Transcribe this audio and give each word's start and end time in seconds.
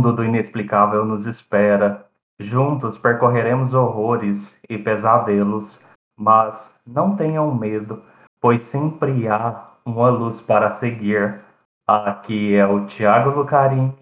mundo 0.00 0.14
do 0.14 0.24
inexplicável 0.24 1.04
nos 1.04 1.26
espera. 1.26 2.06
Juntos 2.40 2.96
percorreremos 2.96 3.74
horrores 3.74 4.58
e 4.66 4.78
pesadelos, 4.78 5.84
mas 6.18 6.74
não 6.86 7.14
tenham 7.14 7.54
medo, 7.54 8.02
pois 8.40 8.62
sempre 8.62 9.28
há 9.28 9.62
uma 9.84 10.08
luz 10.08 10.40
para 10.40 10.70
seguir. 10.70 11.42
Aqui 11.86 12.54
é 12.54 12.66
o 12.66 12.86
Tiago 12.86 13.28
Lucarim, 13.28 13.92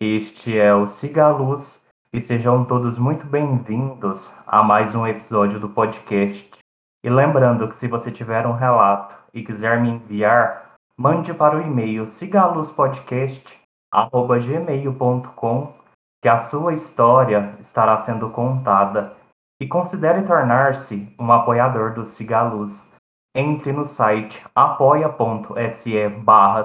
este 0.00 0.58
é 0.58 0.74
o 0.74 0.86
Siga 0.86 1.26
a 1.26 1.30
Luz, 1.30 1.86
e 2.10 2.18
sejam 2.18 2.64
todos 2.64 2.98
muito 2.98 3.26
bem-vindos 3.26 4.34
a 4.46 4.62
mais 4.62 4.94
um 4.94 5.06
episódio 5.06 5.60
do 5.60 5.68
podcast. 5.68 6.50
E 7.04 7.10
lembrando 7.10 7.68
que 7.68 7.76
se 7.76 7.88
você 7.88 8.10
tiver 8.10 8.46
um 8.46 8.54
relato 8.54 9.14
e 9.34 9.42
quiser 9.42 9.78
me 9.82 9.90
enviar, 9.90 10.76
mande 10.96 11.34
para 11.34 11.58
o 11.58 11.60
e-mail 11.60 12.06
sigaluzpodcast.gmail.com 13.92 15.82
que 16.22 16.28
a 16.28 16.38
sua 16.38 16.72
história 16.72 17.56
estará 17.58 17.98
sendo 17.98 18.30
contada. 18.30 19.14
E 19.60 19.66
considere 19.66 20.22
tornar-se 20.22 21.14
um 21.18 21.30
apoiador 21.32 21.92
do 21.92 22.06
Cigaluz. 22.06 22.90
Entre 23.34 23.72
no 23.72 23.84
site 23.84 24.44
apoia.se 24.54 26.08
barra 26.08 26.62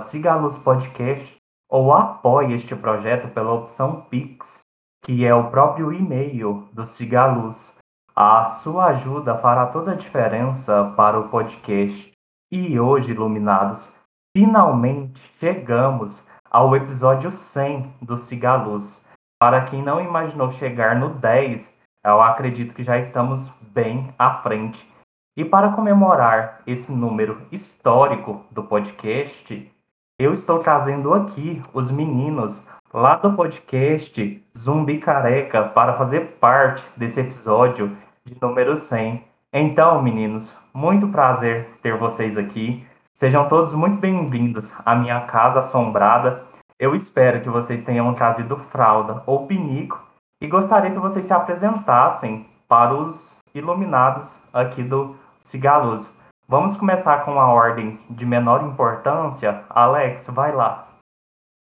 Podcast 0.63 1.37
ou 1.69 1.93
apoie 1.93 2.53
este 2.53 2.75
projeto 2.75 3.27
pela 3.33 3.53
opção 3.53 4.01
Pix, 4.09 4.61
que 5.03 5.25
é 5.25 5.33
o 5.33 5.49
próprio 5.49 5.91
e-mail 5.93 6.67
do 6.73 6.85
Cigaluz. 6.85 7.75
A 8.15 8.45
sua 8.45 8.87
ajuda 8.87 9.37
fará 9.37 9.67
toda 9.67 9.91
a 9.91 9.95
diferença 9.95 10.93
para 10.97 11.19
o 11.19 11.29
podcast. 11.29 12.11
E 12.51 12.79
hoje, 12.79 13.11
iluminados, 13.11 13.93
finalmente 14.35 15.21
chegamos 15.39 16.27
ao 16.49 16.75
episódio 16.75 17.31
100 17.31 17.93
do 18.01 18.17
Cigaluz. 18.17 19.03
Para 19.39 19.61
quem 19.61 19.81
não 19.81 19.99
imaginou 19.99 20.49
chegar 20.51 20.95
no 20.95 21.09
10, 21.09 21.75
eu 22.03 22.21
acredito 22.21 22.73
que 22.73 22.83
já 22.83 22.97
estamos 22.97 23.49
bem 23.61 24.13
à 24.17 24.33
frente. 24.35 24.87
E 25.35 25.45
para 25.45 25.69
comemorar 25.69 26.61
esse 26.65 26.91
número 26.91 27.41
histórico 27.51 28.43
do 28.49 28.63
podcast, 28.63 29.71
eu 30.19 30.33
estou 30.33 30.59
trazendo 30.59 31.13
aqui 31.13 31.61
os 31.73 31.91
meninos 31.91 32.65
lá 32.91 33.15
do 33.15 33.33
podcast 33.33 34.43
Zumbi 34.57 34.97
Careca 34.97 35.63
para 35.63 35.93
fazer 35.93 36.37
parte 36.39 36.83
desse 36.95 37.19
episódio 37.19 37.95
de 38.25 38.35
número 38.41 38.75
100. 38.75 39.23
Então, 39.53 40.01
meninos, 40.01 40.51
muito 40.73 41.07
prazer 41.09 41.67
ter 41.81 41.95
vocês 41.97 42.37
aqui. 42.37 42.85
Sejam 43.17 43.47
todos 43.47 43.73
muito 43.73 43.99
bem-vindos 43.99 44.71
à 44.85 44.95
minha 44.95 45.21
casa 45.21 45.61
assombrada. 45.61 46.43
Eu 46.77 46.93
espero 46.93 47.41
que 47.41 47.49
vocês 47.49 47.83
tenham 47.83 48.13
trazido 48.13 48.55
fralda 48.69 49.23
ou 49.25 49.47
pinico 49.47 49.99
e 50.39 50.45
gostaria 50.45 50.91
que 50.91 50.99
vocês 50.99 51.25
se 51.25 51.33
apresentassem 51.33 52.47
para 52.67 52.93
os 52.93 53.35
iluminados 53.55 54.35
aqui 54.53 54.83
do 54.83 55.15
Cigaluso. 55.39 56.11
Vamos 56.47 56.77
começar 56.77 57.25
com 57.25 57.39
a 57.39 57.47
ordem 57.51 57.99
de 58.07 58.23
menor 58.23 58.63
importância. 58.63 59.63
Alex, 59.67 60.27
vai 60.27 60.53
lá. 60.53 60.87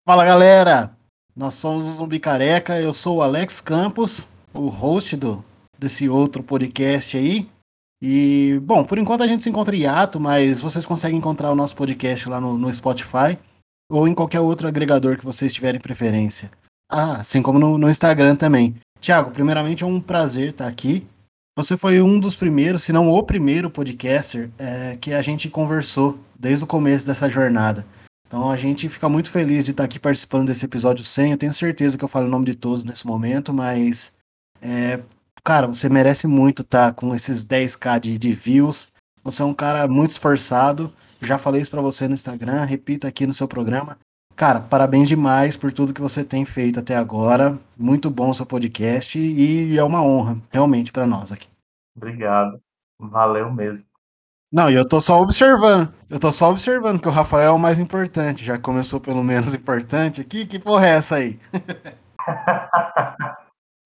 Fala 0.10 0.26
galera, 0.26 0.90
nós 1.36 1.54
somos 1.54 1.88
o 1.88 1.92
Zumbi 1.92 2.20
Careca, 2.20 2.82
eu 2.82 2.92
sou 2.92 3.18
o 3.18 3.22
Alex 3.22 3.62
Campos, 3.62 4.28
o 4.56 4.70
host 4.70 5.16
do, 5.16 5.46
desse 5.78 6.10
outro 6.10 6.42
podcast 6.42 7.16
aí. 7.16 7.48
E, 8.06 8.60
bom, 8.62 8.84
por 8.84 8.98
enquanto 8.98 9.24
a 9.24 9.28
gente 9.28 9.46
se 9.46 9.50
encontra 9.50 9.74
em 9.74 9.86
ato, 9.86 10.20
mas 10.20 10.60
vocês 10.60 10.86
conseguem 10.86 11.18
encontrar 11.18 11.50
o 11.50 11.56
nosso 11.56 11.74
podcast 11.74 12.28
lá 12.28 12.42
no, 12.42 12.58
no 12.58 12.74
Spotify 12.74 13.40
ou 13.90 14.06
em 14.10 14.14
qualquer 14.14 14.42
outro 14.42 14.68
agregador 14.68 15.18
que 15.18 15.24
vocês 15.24 15.54
tiverem 15.54 15.80
preferência. 15.80 16.52
Ah, 16.92 17.22
assim 17.22 17.42
como 17.42 17.58
no, 17.58 17.78
no 17.78 17.90
Instagram 17.90 18.36
também. 18.36 18.76
Tiago, 19.00 19.32
primeiramente 19.32 19.86
é 19.86 19.88
um 19.88 20.02
prazer 20.02 20.50
estar 20.50 20.68
aqui. 20.68 21.08
Você 21.58 21.78
foi 21.78 22.02
um 22.02 22.20
dos 22.20 22.36
primeiros, 22.36 22.84
se 22.84 22.92
não 22.92 23.08
o 23.08 23.24
primeiro 23.24 23.70
podcaster 23.70 24.50
é, 24.58 24.98
que 24.98 25.14
a 25.14 25.22
gente 25.22 25.50
conversou 25.50 26.20
desde 26.38 26.66
o 26.66 26.68
começo 26.68 27.08
dessa 27.08 27.30
jornada. 27.30 27.86
Então 28.28 28.52
a 28.52 28.58
gente 28.58 28.90
fica 28.90 29.08
muito 29.08 29.32
feliz 29.32 29.64
de 29.64 29.72
estar 29.72 29.86
aqui 29.86 29.98
participando 29.98 30.48
desse 30.48 30.66
episódio 30.66 31.06
100. 31.06 31.32
Eu 31.32 31.38
tenho 31.38 31.54
certeza 31.54 31.98
que 31.98 32.04
eu 32.04 32.10
falo 32.10 32.28
o 32.28 32.30
nome 32.30 32.48
de 32.48 32.56
todos 32.56 32.84
nesse 32.84 33.08
momento, 33.08 33.54
mas 33.54 34.12
é, 34.62 35.00
cara, 35.44 35.68
você 35.68 35.90
merece 35.90 36.28
muito 36.28 36.62
estar 36.62 36.88
tá 36.88 36.94
com 36.94 37.14
esses 37.14 37.46
10k 37.46 38.00
de, 38.00 38.18
de 38.18 38.32
views. 38.32 38.92
Você 39.24 39.42
é 39.42 39.46
um 39.46 39.54
cara 39.54 39.88
muito 39.88 40.12
esforçado. 40.12 40.92
Já 41.22 41.38
falei 41.38 41.62
isso 41.62 41.72
para 41.72 41.82
você 41.82 42.08
no 42.08 42.14
Instagram, 42.14 42.64
repito 42.64 43.08
aqui 43.08 43.26
no 43.26 43.34
seu 43.34 43.48
programa. 43.48 43.98
Cara, 44.36 44.60
parabéns 44.60 45.08
demais 45.08 45.56
por 45.56 45.72
tudo 45.72 45.94
que 45.94 46.02
você 46.02 46.24
tem 46.24 46.44
feito 46.44 46.80
até 46.80 46.96
agora. 46.96 47.58
Muito 47.78 48.10
bom 48.10 48.30
o 48.30 48.34
seu 48.34 48.46
podcast 48.46 49.20
e 49.20 49.78
é 49.78 49.84
uma 49.84 50.02
honra, 50.04 50.38
realmente, 50.52 50.92
para 50.92 51.06
nós 51.06 51.32
aqui. 51.32 51.48
Obrigado. 51.96 52.60
Valeu 53.00 53.52
mesmo. 53.52 53.86
Não, 54.52 54.70
e 54.70 54.76
eu 54.76 54.88
tô 54.88 55.00
só 55.00 55.22
observando. 55.22 55.92
Eu 56.10 56.20
tô 56.20 56.32
só 56.32 56.52
observando 56.52 57.02
que 57.02 57.08
o 57.08 57.12
Rafael 57.12 57.48
é 57.48 57.52
o 57.52 57.60
mais 57.60 57.80
importante. 57.80 58.44
Já 58.46 58.58
começou 58.58 59.00
pelo 59.00 59.24
menos 59.24 59.54
importante 59.54 60.22
aqui. 60.22 60.46
Que 60.46 60.60
porra 60.60 60.88
é 60.88 60.90
essa 60.90 61.16
aí? 61.16 61.40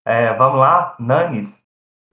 É, 0.09 0.33
vamos 0.35 0.61
lá, 0.61 0.95
Nanes. 0.97 1.59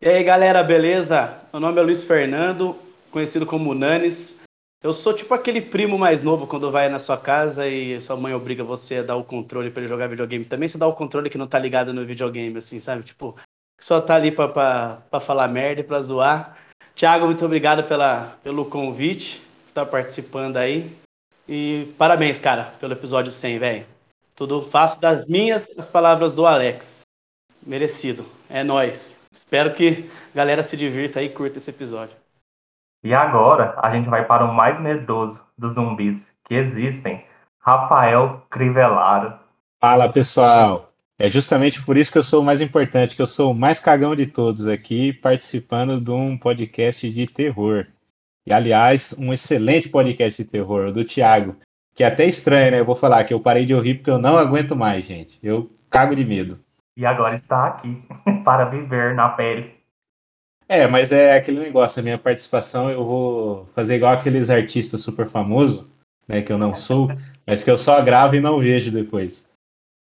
E 0.01 0.09
aí, 0.09 0.25
galera, 0.25 0.65
beleza? 0.65 1.33
Meu 1.53 1.61
nome 1.61 1.81
é 1.81 1.85
Luiz 1.85 2.03
Fernando, 2.03 2.77
conhecido 3.09 3.47
como 3.47 3.73
Nanes. 3.73 4.37
Eu 4.83 4.93
sou 4.93 5.15
tipo 5.15 5.33
aquele 5.33 5.61
primo 5.61 5.97
mais 5.97 6.21
novo 6.21 6.45
quando 6.45 6.73
vai 6.73 6.89
na 6.89 6.99
sua 6.99 7.17
casa 7.17 7.69
e 7.69 8.01
sua 8.01 8.17
mãe 8.17 8.35
obriga 8.35 8.65
você 8.65 8.97
a 8.97 9.03
dar 9.05 9.15
o 9.15 9.23
controle 9.23 9.71
para 9.71 9.83
ele 9.83 9.89
jogar 9.89 10.09
videogame. 10.09 10.45
Também 10.45 10.67
você 10.67 10.77
dá 10.77 10.89
o 10.89 10.93
controle 10.93 11.31
que 11.31 11.39
não 11.39 11.47
tá 11.47 11.57
ligado 11.57 11.95
no 11.95 12.05
videogame, 12.05 12.59
assim, 12.59 12.81
sabe? 12.81 13.05
Tipo, 13.05 13.37
só 13.81 14.01
tá 14.01 14.17
ali 14.17 14.33
pra 14.33 15.21
falar 15.21 15.47
merda 15.47 15.81
e 15.81 15.85
pra 15.85 16.03
zoar. 16.03 16.59
Thiago, 16.97 17.27
muito 17.27 17.45
obrigado 17.45 17.85
pela, 17.85 18.37
pelo 18.43 18.65
convite, 18.65 19.39
por 19.39 19.69
estar 19.69 19.87
participando 19.87 20.57
aí. 20.57 20.93
E 21.49 21.95
parabéns, 21.97 22.41
cara, 22.41 22.73
pelo 22.81 22.95
episódio 22.95 23.31
100, 23.31 23.59
velho. 23.61 23.87
Tudo 24.35 24.63
faço 24.63 25.01
das 25.01 25.27
minhas 25.27 25.69
as 25.79 25.87
palavras 25.87 26.35
do 26.35 26.45
Alex. 26.45 27.04
Merecido. 27.67 28.27
É 28.51 28.63
nós. 28.63 29.19
Espero 29.33 29.73
que 29.73 30.09
a 30.33 30.37
galera 30.37 30.63
se 30.63 30.77
divirta 30.77 31.23
e 31.23 31.29
curta 31.29 31.59
esse 31.59 31.71
episódio. 31.71 32.17
E 33.03 33.13
agora 33.13 33.75
a 33.83 33.91
gente 33.95 34.09
vai 34.09 34.25
para 34.25 34.45
o 34.45 34.55
mais 34.55 34.79
medroso 34.79 35.41
dos 35.57 35.75
zumbis 35.75 36.31
que 36.45 36.55
existem, 36.55 37.25
Rafael 37.59 38.43
Crivellaro. 38.51 39.39
Fala 39.81 40.11
pessoal, 40.11 40.89
é 41.19 41.29
justamente 41.29 41.83
por 41.83 41.97
isso 41.97 42.13
que 42.13 42.19
eu 42.19 42.25
sou 42.25 42.43
o 42.43 42.45
mais 42.45 42.61
importante, 42.61 43.17
que 43.17 43.23
eu 43.23 43.27
sou 43.27 43.53
o 43.53 43.55
mais 43.55 43.81
cagão 43.81 44.15
de 44.15 44.27
todos 44.27 44.67
aqui, 44.67 45.13
participando 45.13 46.01
de 46.01 46.11
um 46.11 46.37
podcast 46.39 47.11
de 47.11 47.27
terror. 47.27 47.87
E 48.47 48.53
aliás, 48.53 49.15
um 49.19 49.33
excelente 49.33 49.89
podcast 49.89 50.43
de 50.43 50.51
terror, 50.51 50.89
o 50.89 50.93
do 50.93 51.05
Thiago, 51.05 51.57
que 51.95 52.05
é 52.05 52.07
até 52.07 52.27
estranho, 52.27 52.73
né? 52.73 52.81
Eu 52.81 52.85
vou 52.85 52.97
falar 52.97 53.25
que 53.25 53.33
eu 53.33 53.41
parei 53.41 53.65
de 53.65 53.75
ouvir 53.75 53.97
porque 53.97 54.11
eu 54.11 54.19
não 54.19 54.37
aguento 54.37 54.77
mais, 54.77 55.05
gente. 55.05 55.39
Eu 55.43 55.71
cago 55.89 56.15
de 56.15 56.25
medo 56.25 56.64
e 56.97 57.05
agora 57.05 57.35
está 57.35 57.67
aqui 57.67 58.03
para 58.45 58.65
viver 58.65 59.15
na 59.15 59.29
pele. 59.31 59.75
É, 60.69 60.87
mas 60.87 61.13
é 61.13 61.37
aquele 61.37 61.61
negócio, 61.61 62.01
a 62.01 62.03
minha 62.03 62.19
participação 62.19 62.91
eu 62.91 63.05
vou 63.05 63.67
fazer 63.67 63.97
igual 63.97 64.13
aqueles 64.13 64.49
artistas 64.49 65.03
super 65.03 65.27
famosos, 65.27 65.91
né, 66.27 66.41
que 66.41 66.53
eu 66.53 66.59
não 66.59 66.75
sou, 66.75 67.09
mas 67.47 67.63
que 67.63 67.71
eu 67.71 67.77
só 67.77 68.01
gravo 68.03 68.35
e 68.35 68.41
não 68.41 68.59
vejo 68.59 68.91
depois. 68.91 69.55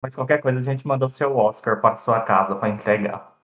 Mas 0.02 0.14
qualquer 0.14 0.40
coisa 0.40 0.58
a 0.58 0.62
gente 0.62 0.86
manda 0.86 1.06
o 1.06 1.10
seu 1.10 1.36
Oscar 1.36 1.80
para 1.80 1.96
sua 1.96 2.20
casa 2.20 2.54
para 2.54 2.68
entregar. 2.68 3.36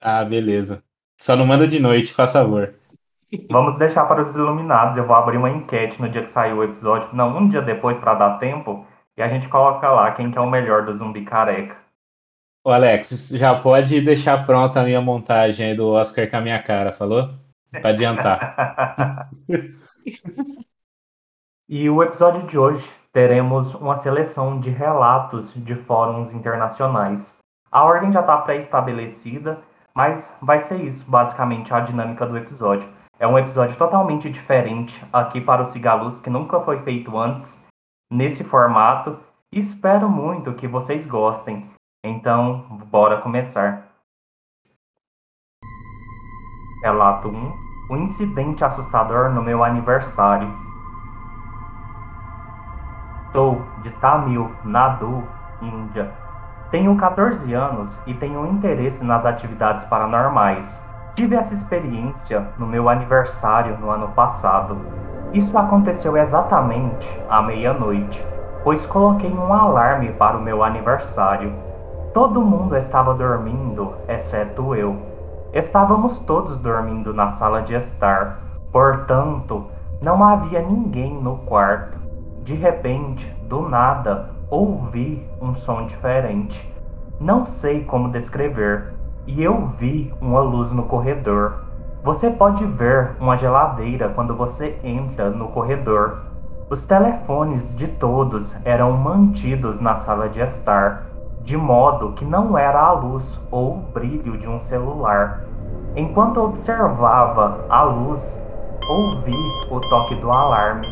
Ah, 0.00 0.24
beleza. 0.24 0.82
Só 1.20 1.36
não 1.36 1.46
manda 1.46 1.68
de 1.68 1.78
noite, 1.78 2.12
faz 2.12 2.32
favor. 2.32 2.74
Vamos 3.50 3.76
deixar 3.76 4.06
para 4.06 4.22
os 4.22 4.34
iluminados. 4.34 4.96
Eu 4.96 5.06
vou 5.06 5.14
abrir 5.14 5.36
uma 5.36 5.50
enquete 5.50 6.00
no 6.00 6.08
dia 6.08 6.22
que 6.22 6.30
sair 6.30 6.52
o 6.52 6.64
episódio, 6.64 7.10
não, 7.12 7.36
um 7.36 7.48
dia 7.48 7.62
depois 7.62 7.96
para 7.98 8.14
dar 8.14 8.38
tempo, 8.38 8.86
e 9.16 9.22
a 9.22 9.28
gente 9.28 9.48
coloca 9.48 9.88
lá 9.90 10.10
quem 10.12 10.30
que 10.30 10.38
é 10.38 10.40
o 10.40 10.50
melhor 10.50 10.84
do 10.84 10.94
zumbi 10.94 11.24
careca. 11.24 11.76
Ô 12.62 12.70
Alex, 12.70 13.30
já 13.30 13.58
pode 13.58 14.02
deixar 14.02 14.44
pronta 14.44 14.80
a 14.80 14.84
minha 14.84 15.00
montagem 15.00 15.70
aí 15.70 15.74
do 15.74 15.92
Oscar 15.92 16.30
com 16.30 16.36
a 16.36 16.40
minha 16.42 16.62
cara, 16.62 16.92
falou? 16.92 17.30
Para 17.70 17.88
adiantar. 17.88 19.30
e 21.66 21.88
o 21.88 22.02
episódio 22.02 22.46
de 22.46 22.58
hoje 22.58 22.86
teremos 23.14 23.74
uma 23.74 23.96
seleção 23.96 24.60
de 24.60 24.68
relatos 24.68 25.54
de 25.54 25.74
fóruns 25.74 26.34
internacionais. 26.34 27.38
A 27.72 27.82
ordem 27.82 28.12
já 28.12 28.20
está 28.20 28.36
pré-estabelecida, 28.36 29.62
mas 29.94 30.30
vai 30.42 30.58
ser 30.58 30.82
isso 30.82 31.10
basicamente 31.10 31.72
a 31.72 31.80
dinâmica 31.80 32.26
do 32.26 32.36
episódio. 32.36 32.86
É 33.18 33.26
um 33.26 33.38
episódio 33.38 33.74
totalmente 33.76 34.28
diferente 34.28 35.02
aqui 35.10 35.40
para 35.40 35.62
o 35.62 35.66
Cigaluz, 35.66 36.20
que 36.20 36.28
nunca 36.28 36.60
foi 36.60 36.82
feito 36.82 37.16
antes 37.16 37.64
nesse 38.12 38.44
formato. 38.44 39.18
Espero 39.50 40.10
muito 40.10 40.52
que 40.52 40.68
vocês 40.68 41.06
gostem. 41.06 41.70
Então, 42.02 42.64
bora 42.90 43.20
começar. 43.20 43.88
Relato 46.82 47.28
1: 47.28 47.52
O 47.90 47.96
incidente 47.98 48.64
assustador 48.64 49.28
no 49.28 49.42
meu 49.42 49.62
aniversário. 49.62 50.48
Sou 53.32 53.60
de 53.82 53.90
Tamil 54.00 54.50
Nadu, 54.64 55.28
Índia. 55.60 56.10
Tenho 56.70 56.96
14 56.96 57.52
anos 57.52 57.98
e 58.06 58.14
tenho 58.14 58.46
interesse 58.46 59.04
nas 59.04 59.26
atividades 59.26 59.84
paranormais. 59.84 60.82
Tive 61.14 61.36
essa 61.36 61.52
experiência 61.52 62.48
no 62.56 62.66
meu 62.66 62.88
aniversário 62.88 63.76
no 63.76 63.90
ano 63.90 64.08
passado. 64.12 64.78
Isso 65.34 65.56
aconteceu 65.58 66.16
exatamente 66.16 67.06
à 67.28 67.42
meia-noite, 67.42 68.24
pois 68.64 68.86
coloquei 68.86 69.30
um 69.30 69.52
alarme 69.52 70.14
para 70.14 70.38
o 70.38 70.42
meu 70.42 70.64
aniversário. 70.64 71.69
Todo 72.12 72.40
mundo 72.40 72.76
estava 72.76 73.14
dormindo, 73.14 73.94
exceto 74.08 74.74
eu. 74.74 74.96
Estávamos 75.52 76.18
todos 76.18 76.58
dormindo 76.58 77.14
na 77.14 77.30
sala 77.30 77.62
de 77.62 77.72
estar, 77.72 78.40
portanto, 78.72 79.66
não 80.02 80.24
havia 80.24 80.60
ninguém 80.60 81.14
no 81.14 81.36
quarto. 81.38 81.96
De 82.42 82.54
repente, 82.54 83.30
do 83.48 83.68
nada, 83.68 84.30
ouvi 84.50 85.24
um 85.40 85.54
som 85.54 85.86
diferente. 85.86 86.68
Não 87.20 87.46
sei 87.46 87.84
como 87.84 88.10
descrever, 88.10 88.92
e 89.24 89.40
eu 89.40 89.66
vi 89.66 90.12
uma 90.20 90.40
luz 90.40 90.72
no 90.72 90.82
corredor. 90.82 91.62
Você 92.02 92.28
pode 92.28 92.64
ver 92.64 93.12
uma 93.20 93.36
geladeira 93.36 94.08
quando 94.08 94.34
você 94.34 94.80
entra 94.82 95.30
no 95.30 95.48
corredor. 95.48 96.22
Os 96.68 96.84
telefones 96.84 97.72
de 97.76 97.86
todos 97.86 98.56
eram 98.64 98.96
mantidos 98.96 99.78
na 99.78 99.94
sala 99.94 100.28
de 100.28 100.40
estar, 100.40 101.09
de 101.50 101.56
modo 101.56 102.12
que 102.12 102.24
não 102.24 102.56
era 102.56 102.80
a 102.80 102.92
luz 102.92 103.36
ou 103.50 103.78
o 103.78 103.80
brilho 103.92 104.38
de 104.38 104.48
um 104.48 104.60
celular. 104.60 105.42
Enquanto 105.96 106.40
observava 106.40 107.66
a 107.68 107.82
luz, 107.82 108.40
ouvi 108.88 109.34
o 109.68 109.80
toque 109.80 110.14
do 110.14 110.30
alarme. 110.30 110.86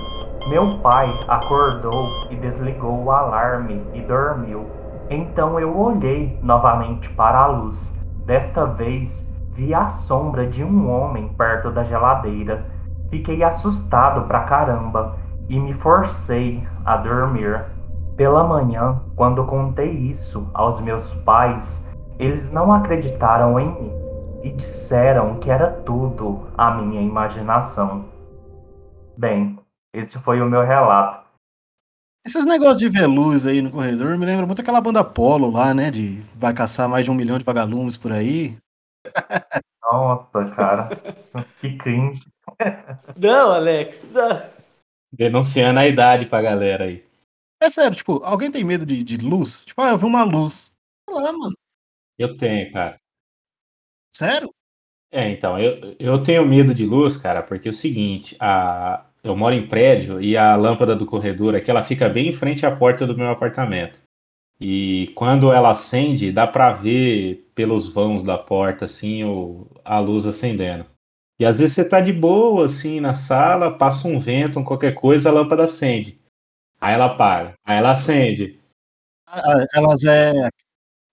Meu 0.48 0.80
pai 0.80 1.08
acordou 1.28 2.08
e 2.28 2.34
desligou 2.34 3.04
o 3.04 3.12
alarme 3.12 3.86
e 3.94 4.00
dormiu. 4.00 4.66
Então 5.08 5.60
eu 5.60 5.78
olhei 5.78 6.36
novamente 6.42 7.08
para 7.10 7.38
a 7.38 7.46
luz. 7.46 7.96
Desta 8.26 8.66
vez 8.66 9.32
vi 9.52 9.72
a 9.72 9.88
sombra 9.88 10.44
de 10.44 10.64
um 10.64 10.90
homem 10.90 11.28
perto 11.38 11.70
da 11.70 11.84
geladeira. 11.84 12.66
Fiquei 13.10 13.44
assustado 13.44 14.26
pra 14.26 14.40
caramba 14.40 15.18
e 15.48 15.56
me 15.60 15.72
forcei 15.72 16.66
a 16.84 16.96
dormir. 16.96 17.77
Pela 18.18 18.42
manhã, 18.42 19.00
quando 19.14 19.46
contei 19.46 19.92
isso 19.92 20.50
aos 20.52 20.80
meus 20.80 21.14
pais, 21.22 21.86
eles 22.18 22.50
não 22.50 22.72
acreditaram 22.72 23.60
em 23.60 23.80
mim 23.80 23.92
e 24.42 24.50
disseram 24.50 25.38
que 25.38 25.48
era 25.48 25.70
tudo 25.70 26.48
a 26.58 26.72
minha 26.72 27.00
imaginação. 27.00 28.06
Bem, 29.16 29.56
esse 29.94 30.18
foi 30.18 30.42
o 30.42 30.50
meu 30.50 30.64
relato. 30.64 31.28
Esses 32.26 32.44
negócios 32.44 32.78
de 32.78 32.88
ver 32.88 33.06
luz 33.06 33.46
aí 33.46 33.62
no 33.62 33.70
corredor 33.70 34.18
me 34.18 34.26
lembra 34.26 34.46
muito 34.46 34.62
aquela 34.62 34.80
banda 34.80 35.04
Polo 35.04 35.48
lá, 35.48 35.72
né? 35.72 35.88
De 35.88 36.20
vai 36.36 36.52
caçar 36.52 36.88
mais 36.88 37.04
de 37.04 37.12
um 37.12 37.14
milhão 37.14 37.38
de 37.38 37.44
vagalumes 37.44 37.96
por 37.96 38.10
aí. 38.10 38.58
Nossa, 39.80 40.44
cara. 40.56 40.88
que 41.60 41.76
cringe. 41.76 42.26
Não, 43.16 43.52
Alex. 43.52 44.10
Não. 44.10 44.42
Denunciando 45.12 45.78
a 45.78 45.86
idade 45.86 46.26
pra 46.26 46.42
galera 46.42 46.82
aí. 46.82 47.07
É 47.60 47.68
sério, 47.68 47.96
tipo, 47.96 48.22
alguém 48.24 48.50
tem 48.50 48.64
medo 48.64 48.86
de, 48.86 49.02
de 49.02 49.16
luz? 49.16 49.64
Tipo, 49.64 49.82
ah, 49.82 49.90
eu 49.90 49.98
vi 49.98 50.04
uma 50.04 50.22
luz. 50.22 50.70
Sei 51.08 51.20
lá, 51.20 51.32
mano. 51.32 51.56
Eu 52.16 52.36
tenho, 52.36 52.72
cara. 52.72 52.96
Sério? 54.12 54.52
É, 55.10 55.30
então, 55.30 55.58
eu, 55.58 55.96
eu 55.98 56.22
tenho 56.22 56.46
medo 56.46 56.74
de 56.74 56.84
luz, 56.84 57.16
cara, 57.16 57.42
porque 57.42 57.68
é 57.68 57.70
o 57.70 57.74
seguinte, 57.74 58.36
a, 58.38 59.06
eu 59.22 59.36
moro 59.36 59.54
em 59.54 59.66
prédio 59.66 60.20
e 60.20 60.36
a 60.36 60.54
lâmpada 60.54 60.94
do 60.94 61.06
corredor 61.06 61.54
aqui, 61.54 61.70
ela 61.70 61.82
fica 61.82 62.08
bem 62.08 62.28
em 62.28 62.32
frente 62.32 62.66
à 62.66 62.74
porta 62.74 63.06
do 63.06 63.16
meu 63.16 63.28
apartamento. 63.30 64.02
E 64.60 65.12
quando 65.14 65.52
ela 65.52 65.70
acende, 65.70 66.32
dá 66.32 66.46
pra 66.46 66.72
ver 66.72 67.48
pelos 67.54 67.92
vãos 67.92 68.22
da 68.22 68.36
porta, 68.36 68.84
assim, 68.84 69.24
o, 69.24 69.66
a 69.84 69.98
luz 70.00 70.26
acendendo. 70.26 70.84
E 71.40 71.44
às 71.44 71.60
vezes 71.60 71.76
você 71.76 71.88
tá 71.88 72.00
de 72.00 72.12
boa, 72.12 72.66
assim, 72.66 73.00
na 73.00 73.14
sala, 73.14 73.78
passa 73.78 74.08
um 74.08 74.18
vento, 74.18 74.58
um 74.58 74.64
qualquer 74.64 74.94
coisa, 74.94 75.28
a 75.28 75.32
lâmpada 75.32 75.64
acende. 75.64 76.20
Aí 76.80 76.94
ela 76.94 77.16
para, 77.16 77.54
aí 77.64 77.78
ela 77.78 77.92
acende. 77.92 78.58
Ah, 79.26 79.64
Elas 79.74 80.04
é. 80.04 80.48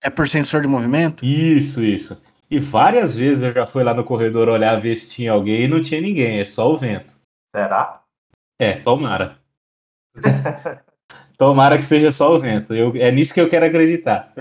É 0.04 0.10
por 0.10 0.28
sensor 0.28 0.62
de 0.62 0.68
movimento? 0.68 1.26
Isso, 1.26 1.82
isso. 1.82 2.22
E 2.50 2.60
várias 2.60 3.18
vezes 3.18 3.44
eu 3.44 3.52
já 3.52 3.66
fui 3.66 3.84
lá 3.84 3.94
no 3.94 4.04
corredor 4.06 4.48
olhar 4.48 4.80
ver 4.80 4.96
se 4.96 5.12
tinha 5.16 5.32
alguém 5.32 5.64
e 5.64 5.68
não 5.68 5.82
tinha 5.82 6.00
ninguém, 6.00 6.40
é 6.40 6.46
só 6.46 6.72
o 6.72 6.78
vento. 6.78 7.18
Será? 7.50 8.04
É, 8.60 8.74
tomara. 8.74 9.40
tomara 11.38 11.78
que 11.78 11.84
seja 11.84 12.12
só 12.12 12.34
o 12.34 12.40
vento. 12.40 12.74
Eu, 12.74 12.96
é 12.96 13.12
nisso 13.12 13.34
que 13.34 13.42
eu 13.42 13.50
quero 13.50 13.66
acreditar. 13.66 14.32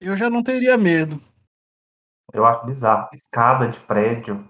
Eu 0.00 0.16
já 0.16 0.30
não 0.30 0.42
teria 0.42 0.78
medo. 0.78 1.20
Eu 2.32 2.46
acho 2.46 2.64
bizarro. 2.64 3.08
Escada 3.12 3.68
de 3.68 3.80
prédio. 3.80 4.48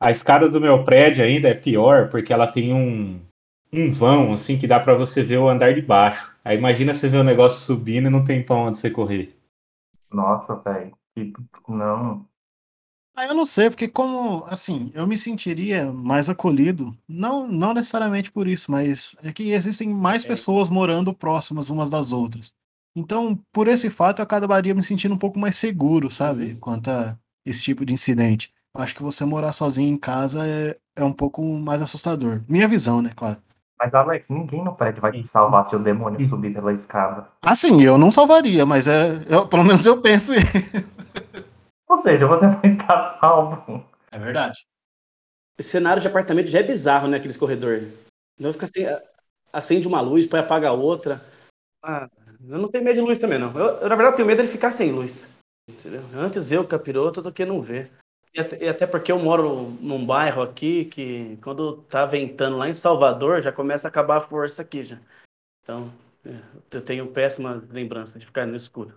A 0.00 0.10
escada 0.10 0.48
do 0.48 0.60
meu 0.60 0.84
prédio 0.84 1.24
ainda 1.24 1.48
é 1.48 1.54
pior 1.54 2.08
porque 2.08 2.32
ela 2.32 2.46
tem 2.46 2.72
um, 2.72 3.20
um 3.72 3.90
vão 3.92 4.32
assim 4.34 4.58
que 4.58 4.66
dá 4.66 4.80
pra 4.80 4.94
você 4.94 5.22
ver 5.22 5.38
o 5.38 5.48
andar 5.48 5.74
de 5.74 5.82
baixo. 5.82 6.34
Aí 6.44 6.56
imagina 6.56 6.94
você 6.94 7.08
ver 7.08 7.18
o 7.18 7.24
negócio 7.24 7.60
subindo 7.60 8.06
e 8.06 8.10
não 8.10 8.24
tem 8.24 8.42
pra 8.44 8.56
onde 8.56 8.78
você 8.78 8.90
correr. 8.90 9.36
Nossa, 10.10 10.54
velho. 10.56 10.96
Não. 11.68 12.26
Ah, 13.14 13.26
eu 13.26 13.34
não 13.34 13.44
sei, 13.44 13.68
porque 13.68 13.88
como, 13.88 14.44
assim, 14.44 14.92
eu 14.94 15.04
me 15.06 15.16
sentiria 15.16 15.92
mais 15.92 16.28
acolhido, 16.30 16.96
não, 17.08 17.48
não 17.48 17.74
necessariamente 17.74 18.30
por 18.30 18.46
isso, 18.46 18.70
mas 18.70 19.16
é 19.24 19.32
que 19.32 19.50
existem 19.50 19.88
mais 19.88 20.24
É. 20.24 20.28
pessoas 20.28 20.70
morando 20.70 21.12
próximas 21.12 21.68
umas 21.68 21.90
das 21.90 22.12
outras. 22.12 22.52
Então, 22.94 23.38
por 23.52 23.66
esse 23.66 23.90
fato, 23.90 24.20
eu 24.20 24.22
acabaria 24.22 24.74
me 24.74 24.82
sentindo 24.84 25.14
um 25.14 25.18
pouco 25.18 25.38
mais 25.38 25.56
seguro, 25.56 26.10
sabe? 26.10 26.56
Quanto 26.60 26.90
a 26.90 27.18
esse 27.44 27.64
tipo 27.64 27.84
de 27.84 27.92
incidente. 27.92 28.52
Eu 28.74 28.82
acho 28.82 28.94
que 28.94 29.02
você 29.02 29.24
morar 29.24 29.52
sozinho 29.52 29.92
em 29.92 29.98
casa 29.98 30.46
é, 30.46 30.74
é 30.96 31.02
um 31.04 31.12
pouco 31.12 31.42
mais 31.42 31.82
assustador. 31.82 32.42
Minha 32.48 32.68
visão, 32.68 33.02
né, 33.02 33.10
claro. 33.16 33.42
Mas, 33.80 33.94
Alex, 33.94 34.28
ninguém 34.28 34.64
no 34.64 34.74
prédio 34.74 35.00
vai 35.00 35.12
te 35.12 35.24
salvar 35.24 35.64
se 35.64 35.76
o 35.76 35.78
demônio 35.78 36.26
subir 36.28 36.52
pela 36.52 36.72
escada. 36.72 37.28
Assim, 37.42 37.82
eu 37.82 37.96
não 37.96 38.10
salvaria, 38.10 38.66
mas 38.66 38.88
é, 38.88 39.22
eu- 39.28 39.46
pelo 39.46 39.62
menos 39.64 39.86
eu 39.86 40.00
penso 40.00 40.34
isso. 40.34 40.46
Ou 41.88 41.98
seja, 41.98 42.26
você 42.26 42.46
vai 42.48 42.70
estar 42.70 43.18
salvo. 43.20 43.84
É 44.10 44.18
verdade. 44.18 44.66
O 45.58 45.62
cenário 45.62 46.02
de 46.02 46.08
apartamento 46.08 46.48
já 46.48 46.58
é 46.60 46.62
bizarro, 46.62 47.08
né? 47.08 47.16
Aqueles 47.18 47.36
corredores. 47.36 47.92
Então 48.38 48.52
fica 48.52 48.64
assim, 48.66 48.84
acende 49.52 49.86
uma 49.88 50.00
luz, 50.00 50.24
depois 50.24 50.42
apaga 50.42 50.68
a 50.68 50.72
outra. 50.72 51.20
Ah, 51.82 52.08
eu 52.48 52.58
não 52.58 52.68
tenho 52.68 52.84
medo 52.84 52.96
de 52.96 53.00
luz 53.00 53.18
também, 53.18 53.38
não. 53.38 53.52
Eu, 53.56 53.66
eu, 53.80 53.88
na 53.88 53.94
verdade, 53.96 54.12
eu 54.12 54.16
tenho 54.16 54.28
medo 54.28 54.42
de 54.42 54.48
ficar 54.48 54.72
sem 54.72 54.92
luz. 54.92 55.28
Entendeu? 55.68 56.02
Antes 56.14 56.50
eu, 56.50 56.66
capiroto, 56.66 57.22
do 57.22 57.32
que 57.32 57.44
não 57.44 57.60
ver. 57.60 57.90
E 58.34 58.68
até, 58.68 58.86
porque 58.86 59.10
eu 59.10 59.18
moro 59.18 59.70
num 59.80 60.04
bairro 60.04 60.42
aqui 60.42 60.84
que, 60.84 61.38
quando 61.42 61.78
tá 61.82 62.04
ventando 62.04 62.56
lá 62.56 62.68
em 62.68 62.74
Salvador, 62.74 63.42
já 63.42 63.50
começa 63.50 63.88
a 63.88 63.90
acabar 63.90 64.18
a 64.18 64.20
força 64.20 64.62
aqui 64.62 64.84
já. 64.84 64.98
Então, 65.62 65.90
é, 66.24 66.38
eu 66.70 66.84
tenho 66.84 67.10
péssima 67.10 67.62
lembrança 67.70 68.18
de 68.18 68.26
ficar 68.26 68.46
no 68.46 68.56
escuro. 68.56 68.94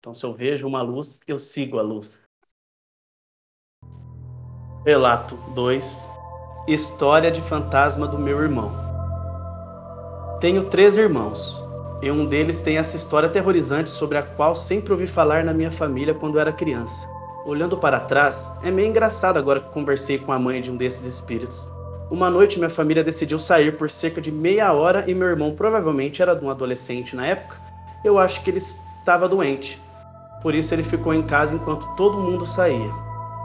Então, 0.00 0.14
se 0.14 0.24
eu 0.24 0.34
vejo 0.34 0.66
uma 0.66 0.82
luz, 0.82 1.20
eu 1.26 1.38
sigo 1.38 1.78
a 1.78 1.82
luz. 1.82 2.20
Relato 4.84 5.36
2 5.54 6.10
História 6.66 7.30
de 7.30 7.40
fantasma 7.42 8.06
do 8.06 8.18
meu 8.18 8.40
irmão. 8.40 8.72
Tenho 10.40 10.68
três 10.68 10.96
irmãos, 10.96 11.62
e 12.02 12.10
um 12.10 12.26
deles 12.26 12.60
tem 12.60 12.78
essa 12.78 12.96
história 12.96 13.28
aterrorizante 13.28 13.88
sobre 13.88 14.18
a 14.18 14.22
qual 14.22 14.54
sempre 14.54 14.92
ouvi 14.92 15.06
falar 15.06 15.44
na 15.44 15.54
minha 15.54 15.70
família 15.70 16.14
quando 16.14 16.38
era 16.38 16.52
criança. 16.52 17.13
Olhando 17.44 17.76
para 17.76 18.00
trás, 18.00 18.50
é 18.62 18.70
meio 18.70 18.88
engraçado 18.88 19.38
agora 19.38 19.60
que 19.60 19.68
conversei 19.68 20.18
com 20.18 20.32
a 20.32 20.38
mãe 20.38 20.62
de 20.62 20.70
um 20.70 20.76
desses 20.76 21.04
espíritos. 21.04 21.68
Uma 22.10 22.30
noite 22.30 22.58
minha 22.58 22.70
família 22.70 23.04
decidiu 23.04 23.38
sair 23.38 23.76
por 23.76 23.90
cerca 23.90 24.18
de 24.18 24.32
meia 24.32 24.72
hora 24.72 25.04
e 25.06 25.14
meu 25.14 25.28
irmão 25.28 25.54
provavelmente 25.54 26.22
era 26.22 26.34
um 26.34 26.48
adolescente 26.48 27.14
na 27.14 27.26
época. 27.26 27.56
Eu 28.02 28.18
acho 28.18 28.42
que 28.42 28.48
ele 28.48 28.58
estava 28.58 29.28
doente. 29.28 29.78
Por 30.40 30.54
isso 30.54 30.72
ele 30.72 30.82
ficou 30.82 31.12
em 31.12 31.22
casa 31.22 31.54
enquanto 31.54 31.86
todo 31.96 32.16
mundo 32.16 32.46
saía. 32.46 32.90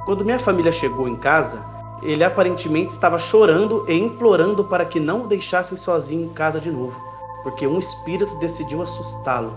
Quando 0.06 0.24
minha 0.24 0.39
família 0.39 0.72
chegou 0.72 1.08
em 1.08 1.18
casa, 1.18 1.62
ele 2.01 2.24
aparentemente 2.24 2.94
estava 2.94 3.20
chorando 3.20 3.86
e 3.86 3.94
implorando 3.94 4.63
para 4.63 4.86
que 4.86 5.00
não 5.00 5.24
o 5.24 5.27
deixassem 5.27 5.77
sozinho 5.77 6.25
em 6.25 6.34
casa 6.34 6.60
de 6.60 6.72
novo, 6.72 6.98
porque 7.44 7.68
um 7.68 7.77
espírito 7.77 8.34
decidiu 8.39 8.82
assustá-lo, 8.82 9.53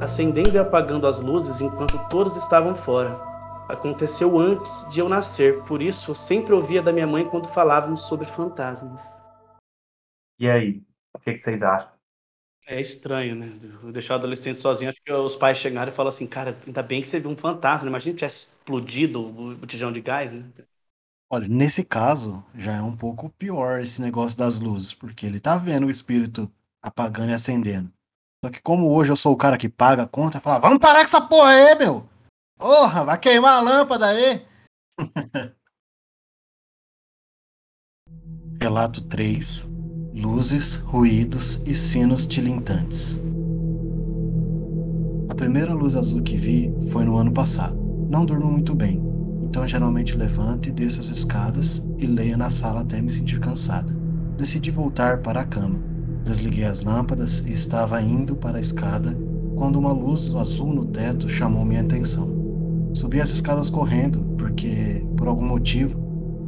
acendendo 0.00 0.50
e 0.50 0.58
apagando 0.58 1.06
as 1.06 1.18
luzes 1.18 1.62
enquanto 1.62 1.98
todos 2.10 2.36
estavam 2.36 2.74
fora. 2.74 3.25
Aconteceu 3.68 4.38
antes 4.38 4.88
de 4.90 5.00
eu 5.00 5.08
nascer, 5.08 5.62
por 5.64 5.82
isso 5.82 6.12
eu 6.12 6.14
sempre 6.14 6.52
ouvia 6.52 6.80
da 6.80 6.92
minha 6.92 7.06
mãe 7.06 7.28
quando 7.28 7.48
falávamos 7.48 8.02
sobre 8.02 8.24
fantasmas. 8.24 9.02
E 10.38 10.48
aí? 10.48 10.82
O 11.14 11.18
que, 11.18 11.32
que 11.32 11.38
vocês 11.38 11.62
acham? 11.62 11.90
É 12.68 12.80
estranho, 12.80 13.34
né? 13.34 13.46
Deixar 13.92 14.14
o 14.14 14.18
adolescente 14.18 14.60
sozinho. 14.60 14.90
Acho 14.90 15.02
que 15.02 15.12
os 15.12 15.36
pais 15.36 15.58
chegaram 15.58 15.90
e 15.90 15.94
falaram 15.94 16.14
assim: 16.14 16.26
Cara, 16.26 16.56
ainda 16.66 16.82
bem 16.82 17.00
que 17.00 17.08
você 17.08 17.18
viu 17.18 17.30
um 17.30 17.36
fantasma. 17.36 17.88
Imagina 17.88 18.12
se 18.12 18.18
tivesse 18.18 18.46
explodido 18.46 19.24
o 19.24 19.56
botijão 19.56 19.92
de 19.92 20.00
gás, 20.00 20.32
né? 20.32 20.44
Olha, 21.30 21.48
nesse 21.48 21.84
caso, 21.84 22.44
já 22.54 22.74
é 22.74 22.82
um 22.82 22.96
pouco 22.96 23.30
pior 23.30 23.80
esse 23.80 24.00
negócio 24.00 24.38
das 24.38 24.60
luzes, 24.60 24.94
porque 24.94 25.26
ele 25.26 25.40
tá 25.40 25.56
vendo 25.56 25.86
o 25.86 25.90
espírito 25.90 26.50
apagando 26.80 27.30
e 27.30 27.34
acendendo. 27.34 27.90
Só 28.44 28.50
que 28.50 28.60
como 28.62 28.92
hoje 28.92 29.10
eu 29.10 29.16
sou 29.16 29.32
o 29.32 29.36
cara 29.36 29.58
que 29.58 29.68
paga 29.68 30.04
a 30.04 30.08
conta, 30.08 30.38
eu 30.38 30.42
falo, 30.42 30.60
vamos 30.60 30.78
parar 30.78 31.00
com 31.00 31.04
essa 31.04 31.20
porra 31.20 31.50
aí, 31.50 31.74
meu! 31.76 32.08
Porra, 32.58 33.04
vai 33.04 33.18
queimar 33.18 33.58
a 33.58 33.60
lâmpada 33.60 34.06
aí! 34.06 34.42
Relato 38.60 39.02
3. 39.02 39.68
Luzes, 40.14 40.76
ruídos 40.76 41.62
e 41.66 41.74
sinos 41.74 42.26
tilintantes. 42.26 43.20
A 45.28 45.34
primeira 45.34 45.74
luz 45.74 45.94
azul 45.94 46.22
que 46.22 46.38
vi 46.38 46.74
foi 46.90 47.04
no 47.04 47.18
ano 47.18 47.30
passado. 47.30 47.76
Não 48.08 48.24
durmo 48.24 48.50
muito 48.50 48.74
bem, 48.74 49.02
então 49.42 49.68
geralmente 49.68 50.16
levanto 50.16 50.70
e 50.70 50.72
desço 50.72 51.00
as 51.00 51.08
escadas 51.08 51.82
e 51.98 52.06
leio 52.06 52.38
na 52.38 52.48
sala 52.48 52.80
até 52.80 53.02
me 53.02 53.10
sentir 53.10 53.38
cansada. 53.38 53.92
Decidi 54.38 54.70
voltar 54.70 55.20
para 55.20 55.42
a 55.42 55.46
cama. 55.46 55.78
Desliguei 56.24 56.64
as 56.64 56.82
lâmpadas 56.82 57.40
e 57.40 57.52
estava 57.52 58.00
indo 58.00 58.34
para 58.34 58.56
a 58.56 58.60
escada 58.62 59.14
quando 59.54 59.78
uma 59.78 59.92
luz 59.92 60.34
azul 60.34 60.72
no 60.72 60.86
teto 60.86 61.28
chamou 61.28 61.64
minha 61.64 61.82
atenção. 61.82 62.35
Subi 62.96 63.20
as 63.20 63.30
escadas 63.30 63.68
correndo 63.68 64.20
porque, 64.38 65.04
por 65.18 65.28
algum 65.28 65.44
motivo, 65.44 66.00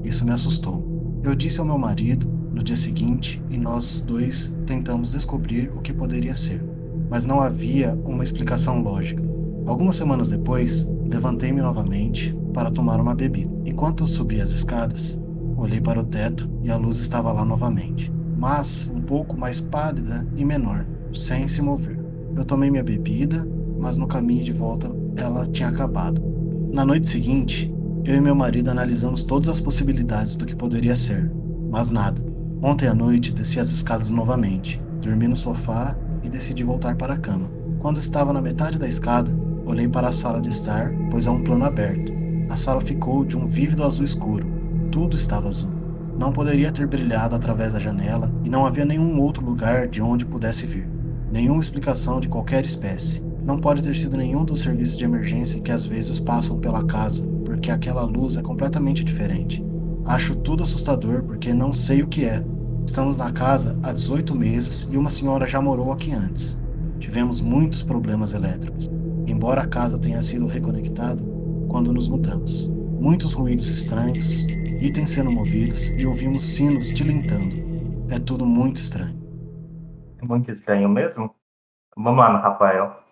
isso 0.02 0.24
me 0.24 0.30
assustou. 0.30 1.20
Eu 1.22 1.34
disse 1.34 1.60
ao 1.60 1.66
meu 1.66 1.76
marido 1.76 2.26
no 2.54 2.62
dia 2.62 2.74
seguinte 2.74 3.42
e 3.50 3.58
nós 3.58 4.00
dois 4.00 4.56
tentamos 4.64 5.10
descobrir 5.10 5.70
o 5.76 5.82
que 5.82 5.92
poderia 5.92 6.34
ser, 6.34 6.64
mas 7.10 7.26
não 7.26 7.42
havia 7.42 7.94
uma 8.02 8.24
explicação 8.24 8.80
lógica. 8.80 9.22
Algumas 9.66 9.96
semanas 9.96 10.30
depois, 10.30 10.88
levantei-me 11.04 11.60
novamente 11.60 12.34
para 12.54 12.70
tomar 12.70 12.98
uma 12.98 13.14
bebida. 13.14 13.52
Enquanto 13.66 14.06
subia 14.06 14.42
as 14.42 14.48
escadas, 14.48 15.20
olhei 15.54 15.82
para 15.82 16.00
o 16.00 16.04
teto 16.04 16.48
e 16.64 16.70
a 16.70 16.78
luz 16.78 16.96
estava 16.96 17.30
lá 17.30 17.44
novamente, 17.44 18.10
mas 18.38 18.90
um 18.94 19.02
pouco 19.02 19.36
mais 19.36 19.60
pálida 19.60 20.26
e 20.34 20.46
menor, 20.46 20.86
sem 21.12 21.46
se 21.46 21.60
mover. 21.60 22.02
Eu 22.34 22.42
tomei 22.42 22.70
minha 22.70 22.82
bebida, 22.82 23.46
mas 23.78 23.98
no 23.98 24.08
caminho 24.08 24.42
de 24.42 24.52
volta 24.52 24.90
ela 25.14 25.46
tinha 25.46 25.68
acabado. 25.68 26.27
Na 26.70 26.84
noite 26.84 27.08
seguinte, 27.08 27.74
eu 28.04 28.16
e 28.16 28.20
meu 28.20 28.34
marido 28.34 28.70
analisamos 28.70 29.24
todas 29.24 29.48
as 29.48 29.58
possibilidades 29.58 30.36
do 30.36 30.44
que 30.44 30.54
poderia 30.54 30.94
ser, 30.94 31.32
mas 31.70 31.90
nada. 31.90 32.22
Ontem 32.62 32.86
à 32.86 32.94
noite 32.94 33.32
desci 33.32 33.58
as 33.58 33.72
escadas 33.72 34.10
novamente, 34.10 34.80
dormi 35.00 35.26
no 35.26 35.34
sofá 35.34 35.96
e 36.22 36.28
decidi 36.28 36.62
voltar 36.62 36.94
para 36.94 37.14
a 37.14 37.18
cama. 37.18 37.50
Quando 37.78 37.96
estava 37.98 38.34
na 38.34 38.42
metade 38.42 38.78
da 38.78 38.86
escada, 38.86 39.30
olhei 39.64 39.88
para 39.88 40.08
a 40.08 40.12
sala 40.12 40.42
de 40.42 40.50
estar, 40.50 40.92
pois 41.10 41.26
há 41.26 41.32
um 41.32 41.42
plano 41.42 41.64
aberto. 41.64 42.12
A 42.50 42.56
sala 42.56 42.82
ficou 42.82 43.24
de 43.24 43.36
um 43.36 43.46
vívido 43.46 43.82
azul 43.82 44.04
escuro. 44.04 44.46
Tudo 44.92 45.16
estava 45.16 45.48
azul. 45.48 45.70
Não 46.18 46.32
poderia 46.32 46.70
ter 46.70 46.86
brilhado 46.86 47.34
através 47.34 47.72
da 47.72 47.78
janela 47.78 48.30
e 48.44 48.50
não 48.50 48.66
havia 48.66 48.84
nenhum 48.84 49.18
outro 49.20 49.44
lugar 49.44 49.88
de 49.88 50.02
onde 50.02 50.26
pudesse 50.26 50.66
vir. 50.66 50.86
Nenhuma 51.32 51.60
explicação 51.60 52.20
de 52.20 52.28
qualquer 52.28 52.64
espécie. 52.64 53.27
Não 53.48 53.58
pode 53.58 53.82
ter 53.82 53.94
sido 53.94 54.18
nenhum 54.18 54.44
dos 54.44 54.60
serviços 54.60 54.98
de 54.98 55.06
emergência 55.06 55.62
que 55.62 55.72
às 55.72 55.86
vezes 55.86 56.20
passam 56.20 56.60
pela 56.60 56.84
casa, 56.84 57.26
porque 57.46 57.70
aquela 57.70 58.02
luz 58.02 58.36
é 58.36 58.42
completamente 58.42 59.02
diferente. 59.02 59.64
Acho 60.04 60.36
tudo 60.36 60.62
assustador 60.62 61.22
porque 61.22 61.54
não 61.54 61.72
sei 61.72 62.02
o 62.02 62.06
que 62.06 62.26
é. 62.26 62.44
Estamos 62.84 63.16
na 63.16 63.32
casa 63.32 63.78
há 63.82 63.90
18 63.90 64.34
meses 64.34 64.86
e 64.92 64.98
uma 64.98 65.08
senhora 65.08 65.46
já 65.46 65.62
morou 65.62 65.90
aqui 65.90 66.12
antes. 66.12 66.60
Tivemos 67.00 67.40
muitos 67.40 67.82
problemas 67.82 68.34
elétricos, 68.34 68.86
embora 69.26 69.62
a 69.62 69.66
casa 69.66 69.98
tenha 69.98 70.20
sido 70.20 70.46
reconectada 70.46 71.24
quando 71.70 71.90
nos 71.90 72.06
mudamos. 72.06 72.68
Muitos 73.00 73.32
ruídos 73.32 73.70
estranhos, 73.70 74.42
itens 74.82 75.08
sendo 75.08 75.32
movidos 75.32 75.86
e 75.98 76.04
ouvimos 76.04 76.42
sinos 76.42 76.88
tilintando. 76.88 77.56
É 78.10 78.18
tudo 78.18 78.44
muito 78.44 78.76
estranho. 78.76 79.18
É 80.20 80.26
muito 80.26 80.50
estranho 80.50 80.86
mesmo? 80.86 81.34
Vamos 81.96 82.18
lá, 82.18 82.42
Rafael. 82.42 83.07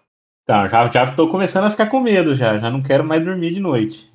Tá, 0.46 0.68
já, 0.68 0.88
já 0.88 1.12
tô 1.12 1.28
começando 1.28 1.64
a 1.64 1.70
ficar 1.70 1.88
com 1.90 1.98
medo 1.98 2.34
já. 2.34 2.56
Já 2.56 2.70
não 2.70 2.80
quero 2.80 3.04
mais 3.04 3.24
dormir 3.24 3.52
de 3.52 3.58
noite. 3.58 4.12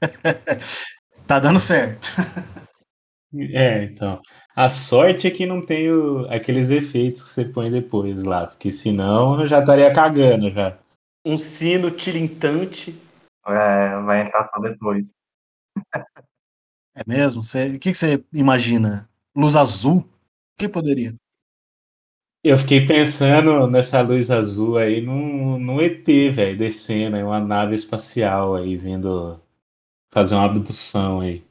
tá 1.26 1.38
dando 1.38 1.58
certo. 1.58 2.08
É, 3.34 3.84
então. 3.84 4.20
A 4.54 4.68
sorte 4.68 5.26
é 5.26 5.30
que 5.30 5.46
não 5.46 5.64
tem 5.64 5.90
o, 5.90 6.26
aqueles 6.28 6.68
efeitos 6.68 7.22
que 7.22 7.30
você 7.30 7.46
põe 7.46 7.70
depois 7.70 8.24
lá, 8.24 8.46
porque 8.46 8.70
senão 8.70 9.40
eu 9.40 9.46
já 9.46 9.60
estaria 9.60 9.90
cagando 9.90 10.50
já. 10.50 10.78
Um 11.24 11.38
sino 11.38 11.90
tilintante. 11.90 12.94
É, 13.46 14.00
vai 14.02 14.26
entrar 14.26 14.44
só 14.48 14.60
depois. 14.60 15.14
É 16.94 17.02
mesmo? 17.06 17.42
Você, 17.42 17.68
o 17.68 17.78
que, 17.78 17.92
que 17.92 17.96
você 17.96 18.22
imagina? 18.34 19.08
Luz 19.34 19.56
azul? 19.56 20.00
O 20.00 20.06
que 20.58 20.68
poderia? 20.68 21.14
Eu 22.44 22.58
fiquei 22.58 22.84
pensando 22.84 23.68
nessa 23.68 24.02
luz 24.02 24.28
azul 24.28 24.76
aí 24.76 25.00
num, 25.00 25.60
num 25.60 25.80
ET, 25.80 26.04
velho, 26.04 26.58
descendo 26.58 27.14
aí, 27.14 27.22
uma 27.22 27.38
nave 27.38 27.76
espacial 27.76 28.56
aí, 28.56 28.76
vindo 28.76 29.40
fazer 30.12 30.34
uma 30.34 30.46
abdução 30.46 31.20
aí. 31.20 31.44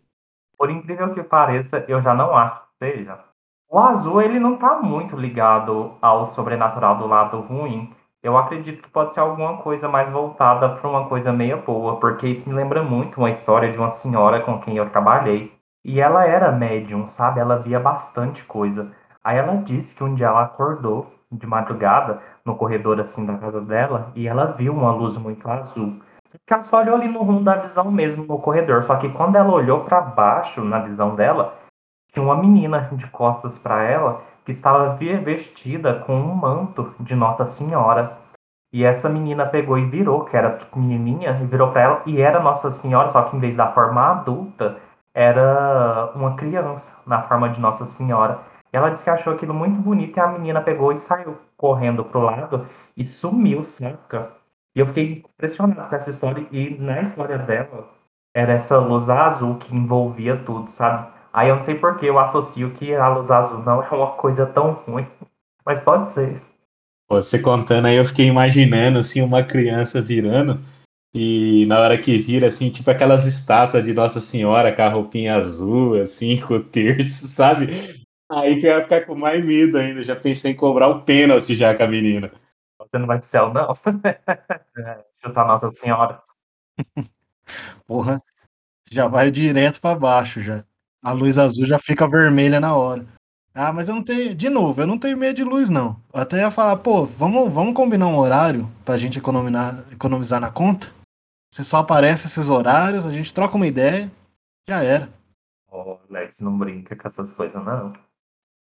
Por 0.58 0.70
incrível 0.70 1.14
que 1.14 1.24
pareça, 1.24 1.86
eu 1.88 2.02
já 2.02 2.14
não 2.14 2.36
acho 2.36 2.60
que 2.62 2.86
seja. 2.86 3.20
O 3.70 3.80
azul, 3.80 4.22
ele 4.22 4.38
não 4.38 4.58
tá 4.58 4.82
muito 4.82 5.16
ligado 5.16 5.98
ao 6.02 6.28
sobrenatural 6.28 6.98
do 6.98 7.08
lado 7.08 7.40
ruim. 7.40 7.96
Eu 8.22 8.38
acredito 8.38 8.84
que 8.84 8.90
pode 8.90 9.14
ser 9.14 9.22
alguma 9.22 9.60
coisa 9.60 9.88
mais 9.88 10.12
voltada 10.12 10.68
para 10.76 10.90
uma 10.90 11.08
coisa 11.08 11.32
meia 11.32 11.56
boa, 11.56 12.02
porque 12.02 12.28
isso 12.28 12.50
me 12.50 12.54
lembra 12.54 12.84
muito 12.84 13.18
uma 13.18 13.32
história 13.32 13.72
de 13.72 13.78
uma 13.78 13.94
senhora 13.94 14.42
com 14.42 14.60
quem 14.60 14.76
eu 14.76 14.90
trabalhei. 14.90 15.54
E 15.86 16.02
ela 16.02 16.26
era 16.28 16.52
médium, 16.52 17.08
sabe? 17.08 17.40
Ela 17.40 17.56
via 17.60 17.80
bastante 17.80 18.44
coisa. 18.44 18.92
Aí 19.24 19.38
ela 19.38 19.58
disse 19.58 19.96
que 19.96 20.04
um 20.04 20.14
dia 20.14 20.28
ela 20.28 20.44
acordou 20.44 21.14
de 21.32 21.46
madrugada 21.48 22.22
no 22.44 22.56
corredor 22.56 23.00
assim 23.00 23.26
da 23.26 23.38
casa 23.38 23.62
dela 23.62 24.12
e 24.16 24.28
ela 24.28 24.48
viu 24.48 24.74
uma 24.74 24.92
luz 24.92 25.18
muito 25.18 25.50
azul. 25.50 26.02
Que 26.46 26.54
ela 26.54 26.64
só 26.64 26.80
olhou 26.80 26.96
ali 26.96 27.08
no 27.08 27.22
rumo 27.24 27.44
da 27.44 27.56
visão 27.56 27.92
mesmo, 27.92 28.26
no 28.26 28.40
corredor. 28.40 28.84
Só 28.84 28.96
que 28.96 29.10
quando 29.10 29.36
ela 29.36 29.52
olhou 29.52 29.82
para 29.82 30.02
baixo, 30.02 30.64
na 30.64 30.80
visão 30.80 31.16
dela, 31.16 31.58
tinha 32.12 32.24
uma 32.24 32.36
menina 32.36 32.90
de 32.94 33.08
costas 33.08 33.58
para 33.58 33.84
ela 33.84 34.22
que 34.46 34.52
estava 34.52 34.96
vestida 34.96 36.00
com 36.00 36.16
um 36.16 36.36
manto 36.36 36.94
de 37.00 37.16
Nossa 37.16 37.46
Senhora. 37.46 38.18
E 38.74 38.84
essa 38.84 39.10
menina 39.10 39.46
pegou 39.46 39.78
e 39.78 39.86
virou, 39.86 40.24
que 40.24 40.36
era 40.36 40.52
pequenininha, 40.52 41.40
e 41.42 41.46
virou 41.46 41.72
para 41.72 41.82
ela, 41.82 42.02
e 42.06 42.22
era 42.22 42.40
Nossa 42.40 42.72
Senhora, 42.72 43.10
só 43.10 43.24
que 43.24 43.36
em 43.36 43.40
vez 43.40 43.56
da 43.56 43.72
forma 43.72 44.02
adulta, 44.02 44.78
era 45.14 46.12
uma 46.16 46.36
criança, 46.36 46.96
na 47.06 47.22
forma 47.22 47.50
de 47.50 47.60
Nossa 47.60 47.86
Senhora. 47.86 48.40
Ela 48.72 48.90
disse 48.90 49.04
que 49.04 49.10
achou 49.10 49.34
aquilo 49.34 49.54
muito 49.54 49.82
bonito 49.82 50.18
e 50.18 50.20
a 50.20 50.28
menina 50.28 50.62
pegou 50.62 50.94
e 50.94 51.00
saiu 51.00 51.38
correndo 51.58 52.06
pro 52.06 52.22
lado 52.22 52.68
e 52.96 53.04
sumiu, 53.04 53.66
saca? 53.66 54.32
E 54.76 54.80
eu 54.80 54.86
fiquei 54.86 55.24
impressionado 55.36 55.90
com 55.90 55.96
essa 55.96 56.10
história. 56.10 56.48
E 56.52 56.78
na 56.80 57.02
história 57.02 57.38
dela, 57.38 57.90
era 58.34 58.54
essa 58.54 58.78
luz 58.78 59.10
azul 59.10 59.58
que 59.58 59.76
envolvia 59.76 60.38
tudo, 60.38 60.72
sabe? 60.72 61.12
Aí 61.34 61.50
eu 61.50 61.56
não 61.56 61.62
sei 61.62 61.76
por 61.76 61.98
que 61.98 62.06
eu 62.06 62.18
associo 62.18 62.72
que 62.72 62.94
a 62.94 63.10
luz 63.10 63.30
azul 63.30 63.60
não 63.60 63.84
é 63.84 63.90
uma 63.90 64.12
coisa 64.12 64.46
tão 64.46 64.72
ruim. 64.72 65.08
Mas 65.66 65.80
pode 65.80 66.10
ser. 66.10 66.42
Você 67.10 67.40
contando 67.40 67.88
aí, 67.88 67.98
eu 67.98 68.06
fiquei 68.06 68.28
imaginando, 68.28 69.00
assim, 69.00 69.22
uma 69.22 69.44
criança 69.44 70.02
virando. 70.02 70.60
E 71.14 71.66
na 71.68 71.80
hora 71.80 71.98
que 71.98 72.18
vira, 72.18 72.48
assim, 72.48 72.70
tipo 72.70 72.90
aquelas 72.90 73.28
estátuas 73.28 73.84
de 73.84 73.94
Nossa 73.94 74.22
Senhora 74.22 74.74
com 74.74 74.82
a 74.82 74.88
roupinha 74.90 75.36
azul, 75.36 76.02
assim, 76.02 76.40
com 76.48 76.56
o 76.56 76.64
terço, 76.64 77.28
sabe? 77.28 78.01
Aí 78.32 78.62
que 78.62 78.66
eu 78.66 78.78
ia 78.78 78.84
ficar 78.84 79.06
com 79.06 79.14
mais 79.14 79.44
medo 79.46 79.78
ainda. 79.78 80.02
Já 80.04 80.16
pensei 80.16 80.54
em 80.54 80.56
cobrar 80.56 80.88
o 80.88 81.02
pênalti 81.02 81.54
já 81.54 81.76
com 81.76 81.84
a 81.84 81.88
menina. 81.88 82.32
Você 82.80 82.98
não 82.98 83.06
vai 83.06 83.20
pro 83.20 83.28
céu, 83.28 83.54
não. 83.54 83.72
é, 84.78 85.06
chutar 85.18 85.46
Nossa 85.46 85.70
Senhora. 85.70 86.24
Porra, 87.86 88.24
já 88.90 89.08
vai 89.08 89.30
direto 89.30 89.82
para 89.82 90.00
baixo 90.00 90.40
já. 90.40 90.64
A 91.04 91.12
luz 91.12 91.38
azul 91.38 91.66
já 91.66 91.78
fica 91.78 92.08
vermelha 92.08 92.60
na 92.60 92.74
hora. 92.74 93.06
Ah, 93.54 93.74
mas 93.74 93.90
eu 93.90 93.96
não 93.96 94.04
tenho. 94.04 94.34
De 94.34 94.50
novo, 94.50 94.82
eu 94.82 94.88
não 94.88 94.98
tenho 94.98 95.18
medo 95.18 95.36
de 95.36 95.44
luz, 95.44 95.70
não. 95.70 96.02
Eu 96.14 96.22
até 96.22 96.38
ia 96.38 96.52
falar, 96.52 96.78
pô, 96.78 97.06
vamos, 97.06 97.52
vamos 97.52 97.74
combinar 97.74 98.08
um 98.08 98.18
horário 98.18 98.70
pra 98.86 98.98
gente 98.98 99.20
economizar, 99.20 99.84
economizar 99.92 100.40
na 100.40 100.50
conta? 100.50 100.88
Se 101.54 101.66
só 101.66 101.80
aparece 101.80 102.28
esses 102.28 102.48
horários, 102.48 103.06
a 103.06 103.12
gente 103.12 103.34
troca 103.34 103.58
uma 103.58 103.68
ideia, 103.68 104.10
já 104.70 104.82
era. 104.82 105.10
Ô, 105.70 105.82
oh, 105.82 106.00
Lex, 106.10 106.40
não 106.40 106.58
brinca 106.58 106.96
com 106.96 107.08
essas 107.10 107.34
coisas, 107.34 107.62
não. 107.62 107.94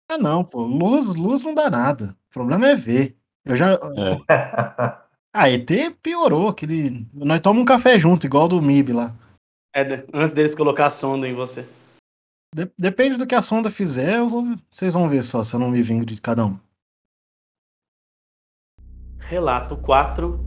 Ah, 0.08 0.18
não, 0.18 0.44
pô. 0.44 0.62
Luz, 0.62 1.14
luz 1.14 1.42
não 1.42 1.54
dá 1.54 1.68
nada. 1.68 2.16
O 2.30 2.32
problema 2.32 2.68
é 2.68 2.74
ver. 2.74 3.16
Eu 3.44 3.56
já. 3.56 3.72
É. 3.72 3.78
ah, 5.32 5.50
ET 5.50 5.70
piorou. 6.02 6.48
Aquele... 6.48 7.06
Nós 7.12 7.40
tomamos 7.40 7.62
um 7.62 7.66
café 7.66 7.98
junto, 7.98 8.26
igual 8.26 8.48
do 8.48 8.62
MIB 8.62 8.92
lá. 8.92 9.14
É, 9.74 10.04
antes 10.12 10.32
deles 10.32 10.54
colocar 10.54 10.86
a 10.86 10.90
sonda 10.90 11.28
em 11.28 11.34
você. 11.34 11.66
De 12.54 12.70
depende 12.78 13.16
do 13.16 13.26
que 13.26 13.34
a 13.34 13.42
sonda 13.42 13.70
fizer, 13.70 14.22
vou... 14.22 14.54
vocês 14.70 14.94
vão 14.94 15.08
ver 15.08 15.22
só 15.22 15.44
se 15.44 15.54
eu 15.54 15.60
não 15.60 15.70
me 15.70 15.82
vingo 15.82 16.06
de 16.06 16.20
cada 16.20 16.46
um. 16.46 16.58
Relato 19.18 19.76
4 19.76 20.40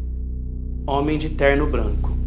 Homem 0.88 1.20
de 1.20 1.30
terno 1.30 1.68
branco. 1.68 2.18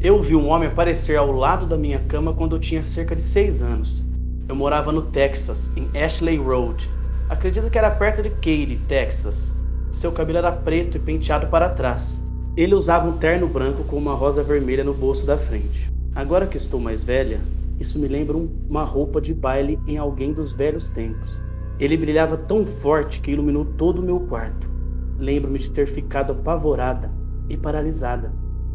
Eu 0.00 0.20
vi 0.20 0.34
um 0.34 0.48
homem 0.48 0.68
aparecer 0.68 1.16
ao 1.16 1.30
lado 1.30 1.66
da 1.66 1.76
minha 1.76 2.00
cama 2.06 2.34
quando 2.34 2.56
eu 2.56 2.60
tinha 2.60 2.82
cerca 2.82 3.14
de 3.14 3.22
6 3.22 3.62
anos. 3.62 4.09
Eu 4.50 4.56
morava 4.56 4.90
no 4.90 5.02
Texas, 5.02 5.70
em 5.76 5.88
Ashley 5.96 6.36
Road. 6.36 6.90
Acredito 7.28 7.70
que 7.70 7.78
era 7.78 7.88
perto 7.88 8.20
de 8.20 8.30
Katy, 8.30 8.80
Texas. 8.88 9.54
Seu 9.92 10.10
cabelo 10.10 10.38
era 10.38 10.50
preto 10.50 10.96
e 10.96 10.98
penteado 10.98 11.46
para 11.46 11.68
trás. 11.68 12.20
Ele 12.56 12.74
usava 12.74 13.08
um 13.08 13.16
terno 13.16 13.46
branco 13.46 13.84
com 13.84 13.96
uma 13.96 14.12
rosa 14.12 14.42
vermelha 14.42 14.82
no 14.82 14.92
bolso 14.92 15.24
da 15.24 15.38
frente. 15.38 15.88
Agora 16.16 16.48
que 16.48 16.56
estou 16.56 16.80
mais 16.80 17.04
velha, 17.04 17.38
isso 17.78 17.96
me 17.96 18.08
lembra 18.08 18.36
uma 18.68 18.82
roupa 18.82 19.20
de 19.20 19.32
baile 19.32 19.78
em 19.86 19.98
alguém 19.98 20.32
dos 20.32 20.52
velhos 20.52 20.90
tempos. 20.90 21.40
Ele 21.78 21.96
brilhava 21.96 22.36
tão 22.36 22.66
forte 22.66 23.20
que 23.20 23.30
iluminou 23.30 23.64
todo 23.64 24.00
o 24.00 24.04
meu 24.04 24.18
quarto. 24.18 24.68
Lembro-me 25.16 25.60
de 25.60 25.70
ter 25.70 25.86
ficado 25.86 26.32
apavorada 26.32 27.08
e 27.48 27.56
paralisada. 27.56 28.32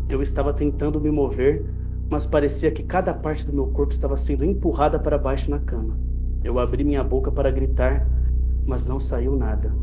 Eu 0.07 0.21
estava 0.21 0.53
tentando 0.53 1.01
me 1.01 1.11
mover, 1.11 1.65
mas 2.09 2.25
parecia 2.25 2.71
que 2.71 2.83
cada 2.83 3.13
parte 3.13 3.45
do 3.45 3.53
meu 3.53 3.67
corpo 3.67 3.91
estava 3.91 4.15
sendo 4.15 4.45
empurrada 4.45 4.99
para 4.99 5.17
baixo 5.17 5.49
na 5.49 5.59
cama. 5.59 5.97
Eu 6.43 6.59
abri 6.59 6.83
minha 6.83 7.03
boca 7.03 7.31
para 7.31 7.51
gritar, 7.51 8.07
mas 8.65 8.85
não 8.85 8.99
saiu 8.99 9.35
nada. 9.35 9.73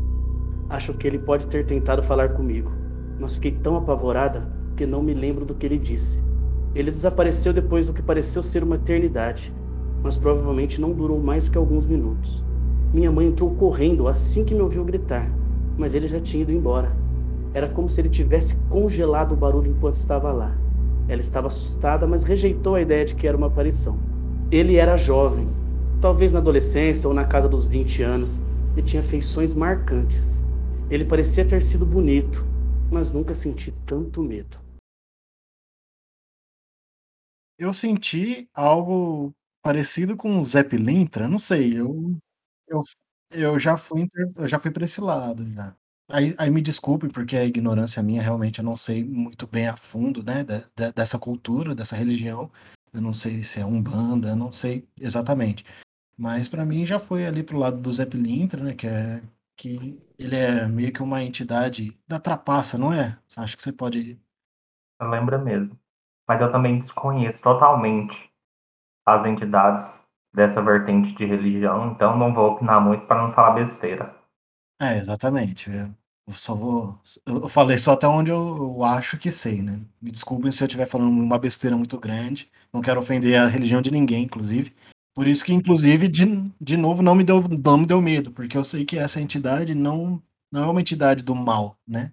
Acho 0.69 0.93
que 0.93 1.05
ele 1.05 1.19
pode 1.19 1.47
ter 1.47 1.65
tentado 1.65 2.01
falar 2.01 2.29
comigo, 2.29 2.71
mas 3.19 3.35
fiquei 3.35 3.51
tão 3.51 3.75
apavorada 3.75 4.47
que 4.75 4.85
não 4.85 5.03
me 5.03 5.13
lembro 5.13 5.45
do 5.45 5.53
que 5.53 5.65
ele 5.65 5.77
disse. 5.77 6.21
Ele 6.73 6.89
desapareceu 6.89 7.53
depois 7.53 7.87
do 7.87 7.93
que 7.93 8.01
pareceu 8.01 8.41
ser 8.41 8.63
uma 8.63 8.75
eternidade, 8.75 9.53
mas 10.01 10.17
provavelmente 10.17 10.81
não 10.81 10.91
durou 10.91 11.19
mais 11.19 11.45
do 11.45 11.51
que 11.51 11.57
alguns 11.57 11.85
minutos. 11.85 12.43
Minha 12.93 13.11
mãe 13.11 13.27
entrou 13.27 13.51
correndo 13.55 14.07
assim 14.07 14.43
que 14.43 14.55
me 14.55 14.61
ouviu 14.61 14.83
gritar, 14.83 15.29
mas 15.77 15.93
ele 15.93 16.07
já 16.07 16.19
tinha 16.19 16.43
ido 16.43 16.51
embora. 16.51 16.91
Era 17.53 17.67
como 17.67 17.89
se 17.89 18.01
ele 18.01 18.09
tivesse 18.09 18.55
congelado 18.69 19.33
o 19.33 19.37
barulho 19.37 19.69
enquanto 19.69 19.95
estava 19.95 20.31
lá. 20.31 20.62
Ela 21.07 21.21
estava 21.21 21.47
assustada, 21.47 22.07
mas 22.07 22.23
rejeitou 22.23 22.75
a 22.75 22.81
ideia 22.81 23.05
de 23.05 23.15
que 23.15 23.27
era 23.27 23.37
uma 23.37 23.47
aparição. 23.47 23.99
Ele 24.51 24.77
era 24.77 24.97
jovem, 24.97 25.47
talvez 26.01 26.31
na 26.31 26.39
adolescência 26.39 27.07
ou 27.07 27.13
na 27.13 27.25
casa 27.25 27.47
dos 27.49 27.65
20 27.65 28.01
anos, 28.03 28.41
e 28.77 28.81
tinha 28.81 29.03
feições 29.03 29.53
marcantes. 29.53 30.43
Ele 30.89 31.05
parecia 31.05 31.45
ter 31.45 31.61
sido 31.61 31.85
bonito, 31.85 32.45
mas 32.91 33.11
nunca 33.11 33.35
senti 33.35 33.71
tanto 33.85 34.21
medo 34.21 34.63
eu 37.57 37.73
senti 37.73 38.49
algo 38.53 39.33
parecido 39.61 40.17
com 40.17 40.39
o 40.39 40.45
Zé 40.45 40.63
Pilintra, 40.63 41.27
não 41.27 41.39
sei, 41.39 41.79
eu 41.79 42.17
eu 42.67 42.81
eu 43.31 43.59
já 43.59 43.77
fui 43.77 44.07
eu 44.37 44.47
já 44.47 44.59
fui 44.59 44.71
para 44.71 44.85
esse 44.85 45.01
lado 45.01 45.49
já. 45.51 45.75
Aí 46.13 46.35
aí 46.37 46.49
me 46.51 46.61
desculpe, 46.61 47.07
porque 47.09 47.35
é 47.35 47.45
ignorância 47.45 48.03
minha, 48.03 48.21
realmente 48.21 48.59
eu 48.59 48.65
não 48.65 48.75
sei 48.75 49.03
muito 49.03 49.47
bem 49.47 49.67
a 49.67 49.75
fundo, 49.75 50.21
né, 50.23 50.43
de 50.43 50.59
de 50.75 50.91
dessa 50.93 51.17
cultura, 51.17 51.73
dessa 51.73 51.95
religião. 51.95 52.51
Eu 52.93 53.01
não 53.01 53.13
sei 53.13 53.41
se 53.43 53.59
é 53.59 53.65
Umbanda, 53.65 54.29
eu 54.29 54.35
não 54.35 54.51
sei 54.51 54.87
exatamente. 54.99 55.65
Mas 56.17 56.47
para 56.47 56.65
mim 56.65 56.85
já 56.85 56.99
foi 56.99 57.25
ali 57.25 57.43
pro 57.43 57.57
lado 57.57 57.79
do 57.81 57.91
Zé 57.91 58.05
Pilintra, 58.05 58.63
né, 58.63 58.73
que 58.75 58.87
é 58.87 59.21
que 59.57 59.99
ele 60.19 60.35
é 60.35 60.67
meio 60.67 60.91
que 60.93 61.03
uma 61.03 61.23
entidade 61.23 61.97
da 62.07 62.19
trapaça, 62.19 62.77
não 62.77 62.93
é? 62.93 63.17
Acho 63.37 63.55
que 63.57 63.63
você 63.63 63.71
pode 63.71 64.19
Lembra 65.01 65.37
mesmo 65.37 65.77
mas 66.27 66.41
eu 66.41 66.51
também 66.51 66.79
desconheço 66.79 67.41
totalmente 67.41 68.31
as 69.05 69.25
entidades 69.25 70.01
dessa 70.33 70.61
vertente 70.61 71.13
de 71.13 71.25
religião, 71.25 71.91
então 71.91 72.17
não 72.17 72.33
vou 72.33 72.53
opinar 72.53 72.81
muito 72.81 73.05
para 73.05 73.21
não 73.21 73.33
falar 73.33 73.51
besteira. 73.51 74.15
É, 74.81 74.97
exatamente. 74.97 75.69
Eu 76.25 76.33
só 76.33 76.55
vou. 76.55 76.99
Eu 77.25 77.49
falei 77.49 77.77
só 77.77 77.93
até 77.93 78.07
onde 78.07 78.31
eu, 78.31 78.57
eu 78.77 78.83
acho 78.83 79.17
que 79.17 79.29
sei, 79.29 79.61
né? 79.61 79.79
Me 80.01 80.11
desculpem 80.11 80.51
se 80.51 80.63
eu 80.63 80.67
estiver 80.67 80.85
falando 80.85 81.09
uma 81.09 81.37
besteira 81.37 81.75
muito 81.75 81.99
grande. 81.99 82.49
Não 82.71 82.81
quero 82.81 82.99
ofender 82.99 83.39
a 83.39 83.47
religião 83.47 83.81
de 83.81 83.91
ninguém, 83.91 84.23
inclusive. 84.23 84.73
Por 85.13 85.27
isso 85.27 85.45
que, 85.45 85.53
inclusive, 85.53 86.07
de, 86.07 86.25
de 86.59 86.75
novo, 86.75 87.03
não 87.03 87.13
me, 87.13 87.23
deu, 87.23 87.41
não 87.41 87.77
me 87.77 87.85
deu 87.85 88.01
medo, 88.01 88.31
porque 88.31 88.57
eu 88.57 88.63
sei 88.63 88.83
que 88.83 88.97
essa 88.97 89.21
entidade 89.21 89.75
não, 89.75 90.21
não 90.51 90.63
é 90.63 90.67
uma 90.67 90.81
entidade 90.81 91.23
do 91.23 91.35
mal, 91.35 91.77
né? 91.87 92.11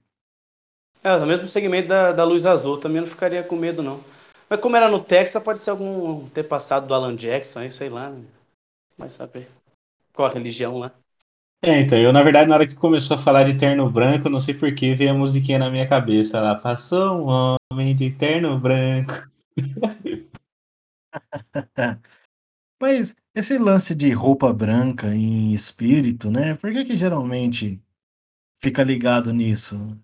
É, 1.03 1.17
o 1.17 1.27
mesmo 1.27 1.49
segmento 1.49 1.89
da, 1.89 2.13
da 2.13 2.25
luz 2.25 2.45
azul, 2.45 2.77
também 2.77 3.01
não 3.01 3.09
ficaria 3.09 3.43
com 3.43 3.57
medo, 3.57 3.83
não. 3.83 4.05
Mas 4.51 4.61
como 4.61 4.77
era 4.77 4.89
no 4.89 5.03
Texas, 5.03 5.43
pode 5.43 5.61
ser 5.61 5.71
algum 5.71 6.29
ter 6.29 6.43
passado 6.43 6.87
do 6.87 6.93
Alan 6.93 7.17
Jackson, 7.17 7.61
aí, 7.61 7.73
sei 7.73 7.89
lá, 7.89 8.11
né? 8.11 8.23
Vai 8.99 9.09
saber. 9.09 9.49
Qual 10.13 10.29
a 10.29 10.35
religião 10.35 10.77
lá? 10.77 10.93
É, 11.63 11.81
então, 11.81 11.99
eu 11.99 12.13
na 12.13 12.23
verdade, 12.23 12.49
na 12.49 12.55
hora 12.55 12.67
que 12.67 12.75
começou 12.75 13.17
a 13.17 13.21
falar 13.21 13.45
de 13.45 13.59
terno 13.59 13.91
branco, 13.91 14.31
não 14.31 14.41
sei 14.41 14.55
porquê, 14.55 14.95
veio 14.95 15.11
a 15.11 15.15
musiquinha 15.15 15.59
na 15.59 15.71
minha 15.71 15.87
cabeça 15.87 16.41
lá. 16.41 16.55
Passou 16.55 17.29
um 17.29 17.57
homem 17.71 17.95
de 17.95 18.11
terno 18.13 18.59
branco. 18.59 19.13
Mas 22.81 23.15
esse 23.35 23.59
lance 23.59 23.95
de 23.95 24.11
roupa 24.11 24.53
branca 24.53 25.15
em 25.15 25.53
espírito, 25.53 26.31
né? 26.31 26.55
Por 26.55 26.73
que 26.73 26.85
que 26.85 26.97
geralmente 26.97 27.81
fica 28.61 28.83
ligado 28.83 29.33
nisso? 29.33 29.97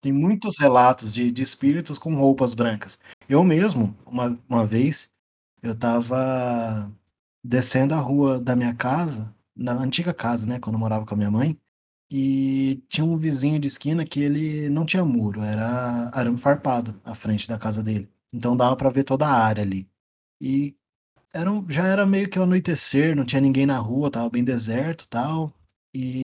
Tem 0.00 0.12
muitos 0.12 0.56
relatos 0.58 1.12
de, 1.12 1.30
de 1.30 1.42
espíritos 1.42 1.98
com 1.98 2.14
roupas 2.14 2.54
brancas. 2.54 2.98
Eu 3.28 3.44
mesmo, 3.44 3.96
uma, 4.06 4.38
uma 4.48 4.64
vez, 4.64 5.10
eu 5.62 5.72
estava 5.72 6.90
descendo 7.44 7.94
a 7.94 7.98
rua 7.98 8.40
da 8.40 8.56
minha 8.56 8.74
casa, 8.74 9.34
na 9.58 9.72
antiga 9.72 10.14
casa, 10.14 10.46
né, 10.46 10.60
quando 10.60 10.76
eu 10.76 10.80
morava 10.80 11.04
com 11.04 11.14
a 11.14 11.16
minha 11.16 11.30
mãe, 11.30 11.58
e 12.10 12.82
tinha 12.88 13.04
um 13.04 13.16
vizinho 13.16 13.58
de 13.58 13.68
esquina 13.68 14.04
que 14.04 14.20
ele 14.20 14.68
não 14.70 14.86
tinha 14.86 15.04
muro, 15.04 15.42
era 15.42 16.10
arame 16.12 16.38
farpado 16.38 16.98
à 17.04 17.14
frente 17.14 17.46
da 17.48 17.58
casa 17.58 17.82
dele. 17.82 18.08
Então 18.32 18.56
dava 18.56 18.76
para 18.76 18.90
ver 18.90 19.04
toda 19.04 19.26
a 19.26 19.44
área 19.44 19.62
ali. 19.62 19.88
E 20.40 20.74
era 21.32 21.50
um, 21.50 21.68
já 21.68 21.86
era 21.86 22.06
meio 22.06 22.28
que 22.30 22.38
anoitecer, 22.38 23.14
não 23.16 23.24
tinha 23.24 23.40
ninguém 23.40 23.66
na 23.66 23.78
rua, 23.78 24.10
tava 24.10 24.30
bem 24.30 24.44
deserto, 24.44 25.06
tal. 25.08 25.52
E 25.94 26.22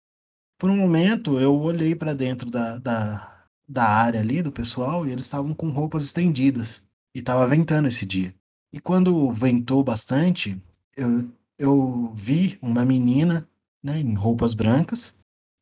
por 0.59 0.69
um 0.69 0.77
momento 0.77 1.39
eu 1.39 1.59
olhei 1.59 1.95
para 1.95 2.13
dentro 2.13 2.51
da, 2.51 2.77
da, 2.77 3.45
da 3.67 3.83
área 3.83 4.19
ali, 4.19 4.41
do 4.43 4.51
pessoal, 4.51 5.07
e 5.07 5.11
eles 5.11 5.25
estavam 5.25 5.53
com 5.53 5.69
roupas 5.69 6.03
estendidas. 6.03 6.83
E 7.15 7.19
estava 7.19 7.47
ventando 7.47 7.87
esse 7.87 8.05
dia. 8.05 8.33
E 8.71 8.79
quando 8.79 9.31
ventou 9.31 9.83
bastante, 9.83 10.61
eu, 10.95 11.29
eu 11.61 12.11
vi 12.15 12.57
uma 12.59 12.83
menina 12.83 13.47
né, 13.83 13.99
em 13.99 14.15
roupas 14.15 14.55
brancas, 14.55 15.13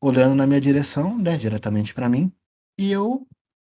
olhando 0.02 0.34
na 0.34 0.46
minha 0.46 0.60
direção, 0.60 1.18
né, 1.18 1.36
diretamente 1.36 1.92
para 1.92 2.08
mim. 2.08 2.32
E 2.78 2.90
eu, 2.90 3.26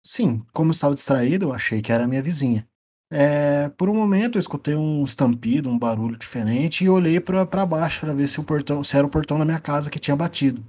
sim, 0.05 0.45
como 0.53 0.71
estava 0.71 0.95
distraído, 0.95 1.47
eu 1.47 1.53
achei 1.55 1.81
que 1.81 1.91
era 1.91 2.07
minha 2.07 2.21
vizinha. 2.21 2.69
É, 3.11 3.71
por 3.71 3.89
um 3.89 3.95
momento 3.95 4.37
eu 4.37 4.41
escutei 4.41 4.75
um 4.75 5.03
estampido, 5.03 5.71
um 5.71 5.79
barulho 5.79 6.19
diferente 6.19 6.85
e 6.85 6.91
olhei 6.91 7.19
para 7.21 7.67
baixo 7.67 8.01
para 8.01 8.13
ver 8.13 8.29
se 8.29 8.39
o 8.39 8.45
portão, 8.45 8.85
se 8.85 8.97
era 8.97 9.07
o 9.07 9.11
portão 9.11 9.39
da 9.39 9.45
minha 9.47 9.59
casa 9.59 9.91
que 9.91 9.99
tinha 9.99 10.15
batido. 10.15 10.63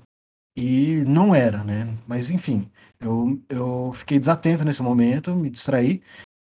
E 0.56 1.04
não 1.06 1.36
era, 1.36 1.66
né? 1.66 1.98
Mas 2.08 2.30
enfim, 2.30 2.70
eu, 3.00 3.42
eu 3.50 3.92
fiquei 3.94 4.18
desatento 4.18 4.64
nesse 4.64 4.82
momento, 4.82 5.36
me 5.36 5.50
distraí. 5.50 6.02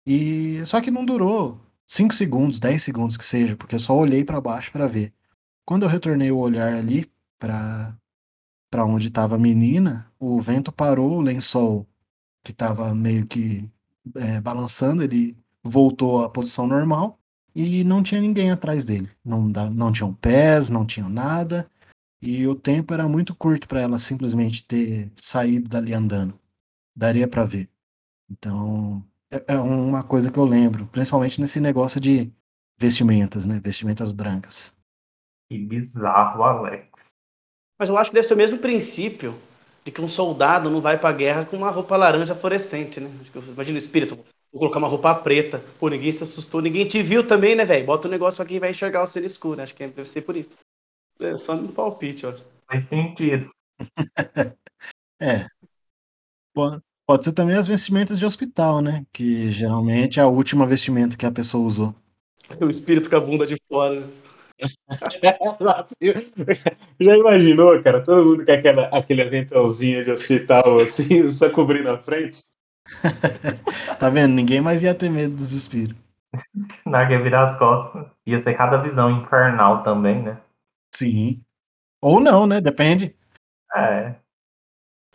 E 0.05 0.65
só 0.65 0.81
que 0.81 0.89
não 0.89 1.05
durou 1.05 1.59
5 1.85 2.13
segundos, 2.13 2.59
10 2.59 2.81
segundos 2.81 3.17
que 3.17 3.25
seja, 3.25 3.55
porque 3.55 3.75
eu 3.75 3.79
só 3.79 3.95
olhei 3.95 4.23
para 4.25 4.41
baixo 4.41 4.71
para 4.71 4.87
ver. 4.87 5.13
Quando 5.65 5.83
eu 5.83 5.89
retornei 5.89 6.31
o 6.31 6.37
olhar 6.37 6.73
ali 6.73 7.09
para 7.39 7.95
para 8.69 8.85
onde 8.85 9.07
estava 9.07 9.35
a 9.35 9.39
menina, 9.39 10.11
o 10.19 10.41
vento 10.41 10.69
parou, 10.69 11.13
o 11.13 11.21
lençol 11.21 11.87
que 12.43 12.51
estava 12.51 12.93
meio 12.93 13.25
que 13.25 13.69
é, 14.15 14.41
balançando, 14.41 15.01
ele 15.01 15.37
voltou 15.63 16.23
à 16.23 16.29
posição 16.29 16.67
normal 16.67 17.17
e 17.55 17.83
não 17.85 18.03
tinha 18.03 18.19
ninguém 18.19 18.51
atrás 18.51 18.83
dele. 18.83 19.09
Não, 19.23 19.43
não 19.73 19.91
tinham 19.91 20.13
pés, 20.13 20.69
não 20.69 20.85
tinham 20.85 21.09
nada. 21.09 21.69
E 22.21 22.45
o 22.47 22.55
tempo 22.55 22.93
era 22.93 23.07
muito 23.07 23.33
curto 23.33 23.67
para 23.67 23.81
ela 23.81 23.97
simplesmente 23.97 24.63
ter 24.67 25.11
saído 25.15 25.69
dali 25.69 25.93
andando. 25.93 26.37
Daria 26.95 27.27
para 27.27 27.45
ver. 27.45 27.69
Então, 28.29 29.05
é, 29.35 29.53
é 29.53 29.59
uma 29.59 30.03
coisa 30.03 30.31
que 30.31 30.39
eu 30.39 30.45
lembro, 30.45 30.85
principalmente 30.87 31.41
nesse 31.41 31.59
negócio 31.59 31.99
de 31.99 32.31
vestimentas, 32.77 33.45
né? 33.45 33.59
Vestimentas 33.59 34.11
brancas. 34.11 34.73
Que 35.49 35.57
bizarro, 35.57 36.43
Alex. 36.43 37.09
Mas 37.79 37.89
eu 37.89 37.97
acho 37.97 38.09
que 38.09 38.15
deve 38.15 38.27
ser 38.27 38.33
o 38.33 38.37
mesmo 38.37 38.57
princípio 38.57 39.35
de 39.83 39.91
que 39.91 40.01
um 40.01 40.09
soldado 40.09 40.69
não 40.69 40.81
vai 40.81 40.97
pra 40.97 41.11
guerra 41.11 41.45
com 41.45 41.57
uma 41.57 41.69
roupa 41.69 41.95
laranja 41.95 42.33
fluorescente, 42.33 42.99
né? 42.99 43.09
Imagina 43.35 43.75
o 43.75 43.79
espírito, 43.79 44.15
vou 44.15 44.59
colocar 44.59 44.79
uma 44.79 44.87
roupa 44.87 45.13
preta. 45.13 45.63
Pô, 45.79 45.89
ninguém 45.89 46.11
se 46.11 46.23
assustou, 46.23 46.61
ninguém 46.61 46.87
te 46.87 47.03
viu 47.03 47.27
também, 47.27 47.55
né, 47.55 47.65
velho? 47.65 47.85
Bota 47.85 48.07
o 48.07 48.09
um 48.09 48.11
negócio 48.11 48.41
aqui 48.41 48.55
e 48.55 48.59
vai 48.59 48.71
enxergar 48.71 49.03
o 49.03 49.07
céu 49.07 49.23
escuro. 49.23 49.61
Acho 49.61 49.75
que 49.75 49.85
deve 49.85 50.09
ser 50.09 50.21
por 50.21 50.35
isso. 50.35 50.57
É 51.19 51.37
só 51.37 51.55
no 51.55 51.71
palpite, 51.71 52.25
ó. 52.25 52.33
Faz 52.67 52.85
sentido. 52.85 53.49
é. 55.21 55.47
Pode 57.07 57.23
ser 57.23 57.33
também 57.33 57.55
as 57.55 57.67
vestimentas 57.67 58.17
de 58.17 58.25
hospital, 58.25 58.81
né? 58.81 59.05
Que 59.13 59.51
geralmente 59.51 60.19
é 60.19 60.23
a 60.23 60.27
última 60.27 60.65
vestimenta 60.65 61.15
que 61.15 61.25
a 61.25 61.31
pessoa 61.31 61.65
usou. 61.65 61.95
O 62.61 62.69
espírito 62.69 63.09
com 63.09 63.15
a 63.15 63.19
bunda 63.19 63.47
de 63.47 63.57
fora. 63.67 64.03
Já 66.99 67.17
imaginou, 67.17 67.81
cara? 67.81 68.01
Todo 68.01 68.23
mundo 68.23 68.45
com 68.45 68.51
aquela, 68.51 68.83
aquele 68.87 69.23
aventalzinho 69.23 70.03
de 70.03 70.11
hospital, 70.11 70.79
assim, 70.79 71.27
só 71.27 71.49
cobrindo 71.49 71.89
a 71.89 71.97
frente? 71.97 72.43
tá 73.99 74.09
vendo? 74.09 74.33
Ninguém 74.33 74.61
mais 74.61 74.83
ia 74.83 74.93
ter 74.93 75.09
medo 75.09 75.35
dos 75.35 75.53
espíritos. 75.53 76.05
Na 76.85 77.09
ia 77.09 77.21
virar 77.21 77.45
as 77.45 77.57
costas. 77.57 78.05
Ia 78.25 78.41
ser 78.41 78.55
cada 78.55 78.77
visão 78.77 79.09
infernal 79.09 79.83
também, 79.83 80.21
né? 80.21 80.37
Sim. 80.93 81.41
Ou 82.01 82.19
não, 82.19 82.45
né? 82.45 82.59
Depende. 82.61 83.15
É. 83.75 84.15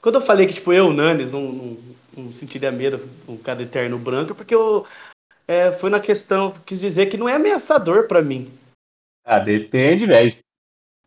Quando 0.00 0.16
eu 0.16 0.22
falei 0.22 0.46
que, 0.46 0.54
tipo, 0.54 0.72
eu, 0.72 0.92
Nanes, 0.92 1.30
não, 1.30 1.42
não, 1.52 1.76
não 2.16 2.32
sentiria 2.32 2.72
medo 2.72 2.98
com 3.26 3.32
um 3.34 3.38
cara 3.38 3.58
de 3.58 3.66
terno 3.66 3.98
branco, 3.98 4.34
porque 4.34 4.54
eu. 4.54 4.86
É, 5.46 5.72
foi 5.72 5.90
na 5.90 5.98
questão, 5.98 6.54
quis 6.64 6.78
dizer 6.78 7.06
que 7.06 7.16
não 7.16 7.28
é 7.28 7.34
ameaçador 7.34 8.06
pra 8.06 8.22
mim. 8.22 8.52
Ah, 9.24 9.40
depende, 9.40 10.06
velho. 10.06 10.32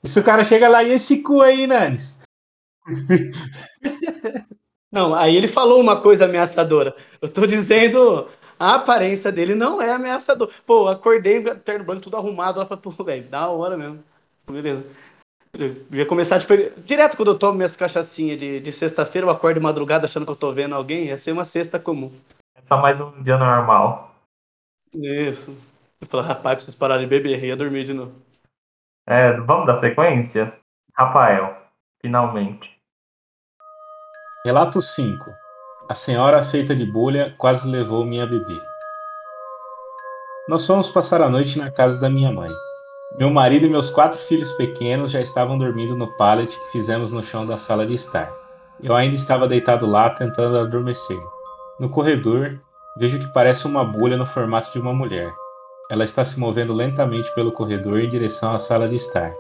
Se 0.04 0.20
o 0.20 0.24
cara 0.24 0.44
chega 0.44 0.68
lá 0.68 0.84
e 0.84 0.92
esse 0.92 1.22
cu 1.22 1.42
aí, 1.42 1.66
Nanes. 1.66 2.20
Não, 4.92 5.16
aí 5.16 5.36
ele 5.36 5.48
falou 5.48 5.82
uma 5.82 6.00
coisa 6.00 6.26
ameaçadora. 6.26 6.96
Eu 7.20 7.28
tô 7.28 7.48
dizendo, 7.48 8.30
a 8.60 8.76
aparência 8.76 9.32
dele 9.32 9.56
não 9.56 9.82
é 9.82 9.92
ameaçador. 9.92 10.52
Pô, 10.68 10.88
acordei, 10.88 11.42
terno 11.56 11.84
branco, 11.84 12.04
tudo 12.04 12.16
arrumado. 12.16 12.60
Ela 12.60 12.68
falou, 12.68 12.94
pô, 12.94 13.04
velho, 13.04 13.24
da 13.24 13.50
hora 13.50 13.76
mesmo. 13.76 14.04
Beleza. 14.48 14.86
Eu 15.56 15.86
ia 15.92 16.06
começar 16.06 16.40
tipo, 16.40 16.54
direto 16.82 17.16
quando 17.16 17.30
eu 17.30 17.38
tomo 17.38 17.54
minhas 17.54 17.76
cachaçinhas 17.76 18.40
de, 18.40 18.60
de 18.60 18.72
sexta-feira, 18.72 19.28
eu 19.28 19.32
acordo 19.32 19.60
de 19.60 19.64
madrugada 19.64 20.06
achando 20.06 20.26
que 20.26 20.32
eu 20.32 20.36
tô 20.36 20.52
vendo 20.52 20.74
alguém, 20.74 21.06
ia 21.06 21.18
ser 21.18 21.32
uma 21.32 21.46
sexta 21.46 21.80
comum. 21.80 22.12
É 22.56 22.62
só 22.64 22.82
mais 22.82 23.00
um 23.00 23.22
dia 23.22 23.38
normal. 23.38 24.16
Isso. 24.92 25.56
Eu 26.02 26.08
falo, 26.08 26.24
rapaz, 26.24 26.56
preciso 26.56 26.78
parar 26.78 26.98
de 26.98 27.06
beber, 27.06 27.44
ia 27.44 27.56
dormir 27.56 27.84
de 27.84 27.94
novo. 27.94 28.14
É, 29.08 29.34
vamos 29.42 29.68
dar 29.68 29.76
sequência? 29.76 30.58
Rafael, 30.96 31.56
finalmente. 32.02 32.76
Relato 34.44 34.82
5. 34.82 35.32
A 35.88 35.94
senhora 35.94 36.44
feita 36.44 36.76
de 36.76 36.86
bolha 36.86 37.36
quase 37.38 37.70
levou-me 37.70 38.20
a 38.20 38.26
beber. 38.26 38.62
Nós 40.50 40.66
fomos 40.66 40.92
passar 40.92 41.22
a 41.22 41.30
noite 41.30 41.60
na 41.60 41.72
casa 41.72 42.00
da 42.00 42.10
minha 42.10 42.32
mãe. 42.32 42.52
Meu 43.20 43.30
marido 43.30 43.68
e 43.68 43.70
meus 43.70 43.92
quatro 43.92 44.18
filhos 44.18 44.52
pequenos 44.54 45.12
já 45.12 45.22
estavam 45.22 45.56
dormindo 45.56 45.96
no 45.96 46.08
pallet 46.18 46.50
que 46.50 46.72
fizemos 46.72 47.12
no 47.12 47.22
chão 47.22 47.46
da 47.46 47.60
sala 47.60 47.86
de 47.86 47.94
estar. 47.94 48.34
Eu 48.82 48.96
ainda 48.96 49.16
estava 49.16 49.48
deitado 49.48 49.86
lá 49.86 50.10
tentando 50.10 50.58
adormecer. 50.58 51.20
No 51.80 51.90
corredor, 51.90 52.60
vejo 52.98 53.20
que 53.20 53.32
parece 53.32 53.68
uma 53.68 53.86
bolha 53.86 54.18
no 54.18 54.26
formato 54.26 54.72
de 54.72 54.80
uma 54.80 54.94
mulher. 54.94 55.32
Ela 55.92 56.04
está 56.04 56.26
se 56.26 56.40
movendo 56.40 56.74
lentamente 56.74 57.32
pelo 57.36 57.52
corredor 57.52 58.00
em 58.00 58.10
direção 58.10 58.52
à 58.52 58.58
sala 58.58 58.90
de 58.90 58.96
estar. 58.96 59.32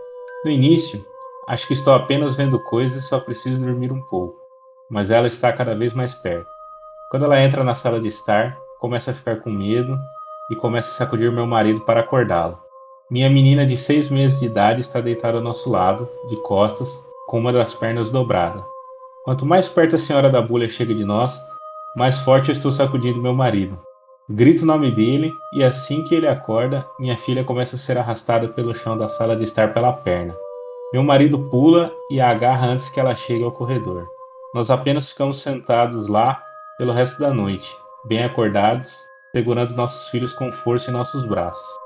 No 0.46 0.52
início, 0.52 1.04
acho 1.48 1.66
que 1.66 1.74
estou 1.74 1.96
apenas 1.96 2.36
vendo 2.36 2.60
coisas 2.60 3.04
e 3.04 3.08
só 3.08 3.20
preciso 3.20 3.66
dormir 3.66 3.92
um 3.92 4.02
pouco, 4.04 4.36
mas 4.88 5.10
ela 5.10 5.26
está 5.26 5.52
cada 5.52 5.76
vez 5.76 5.94
mais 5.94 6.14
perto. 6.14 6.48
Quando 7.10 7.26
ela 7.26 7.42
entra 7.42 7.64
na 7.64 7.74
sala 7.74 8.00
de 8.00 8.08
estar, 8.08 8.56
começa 8.80 9.10
a 9.10 9.14
ficar 9.16 9.38
com 9.38 9.50
medo 9.50 9.98
e 10.52 10.56
começa 10.56 10.92
a 10.92 10.94
sacudir 10.94 11.32
meu 11.32 11.48
marido 11.48 11.82
para 11.82 12.02
acordá-lo. 12.02 12.63
Minha 13.10 13.30
menina 13.30 13.66
de 13.66 13.76
seis 13.76 14.10
meses 14.10 14.40
de 14.40 14.46
idade 14.46 14.82
está 14.82 15.02
deitada 15.02 15.38
ao 15.38 15.44
nosso 15.44 15.70
lado, 15.70 16.10
de 16.30 16.38
costas, 16.38 17.06
com 17.28 17.38
uma 17.38 17.52
das 17.52 17.74
pernas 17.74 18.10
dobrada. 18.10 18.66
Quanto 19.26 19.46
mais 19.46 19.68
perto 19.68 19.96
a 19.96 20.00
senhora 20.00 20.30
da 20.30 20.42
bolha 20.42 20.68
chega 20.68 20.94
de 20.94 21.04
nós, 21.04 21.40
mais 21.96 22.20
forte 22.20 22.50
eu 22.50 22.54
estou 22.54 22.72
sacudindo 22.72 23.22
meu 23.22 23.34
marido. 23.34 23.78
Grito 24.30 24.64
o 24.64 24.66
nome 24.66 24.90
dele 24.90 25.34
e 25.54 25.64
assim 25.64 26.04
que 26.06 26.16
ele 26.16 26.28
acorda, 26.28 26.88
minha 26.98 27.18
filha 27.18 27.44
começa 27.44 27.76
a 27.76 27.80
ser 27.80 27.98
arrastada 27.98 28.48
pelo 28.48 28.74
chão 28.74 28.98
da 28.98 29.08
sala 29.08 29.36
de 29.36 29.44
estar 29.44 29.74
pela 29.74 29.92
perna. 29.92 30.36
Meu 30.94 31.04
marido 31.04 31.50
pula 31.50 31.94
e 32.10 32.22
a 32.22 32.30
agarra 32.30 32.68
antes 32.68 32.88
que 32.88 33.00
ela 33.00 33.14
chegue 33.14 33.44
ao 33.44 33.52
corredor. 33.52 34.08
Nós 34.54 34.72
apenas 34.72 35.12
ficamos 35.12 35.42
sentados 35.42 36.08
lá 36.08 36.42
pelo 36.78 36.94
resto 36.94 37.20
da 37.20 37.34
noite, 37.34 37.76
bem 38.06 38.24
acordados, 38.24 38.96
segurando 39.36 39.76
nossos 39.76 40.10
filhos 40.10 40.34
com 40.34 40.50
força 40.52 40.90
em 40.90 40.94
nossos 40.94 41.26
braços. 41.26 41.83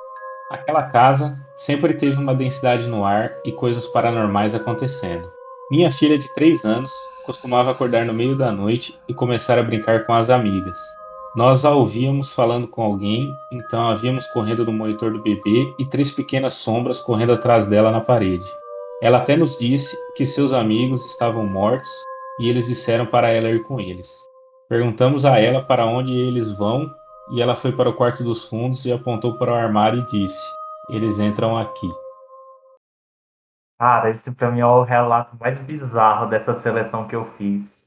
Aquela 0.50 0.84
casa 0.84 1.38
sempre 1.58 1.94
teve 1.94 2.18
uma 2.18 2.34
densidade 2.34 2.88
no 2.88 3.04
ar 3.04 3.34
e 3.44 3.52
coisas 3.52 3.86
paranormais 3.86 4.56
acontecendo. 4.56 5.30
Minha 5.70 5.92
filha 5.92 6.18
de 6.18 6.34
3 6.36 6.64
anos 6.64 6.90
costumava 7.26 7.72
acordar 7.72 8.06
no 8.06 8.14
meio 8.14 8.34
da 8.34 8.50
noite 8.50 8.98
e 9.10 9.14
começar 9.14 9.60
a 9.60 9.64
brincar 9.64 10.06
com 10.06 10.14
as 10.14 10.30
amigas. 10.30 10.80
Nós 11.36 11.66
a 11.66 11.72
ouvíamos 11.72 12.32
falando 12.32 12.66
com 12.66 12.82
alguém, 12.82 13.30
então 13.52 13.90
a 13.90 13.96
víamos 13.96 14.26
correndo 14.28 14.66
no 14.66 14.72
monitor 14.72 15.12
do 15.12 15.22
bebê 15.22 15.70
e 15.78 15.86
três 15.86 16.12
pequenas 16.12 16.54
sombras 16.54 17.02
correndo 17.02 17.34
atrás 17.34 17.68
dela 17.68 17.92
na 17.92 18.00
parede. 18.00 18.50
Ela 19.02 19.18
até 19.18 19.36
nos 19.36 19.58
disse 19.58 19.98
que 20.16 20.26
seus 20.26 20.54
amigos 20.54 21.06
estavam 21.06 21.46
mortos 21.46 21.90
e 22.40 22.50
eles 22.50 22.68
disseram 22.68 23.06
para 23.06 23.30
ela 23.30 23.50
ir 23.50 23.64
com 23.64 23.82
eles. 23.82 24.26
Perguntamos 24.70 25.26
a 25.26 25.38
ela 25.40 25.62
para 25.62 25.86
onde 25.86 26.18
eles 26.18 26.54
vão 26.54 26.90
e 27.32 27.42
ela 27.42 27.56
foi 27.56 27.72
para 27.72 27.90
o 27.90 27.94
quarto 27.94 28.24
dos 28.24 28.48
fundos 28.48 28.86
e 28.86 28.92
apontou 28.92 29.38
para 29.38 29.52
o 29.52 29.56
armário 29.56 30.00
e 30.00 30.06
disse: 30.06 30.42
Eles 30.90 31.20
entram 31.20 31.58
aqui. 31.58 31.90
Cara, 33.80 34.10
esse 34.10 34.32
pra 34.32 34.50
mim 34.50 34.60
é 34.60 34.66
o 34.66 34.84
relato 34.84 35.38
mais 35.40 35.58
bizarro 35.60 36.28
dessa 36.28 36.56
seleção 36.56 37.08
que 37.08 37.16
eu 37.16 37.26
fiz. 37.26 37.86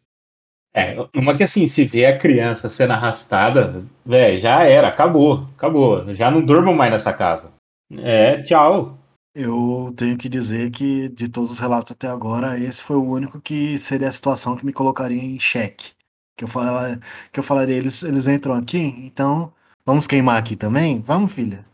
É, 0.73 0.95
uma 1.17 1.37
que 1.37 1.43
assim, 1.43 1.67
se 1.67 1.85
vê 1.85 2.07
a 2.07 2.17
criança 2.17 2.71
sendo 2.71 2.93
arrastada, 2.93 3.85
velho, 4.07 4.39
já 4.39 4.65
era, 4.65 4.87
acabou, 4.87 5.47
acabou. 5.57 6.15
Já 6.15 6.31
não 6.31 6.41
durmo 6.41 6.73
mais 6.73 6.93
nessa 6.93 7.13
casa. 7.13 7.53
É, 7.99 8.41
tchau. 8.43 8.97
Eu 9.35 9.93
tenho 9.97 10.17
que 10.17 10.29
dizer 10.29 10.71
que, 10.71 11.09
de 11.09 11.29
todos 11.29 11.51
os 11.51 11.59
relatos 11.59 11.93
até 11.93 12.09
agora, 12.09 12.59
esse 12.59 12.83
foi 12.83 12.97
o 12.97 13.09
único 13.09 13.41
que 13.41 13.79
seria 13.79 14.09
a 14.09 14.13
situação 14.13 14.57
que 14.57 14.67
me 14.67 14.73
colocaria 14.73 15.23
em 15.23 15.39
xeque. 15.39 15.93
Que 16.41 16.45
eu, 16.45 16.49
fala, 16.49 16.99
que 17.31 17.39
eu 17.39 17.45
falaria, 17.45 17.77
eles, 17.77 18.03
eles 18.03 18.27
entram 18.27 18.55
aqui, 18.55 18.79
então 19.05 19.53
vamos 19.85 20.07
queimar 20.07 20.39
aqui 20.39 20.57
também? 20.57 20.99
Vamos, 20.99 21.35
filha? 21.35 21.67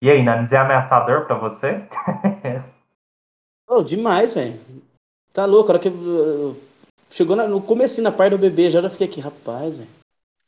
E 0.00 0.08
aí, 0.08 0.22
Nanis, 0.22 0.52
é 0.52 0.58
ameaçador 0.58 1.26
pra 1.26 1.36
você? 1.36 1.88
Oh, 3.68 3.82
demais, 3.82 4.32
velho. 4.32 4.60
Tá 5.32 5.44
louco, 5.44 5.72
a 5.72 5.74
hora 5.74 5.82
que 5.82 5.90
chegou 7.10 7.34
na- 7.34 7.48
no 7.48 7.60
começo 7.60 8.00
na 8.00 8.12
parte 8.12 8.30
do 8.30 8.38
bebê, 8.38 8.70
já, 8.70 8.80
já 8.80 8.88
fiquei 8.88 9.08
aqui, 9.08 9.20
rapaz, 9.20 9.76
velho. 9.76 9.88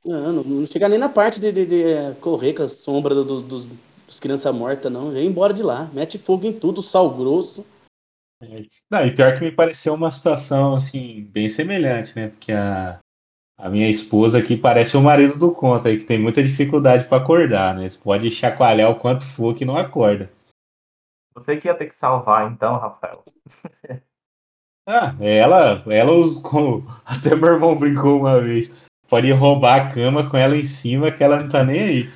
Não, 0.05 0.33
não, 0.33 0.45
não 0.45 0.65
chegar 0.67 0.89
nem 0.89 1.01
na 1.01 1.09
parte 1.09 1.41
de, 1.41 1.51
de- 1.51 1.67
de, 1.67 1.83
eh, 1.83 2.15
correr 2.21 2.55
com 2.55 2.63
a 2.63 2.69
sombra 2.69 3.13
do- 3.13 3.25
do- 3.25 3.41
dos, 3.43 3.67
dos 4.07 4.21
crianças 4.21 4.55
mortas, 4.55 4.93
não. 4.93 5.13
Já 5.13 5.19
ia 5.19 5.27
embora 5.29 5.53
de 5.53 5.65
lá. 5.65 5.91
Mete 5.93 6.17
fogo 6.17 6.47
em 6.47 6.53
tudo, 6.53 6.81
sal 6.81 7.11
grosso. 7.11 7.67
Não, 8.91 9.07
e 9.07 9.15
pior 9.15 9.35
que 9.35 9.41
me 9.41 9.53
pareceu 9.53 9.95
uma 9.95 10.11
situação 10.11 10.75
assim, 10.75 11.25
bem 11.31 11.49
semelhante, 11.49 12.15
né? 12.17 12.29
Porque 12.29 12.53
a, 12.53 12.99
a 13.57 13.69
minha 13.69 13.89
esposa 13.89 14.39
aqui 14.39 14.57
parece 14.57 14.97
o 14.97 15.01
marido 15.01 15.39
do 15.39 15.53
conta 15.53 15.89
aí, 15.89 15.99
que 15.99 16.05
tem 16.05 16.19
muita 16.19 16.43
dificuldade 16.43 17.05
para 17.05 17.23
acordar, 17.23 17.75
né? 17.75 17.89
Você 17.89 17.99
pode 18.03 18.31
chacoalhar 18.31 18.91
o 18.91 18.97
quanto 18.97 19.25
for 19.25 19.55
que 19.55 19.65
não 19.65 19.77
acorda. 19.77 20.31
Você 21.35 21.57
que 21.57 21.69
ia 21.69 21.75
ter 21.75 21.87
que 21.87 21.95
salvar, 21.95 22.51
então, 22.51 22.77
Rafael. 22.77 23.25
Ah, 24.85 25.15
ela, 25.21 25.85
ela 25.87 26.13
os, 26.13 26.39
como 26.39 26.85
até 27.07 27.37
meu 27.37 27.51
irmão 27.51 27.79
brincou 27.79 28.19
uma 28.19 28.41
vez, 28.41 28.85
pode 29.09 29.31
roubar 29.31 29.81
a 29.81 29.95
cama 29.95 30.29
com 30.29 30.37
ela 30.37 30.57
em 30.57 30.65
cima 30.65 31.13
que 31.13 31.23
ela 31.23 31.41
não 31.41 31.49
tá 31.49 31.63
nem 31.63 31.81
aí. 31.81 32.11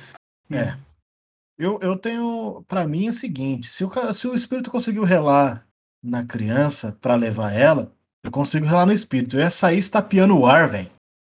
Eu, 1.57 1.79
eu 1.81 1.97
tenho, 1.97 2.63
pra 2.67 2.85
mim, 2.85 3.07
o 3.07 3.13
seguinte: 3.13 3.67
se 3.67 3.85
o, 3.85 4.13
se 4.13 4.27
o 4.27 4.35
espírito 4.35 4.69
conseguiu 4.69 5.03
relar 5.03 5.66
na 6.03 6.25
criança 6.25 6.97
pra 7.01 7.15
levar 7.15 7.53
ela, 7.53 7.91
eu 8.23 8.31
consigo 8.31 8.65
relar 8.65 8.85
no 8.85 8.93
espírito. 8.93 9.35
Eu 9.35 9.41
ia 9.41 9.49
sair 9.49 9.77
estapeando 9.77 10.37
o 10.37 10.45
ar, 10.45 10.67
velho. 10.69 10.91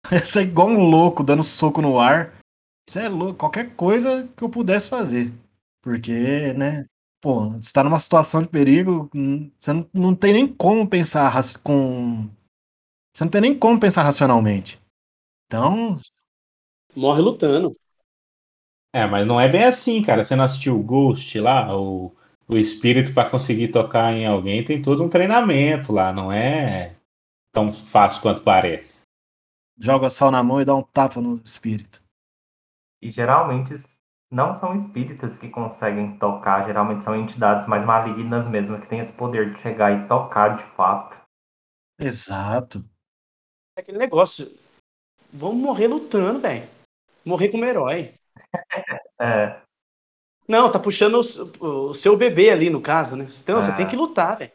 Ia 0.12 0.24
sair 0.26 0.48
igual 0.48 0.70
um 0.70 0.90
louco, 0.90 1.24
dando 1.24 1.44
soco 1.44 1.82
no 1.82 2.00
ar. 2.00 2.34
Isso 2.88 3.00
é 3.00 3.10
louco, 3.10 3.40
qualquer 3.40 3.76
coisa 3.76 4.28
que 4.38 4.44
eu 4.44 4.50
pudesse 4.50 4.90
fazer. 4.90 5.34
Porque, 5.82 6.54
né? 6.54 6.86
Pô, 7.22 7.50
você 7.50 7.74
tá 7.74 7.84
numa 7.84 8.00
situação 8.00 8.42
de 8.42 8.48
perigo, 8.48 9.10
hum, 9.14 9.52
você 9.60 9.74
não, 9.74 9.90
não 9.94 10.16
tem 10.16 10.34
nem 10.34 10.48
como 10.48 10.88
pensar 10.88 11.34
com. 11.62 12.30
Você 13.14 13.24
não 13.26 13.32
tem 13.32 13.42
nem 13.42 13.58
como 13.58 13.80
pensar 13.80 14.04
racionalmente. 14.04 14.80
Então, 15.48 16.00
Morre 16.98 17.22
lutando. 17.22 17.78
É, 18.92 19.06
mas 19.06 19.28
não 19.28 19.40
é 19.40 19.48
bem 19.48 19.64
assim, 19.64 20.02
cara. 20.02 20.24
Você 20.24 20.36
não 20.36 20.44
assistiu 20.44 20.80
o 20.80 20.84
Ghost 20.84 21.40
lá, 21.40 21.78
o, 21.78 22.12
o 22.48 22.58
espírito 22.58 23.14
para 23.14 23.30
conseguir 23.30 23.70
tocar 23.70 24.14
em 24.14 24.26
alguém 24.26 24.64
tem 24.64 24.82
todo 24.82 25.04
um 25.04 25.10
treinamento 25.10 25.92
lá, 25.92 26.14
não 26.14 26.32
é 26.32 26.96
tão 27.52 27.72
fácil 27.72 28.22
quanto 28.22 28.42
parece. 28.42 29.04
joga 29.78 30.10
sal 30.10 30.32
na 30.32 30.42
mão 30.42 30.62
e 30.62 30.66
dá 30.66 30.74
um 30.76 30.82
tapa 30.82 31.20
no 31.20 31.36
espírito. 31.36 32.02
E 33.02 33.12
geralmente 33.12 33.74
não 34.32 34.54
são 34.54 34.74
espíritas 34.74 35.38
que 35.38 35.50
conseguem 35.50 36.18
tocar, 36.18 36.66
geralmente 36.66 37.04
são 37.04 37.16
entidades 37.16 37.68
mais 37.68 37.86
malignas 37.86 38.48
mesmo, 38.48 38.80
que 38.80 38.88
têm 38.88 39.00
esse 39.00 39.14
poder 39.14 39.54
de 39.54 39.62
chegar 39.62 39.92
e 39.92 40.08
tocar 40.08 40.58
de 40.58 40.64
fato. 40.76 41.18
Exato. 42.00 42.84
É 43.78 43.82
aquele 43.82 43.98
negócio. 43.98 44.48
Vamos 45.34 45.58
morrer 45.58 45.88
lutando, 45.88 46.40
velho. 46.40 46.68
Morrer 47.26 47.50
como 47.50 47.66
herói. 47.66 48.14
É, 49.20 49.60
Não, 50.48 50.72
tá 50.72 50.80
puxando 50.80 51.20
o, 51.60 51.68
o 51.90 51.94
seu 51.94 52.16
bebê 52.16 52.50
ali, 52.50 52.70
no 52.70 52.82
caso, 52.82 53.16
né? 53.16 53.28
Então, 53.44 53.62
você 53.62 53.72
Ah. 53.72 53.76
tem 53.76 53.88
que 53.88 53.96
lutar, 53.96 54.38
velho. 54.38 54.52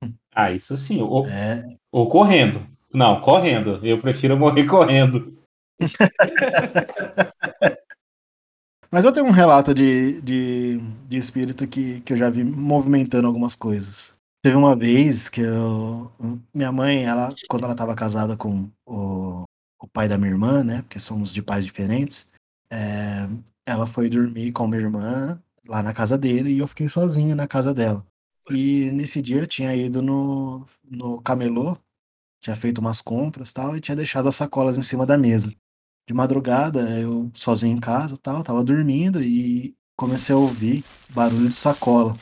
Ah, 0.36 0.50
isso 0.50 0.76
sim. 0.76 1.00
Ou, 1.00 1.28
É, 1.28 1.62
ou 1.92 2.08
correndo. 2.08 2.66
Não, 2.92 3.20
correndo. 3.20 3.78
Eu 3.86 3.98
prefiro 3.98 4.36
morrer 4.36 4.66
correndo. 4.66 5.32
Mas 8.90 9.04
eu 9.04 9.12
tenho 9.12 9.26
um 9.26 9.30
relato 9.32 9.74
de, 9.74 10.20
de, 10.20 10.78
de 11.08 11.16
espírito 11.16 11.66
que, 11.66 12.00
que 12.00 12.12
eu 12.12 12.16
já 12.16 12.30
vi 12.30 12.44
movimentando 12.44 13.26
algumas 13.26 13.56
coisas. 13.56 14.14
Teve 14.42 14.56
uma 14.56 14.76
vez 14.76 15.28
que 15.28 15.40
eu, 15.40 16.12
minha 16.52 16.70
mãe, 16.70 17.04
ela, 17.04 17.34
quando 17.48 17.64
ela 17.64 17.72
estava 17.72 17.94
casada 17.94 18.36
com 18.36 18.70
o, 18.86 19.42
o 19.80 19.88
pai 19.92 20.06
da 20.06 20.18
minha 20.18 20.30
irmã, 20.30 20.62
né? 20.62 20.82
Porque 20.82 20.98
somos 20.98 21.32
de 21.32 21.42
pais 21.42 21.64
diferentes, 21.64 22.26
é, 22.70 23.28
ela 23.66 23.86
foi 23.86 24.08
dormir 24.08 24.52
com 24.52 24.66
minha 24.66 24.82
irmã 24.82 25.42
lá 25.66 25.82
na 25.82 25.92
casa 25.92 26.18
dele 26.18 26.50
e 26.52 26.58
eu 26.58 26.66
fiquei 26.68 26.88
sozinho 26.88 27.34
na 27.36 27.46
casa 27.48 27.72
dela. 27.74 28.06
E 28.50 28.90
nesse 28.92 29.22
dia 29.22 29.38
eu 29.40 29.46
tinha 29.46 29.74
ido 29.74 30.02
no, 30.02 30.64
no 30.84 31.20
camelô, 31.22 31.76
tinha 32.40 32.54
feito 32.56 32.78
umas 32.78 33.00
compras 33.00 33.52
tal, 33.52 33.76
e 33.76 33.80
tinha 33.80 33.96
deixado 33.96 34.28
as 34.28 34.36
sacolas 34.36 34.76
em 34.76 34.82
cima 34.82 35.06
da 35.06 35.16
mesa. 35.16 35.52
De 36.06 36.12
madrugada, 36.12 36.80
eu 37.00 37.30
sozinho 37.34 37.76
em 37.76 37.80
casa 37.80 38.16
tal, 38.18 38.44
tava 38.44 38.62
dormindo 38.62 39.22
e 39.22 39.74
comecei 39.96 40.34
a 40.34 40.38
ouvir 40.38 40.84
barulho 41.10 41.48
de 41.48 41.54
sacola. 41.54 42.16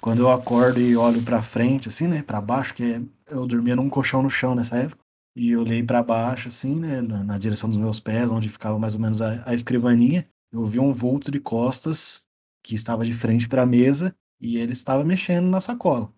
Quando 0.00 0.20
eu 0.20 0.30
acordo 0.30 0.80
e 0.80 0.96
olho 0.96 1.22
para 1.22 1.42
frente, 1.42 1.88
assim, 1.88 2.08
né, 2.08 2.22
para 2.22 2.40
baixo, 2.40 2.74
que 2.74 3.06
eu 3.26 3.46
dormia 3.46 3.76
num 3.76 3.90
colchão 3.90 4.22
no 4.22 4.30
chão 4.30 4.54
nessa 4.54 4.78
época, 4.78 5.02
e 5.34 5.56
olhei 5.56 5.82
para 5.82 6.02
baixo, 6.02 6.48
assim, 6.48 6.74
né, 6.74 7.00
na, 7.00 7.22
na, 7.22 7.38
direção 7.38 7.68
dos 7.68 7.78
meus 7.78 8.00
pés, 8.00 8.30
onde 8.30 8.48
ficava 8.48 8.78
mais 8.78 8.94
ou 8.94 9.00
menos 9.00 9.22
a, 9.22 9.42
a 9.48 9.54
escrivaninha, 9.54 10.28
eu 10.52 10.64
vi 10.64 10.80
um 10.80 10.92
vulto 10.92 11.30
de 11.30 11.38
costas 11.38 12.24
que 12.62 12.74
estava 12.74 13.04
de 13.04 13.12
frente 13.12 13.48
para 13.48 13.62
a 13.62 13.66
mesa 13.66 14.14
e 14.40 14.56
ele 14.56 14.72
estava 14.72 15.04
mexendo 15.04 15.48
na 15.48 15.60
sacola. 15.60 16.12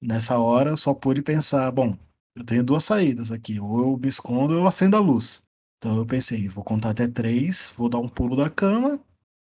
Nessa 0.00 0.38
hora 0.38 0.70
eu 0.70 0.76
só 0.76 0.94
pude 0.94 1.22
pensar, 1.22 1.70
bom, 1.70 1.96
eu 2.36 2.44
tenho 2.44 2.62
duas 2.62 2.84
saídas 2.84 3.32
aqui, 3.32 3.58
ou 3.58 3.80
eu 3.80 3.98
me 3.98 4.08
escondo 4.08 4.54
ou 4.54 4.60
eu 4.60 4.66
acendo 4.66 4.96
a 4.96 5.00
luz. 5.00 5.42
Então 5.78 5.96
eu 5.96 6.06
pensei, 6.06 6.46
vou 6.48 6.62
contar 6.62 6.90
até 6.90 7.06
três, 7.08 7.72
vou 7.76 7.88
dar 7.88 7.98
um 7.98 8.08
pulo 8.08 8.36
da 8.36 8.50
cama 8.50 9.00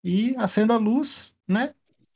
e 0.04 0.36
acendo 0.38 0.74
a 0.74 0.78
luz, 0.78 1.34
né? 1.48 1.74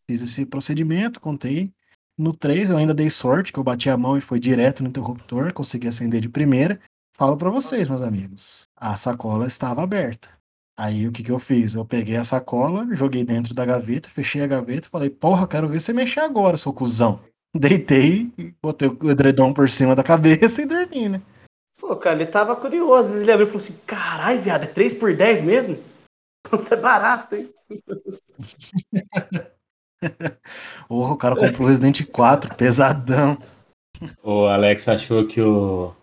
Fiz 0.08 0.22
esse 0.22 0.46
procedimento, 0.46 1.20
contei. 1.20 1.74
No 2.18 2.36
3 2.36 2.70
eu 2.70 2.78
ainda 2.78 2.94
dei 2.94 3.10
sorte, 3.10 3.52
que 3.52 3.58
eu 3.58 3.64
bati 3.64 3.90
a 3.90 3.98
mão 3.98 4.18
e 4.18 4.22
foi 4.22 4.40
direto 4.40 4.84
no 4.84 4.90
interruptor, 4.90 5.54
consegui 5.54 5.88
acender 5.88 6.22
de 6.22 6.30
primeira. 6.30 6.80
Falo 7.18 7.38
para 7.38 7.50
vocês, 7.50 7.90
meus 7.90 8.02
amigos, 8.02 8.68
a 8.76 8.98
sacola 8.98 9.46
estava 9.46 9.84
aberta. 9.84 10.30
Aí 10.78 11.08
o 11.08 11.12
que, 11.12 11.22
que 11.22 11.32
eu 11.32 11.38
fiz? 11.38 11.76
Eu 11.76 11.86
peguei 11.86 12.16
a 12.16 12.26
sacola, 12.26 12.88
joguei 12.92 13.24
dentro 13.24 13.54
da 13.54 13.66
gaveta, 13.66 14.10
fechei 14.10 14.42
a 14.42 14.48
gaveta 14.48 14.88
e 14.88 14.90
falei, 14.90 15.10
porra, 15.10 15.48
quero 15.48 15.68
ver 15.68 15.80
você 15.80 15.94
mexer 15.94 16.22
agora, 16.22 16.58
seu 16.58 16.74
cuzão. 16.74 17.20
Deitei, 17.54 18.32
botei 18.64 18.88
o 18.88 19.12
edredom 19.12 19.54
por 19.54 19.70
cima 19.70 19.96
da 19.96 20.02
cabeça 20.04 20.62
e 20.62 20.66
dormi, 20.66 21.10
né? 21.10 21.22
Pô, 21.80 21.96
cara, 21.96 22.16
ele 22.16 22.26
tava 22.26 22.56
curioso. 22.56 23.18
Ele 23.18 23.32
abriu 23.32 23.46
e 23.46 23.50
falou 23.50 23.62
assim: 23.62 23.78
caralho, 23.86 24.42
viado, 24.42 24.64
é 24.64 24.68
3 24.68 24.94
por 24.94 25.14
10 25.14 25.42
mesmo? 25.42 25.78
Isso 26.58 26.74
é 26.74 26.78
barato, 26.78 27.36
hein? 27.36 27.54
Porra, 30.88 31.14
o 31.14 31.18
cara 31.18 31.36
comprou 31.36 31.68
o 31.68 31.70
Resident 31.70 32.04
4, 32.06 32.56
pesadão. 32.56 33.38
O 34.24 34.46
Alex 34.46 34.88
achou 34.88 35.28
que 35.28 35.42
o, 35.42 35.94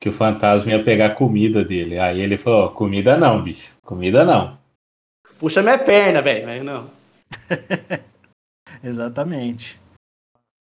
que 0.00 0.08
o 0.08 0.12
fantasma 0.12 0.72
ia 0.72 0.84
pegar 0.84 1.06
a 1.06 1.14
comida 1.14 1.64
dele. 1.64 1.98
Aí 1.98 2.20
ele 2.20 2.36
falou: 2.38 2.70
comida 2.70 3.16
não, 3.16 3.42
bicho. 3.42 3.74
Comida 3.82 4.24
não. 4.24 4.58
Puxa 5.38 5.62
minha 5.62 5.78
perna, 5.78 6.22
velho. 6.22 6.64
Não. 6.64 6.90
Exatamente. 8.82 9.80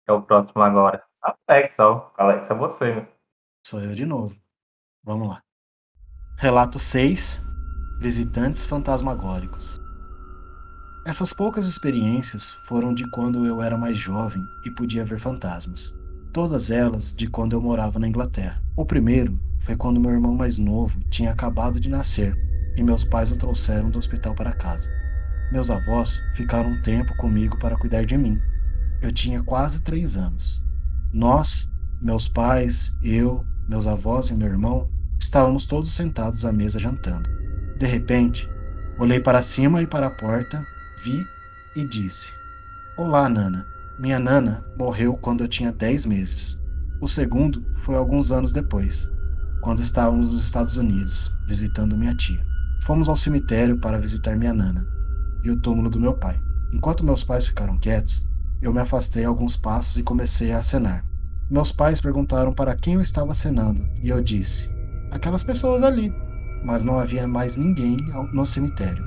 É 0.08 0.12
o 0.12 0.22
próximo 0.22 0.62
agora. 0.62 1.02
Alex, 1.48 1.78
ó. 1.78 2.12
Alex, 2.16 2.50
é 2.50 2.54
você. 2.54 2.94
Né? 2.94 3.06
Sou 3.66 3.80
eu 3.80 3.94
de 3.94 4.06
novo. 4.06 4.38
Vamos 5.04 5.28
lá. 5.28 5.42
Relato 6.38 6.78
6: 6.78 7.42
Visitantes 8.00 8.64
fantasmagóricos. 8.64 9.80
Essas 11.06 11.32
poucas 11.32 11.66
experiências 11.66 12.50
foram 12.66 12.92
de 12.92 13.08
quando 13.10 13.46
eu 13.46 13.62
era 13.62 13.78
mais 13.78 13.96
jovem 13.96 14.42
e 14.64 14.70
podia 14.70 15.04
ver 15.04 15.18
fantasmas. 15.18 15.94
Todas 16.36 16.70
elas 16.70 17.14
de 17.14 17.26
quando 17.26 17.54
eu 17.54 17.62
morava 17.62 17.98
na 17.98 18.06
Inglaterra. 18.06 18.62
O 18.76 18.84
primeiro 18.84 19.40
foi 19.58 19.74
quando 19.74 19.98
meu 19.98 20.10
irmão 20.10 20.34
mais 20.34 20.58
novo 20.58 21.00
tinha 21.08 21.30
acabado 21.30 21.80
de 21.80 21.88
nascer 21.88 22.36
e 22.76 22.82
meus 22.82 23.04
pais 23.04 23.32
o 23.32 23.38
trouxeram 23.38 23.88
do 23.88 23.98
hospital 23.98 24.34
para 24.34 24.52
casa. 24.52 24.90
Meus 25.50 25.70
avós 25.70 26.20
ficaram 26.34 26.72
um 26.72 26.82
tempo 26.82 27.16
comigo 27.16 27.58
para 27.58 27.78
cuidar 27.78 28.04
de 28.04 28.18
mim. 28.18 28.38
Eu 29.00 29.10
tinha 29.10 29.42
quase 29.42 29.80
três 29.80 30.14
anos. 30.14 30.62
Nós, 31.10 31.70
meus 32.02 32.28
pais, 32.28 32.94
eu, 33.02 33.42
meus 33.66 33.86
avós 33.86 34.28
e 34.28 34.34
meu 34.34 34.48
irmão, 34.48 34.90
estávamos 35.18 35.64
todos 35.64 35.90
sentados 35.90 36.44
à 36.44 36.52
mesa 36.52 36.78
jantando. 36.78 37.30
De 37.78 37.86
repente, 37.86 38.46
olhei 38.98 39.20
para 39.20 39.40
cima 39.40 39.80
e 39.80 39.86
para 39.86 40.08
a 40.08 40.14
porta 40.14 40.62
vi 41.02 41.26
e 41.74 41.82
disse: 41.88 42.30
Olá, 42.98 43.26
Nana. 43.26 43.75
Minha 43.98 44.18
Nana 44.18 44.62
morreu 44.78 45.14
quando 45.14 45.42
eu 45.42 45.48
tinha 45.48 45.72
10 45.72 46.04
meses. 46.04 46.60
O 47.00 47.08
segundo 47.08 47.64
foi 47.76 47.94
alguns 47.94 48.30
anos 48.30 48.52
depois, 48.52 49.08
quando 49.62 49.80
estávamos 49.80 50.32
nos 50.32 50.42
Estados 50.42 50.76
Unidos, 50.76 51.32
visitando 51.46 51.96
minha 51.96 52.14
tia. 52.14 52.44
Fomos 52.82 53.08
ao 53.08 53.16
cemitério 53.16 53.78
para 53.78 53.98
visitar 53.98 54.36
minha 54.36 54.52
Nana 54.52 54.86
e 55.42 55.50
o 55.50 55.56
túmulo 55.56 55.88
do 55.88 55.98
meu 55.98 56.12
pai. 56.12 56.38
Enquanto 56.74 57.06
meus 57.06 57.24
pais 57.24 57.46
ficaram 57.46 57.78
quietos, 57.78 58.22
eu 58.60 58.70
me 58.70 58.80
afastei 58.80 59.24
alguns 59.24 59.56
passos 59.56 59.96
e 59.96 60.02
comecei 60.02 60.52
a 60.52 60.58
acenar. 60.58 61.02
Meus 61.50 61.72
pais 61.72 61.98
perguntaram 61.98 62.52
para 62.52 62.76
quem 62.76 62.94
eu 62.94 63.00
estava 63.00 63.30
acenando 63.30 63.88
e 64.02 64.10
eu 64.10 64.22
disse: 64.22 64.68
Aquelas 65.10 65.42
pessoas 65.42 65.82
ali. 65.82 66.12
Mas 66.62 66.84
não 66.84 66.98
havia 66.98 67.26
mais 67.26 67.56
ninguém 67.56 67.96
no 68.32 68.44
cemitério. 68.44 69.04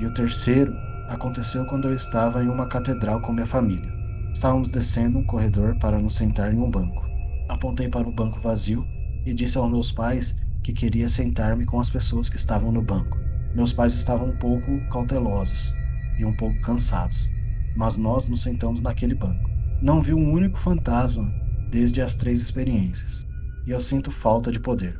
E 0.00 0.06
o 0.06 0.12
terceiro 0.12 0.74
aconteceu 1.08 1.64
quando 1.66 1.86
eu 1.86 1.94
estava 1.94 2.42
em 2.42 2.48
uma 2.48 2.66
catedral 2.66 3.20
com 3.20 3.32
minha 3.32 3.46
família. 3.46 3.91
Estávamos 4.32 4.70
descendo 4.70 5.18
um 5.18 5.24
corredor 5.24 5.76
para 5.78 5.98
nos 5.98 6.16
sentar 6.16 6.52
em 6.52 6.58
um 6.58 6.70
banco. 6.70 7.04
Apontei 7.48 7.88
para 7.88 8.08
o 8.08 8.12
banco 8.12 8.40
vazio 8.40 8.86
e 9.26 9.32
disse 9.32 9.58
aos 9.58 9.70
meus 9.70 9.92
pais 9.92 10.36
que 10.62 10.72
queria 10.72 11.08
sentar-me 11.08 11.66
com 11.66 11.78
as 11.78 11.90
pessoas 11.90 12.28
que 12.28 12.36
estavam 12.36 12.72
no 12.72 12.82
banco. 12.82 13.18
Meus 13.54 13.72
pais 13.72 13.94
estavam 13.94 14.28
um 14.28 14.36
pouco 14.36 14.80
cautelosos 14.88 15.74
e 16.18 16.24
um 16.24 16.34
pouco 16.34 16.60
cansados, 16.62 17.28
mas 17.76 17.96
nós 17.96 18.28
nos 18.28 18.42
sentamos 18.42 18.80
naquele 18.80 19.14
banco. 19.14 19.50
Não 19.82 20.00
vi 20.00 20.14
um 20.14 20.32
único 20.32 20.58
fantasma 20.58 21.32
desde 21.70 22.00
as 22.00 22.14
três 22.14 22.40
experiências, 22.40 23.26
e 23.66 23.70
eu 23.70 23.80
sinto 23.80 24.10
falta 24.10 24.50
de 24.50 24.60
poder. 24.60 24.98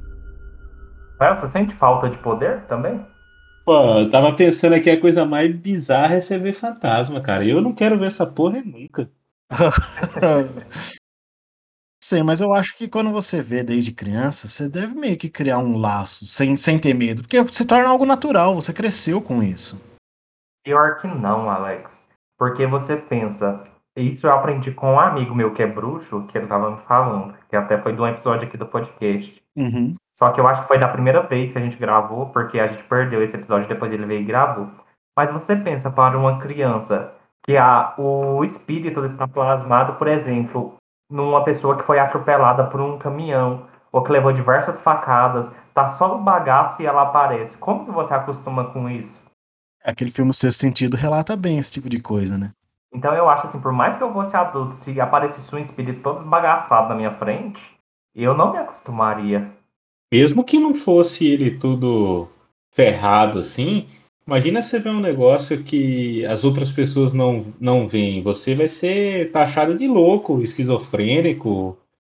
Você 1.19 1.49
sente 1.49 1.75
falta 1.75 2.11
de 2.11 2.19
poder 2.19 2.63
também? 2.63 3.01
Pô, 3.65 4.01
eu 4.01 4.11
tava 4.11 4.35
pensando 4.35 4.75
aqui 4.75 4.91
a 4.91 5.01
coisa 5.01 5.25
mais 5.25 5.55
bizarra 5.55 6.17
é 6.17 6.21
você 6.21 6.37
ver 6.37 6.53
fantasma, 6.53 7.21
cara. 7.21 7.47
Eu 7.47 7.63
não 7.63 7.73
quero 7.73 7.97
ver 7.97 8.07
essa 8.07 8.27
porra 8.27 8.61
nunca. 8.65 9.09
Sim, 12.03 12.25
mas 12.25 12.41
eu 12.41 12.53
acho 12.53 12.77
que 12.77 12.89
quando 12.89 13.11
você 13.11 13.41
vê 13.41 13.63
desde 13.63 13.93
criança, 13.93 14.49
você 14.49 14.69
deve 14.69 14.95
meio 14.95 15.17
que 15.17 15.31
criar 15.31 15.59
um 15.59 15.79
laço, 15.79 16.27
sem, 16.27 16.57
sem 16.57 16.79
ter 16.79 16.93
medo. 16.93 17.23
Porque 17.23 17.43
se 17.49 17.65
torna 17.65 17.89
algo 17.89 18.05
natural, 18.05 18.55
você 18.55 18.73
cresceu 18.73 19.23
com 19.23 19.43
isso. 19.43 19.81
Pior 20.65 20.99
que 20.99 21.07
não, 21.07 21.49
Alex. 21.49 22.05
Porque 22.39 22.67
você 22.67 22.97
pensa, 22.97 23.65
isso 23.97 24.27
eu 24.27 24.33
aprendi 24.33 24.73
com 24.73 24.95
um 24.95 25.01
amigo 25.01 25.35
meu 25.35 25.55
que 25.55 25.63
é 25.63 25.67
bruxo, 25.67 26.27
que 26.27 26.37
ele 26.37 26.47
tava 26.47 26.73
me 26.73 26.83
falando, 26.83 27.35
que 27.49 27.57
até 27.57 27.81
foi 27.81 27.95
de 27.95 28.01
um 28.01 28.07
episódio 28.07 28.49
aqui 28.49 28.57
do 28.57 28.67
podcast. 28.67 29.43
Uhum. 29.57 29.95
Só 30.15 30.33
que 30.33 30.41
eu 30.41 30.47
acho 30.47 30.63
que 30.63 30.69
foi 30.69 30.79
da 30.79 30.89
primeira 30.89 31.23
vez 31.23 31.53
que 31.53 31.59
a 31.59 31.63
gente 31.63 31.77
gravou, 31.77 32.27
porque 32.27 32.59
a 32.59 32.67
gente 32.67 32.83
perdeu 32.85 33.23
esse 33.23 33.37
episódio 33.37 33.69
depois 33.69 33.93
ele 33.93 34.07
veio 34.07 34.23
e 34.23 34.25
gravou. 34.25 34.69
Mas 35.17 35.33
você 35.33 35.55
pensa 35.57 35.91
para 35.91 36.19
uma 36.19 36.39
criança 36.41 37.15
que 37.45 37.57
a, 37.57 37.95
o 37.99 38.45
espírito 38.45 39.05
está 39.05 39.27
plasmado, 39.27 39.95
por 39.95 40.09
exemplo, 40.09 40.77
numa 41.11 41.45
pessoa 41.45 41.77
que 41.77 41.83
foi 41.83 41.99
atropelada 41.99 42.65
por 42.65 42.81
um 42.81 42.99
caminhão, 42.99 43.67
ou 43.91 44.03
que 44.03 44.13
levou 44.13 44.33
diversas 44.33 44.81
facadas, 44.81 45.51
tá 45.75 45.87
só 45.89 46.17
o 46.17 46.23
bagaço 46.23 46.81
e 46.81 46.87
ela 46.87 47.03
aparece. 47.03 47.57
Como 47.59 47.85
que 47.85 47.91
você 47.91 48.15
acostuma 48.15 48.65
com 48.73 48.89
isso? 48.89 49.21
Aquele 49.85 50.11
filme 50.11 50.33
Sexto 50.33 50.61
Sentido 50.61 50.97
relata 50.97 51.37
bem 51.37 51.59
esse 51.59 51.73
tipo 51.73 51.89
de 51.89 52.01
coisa, 52.01 52.39
né? 52.39 52.53
Então 52.95 53.15
eu 53.15 53.29
acho 53.29 53.47
assim, 53.47 53.61
por 53.61 53.73
mais 53.73 53.97
que 53.97 54.03
eu 54.03 54.13
fosse 54.13 54.37
adulto, 54.37 54.77
se 54.77 55.01
aparecesse 55.01 55.55
um 55.55 55.59
espírito 55.59 56.03
todo 56.03 56.23
esbagaçado 56.23 56.89
na 56.89 56.95
minha 56.95 57.11
frente, 57.13 57.63
eu 58.15 58.35
não 58.35 58.53
me 58.53 58.59
acostumaria. 58.59 59.51
Mesmo 60.13 60.45
que 60.45 60.59
não 60.59 60.75
fosse 60.75 61.27
ele 61.27 61.59
tudo 61.59 62.29
ferrado 62.71 63.39
assim, 63.39 63.89
imagina 64.27 64.63
você 64.63 64.79
ver 64.79 64.91
um 64.91 65.01
negócio 65.01 65.63
que 65.63 66.25
as 66.27 66.45
outras 66.45 66.71
pessoas 66.71 67.13
não, 67.13 67.53
não 67.61 67.87
veem. 67.87 68.23
Você 68.23 68.55
vai 68.55 68.69
ser 68.69 69.31
taxado 69.31 69.77
de 69.77 69.87
louco, 69.87 70.43
esquizofrênico. 70.43 71.79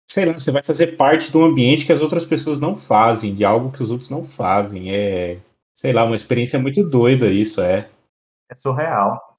Sei 0.09 0.25
lá, 0.25 0.33
você 0.33 0.51
vai 0.51 0.61
fazer 0.61 0.95
parte 0.97 1.31
de 1.31 1.37
um 1.37 1.45
ambiente 1.45 1.85
que 1.85 1.93
as 1.93 2.01
outras 2.01 2.25
pessoas 2.25 2.59
não 2.59 2.75
fazem, 2.75 3.33
de 3.33 3.45
algo 3.45 3.71
que 3.71 3.81
os 3.81 3.91
outros 3.91 4.09
não 4.09 4.23
fazem. 4.23 4.93
É, 4.93 5.39
sei 5.75 5.91
lá, 5.91 6.03
uma 6.05 6.15
experiência 6.15 6.59
muito 6.59 6.83
doida 6.87 7.27
isso, 7.27 7.61
é. 7.61 7.89
É 8.49 8.55
surreal. 8.55 9.37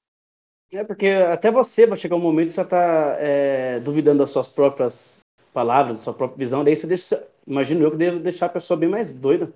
É, 0.73 0.83
porque 0.83 1.07
até 1.07 1.51
você 1.51 1.85
vai 1.85 1.97
chegar 1.97 2.15
um 2.15 2.19
momento 2.19 2.47
que 2.47 2.53
você 2.53 2.61
está 2.61 3.15
é, 3.19 3.79
duvidando 3.79 4.19
das 4.19 4.31
suas 4.31 4.49
próprias 4.49 5.19
palavras, 5.53 5.99
da 5.99 6.03
sua 6.03 6.13
própria 6.13 6.37
visão, 6.37 6.63
daí 6.63 6.75
você 6.75 6.85
deixa, 6.85 7.25
imagino 7.47 7.83
eu 7.83 7.91
que 7.91 7.97
devo 7.97 8.19
deixar 8.19 8.47
a 8.47 8.49
pessoa 8.49 8.77
bem 8.77 8.89
mais 8.89 9.11
doida. 9.11 9.53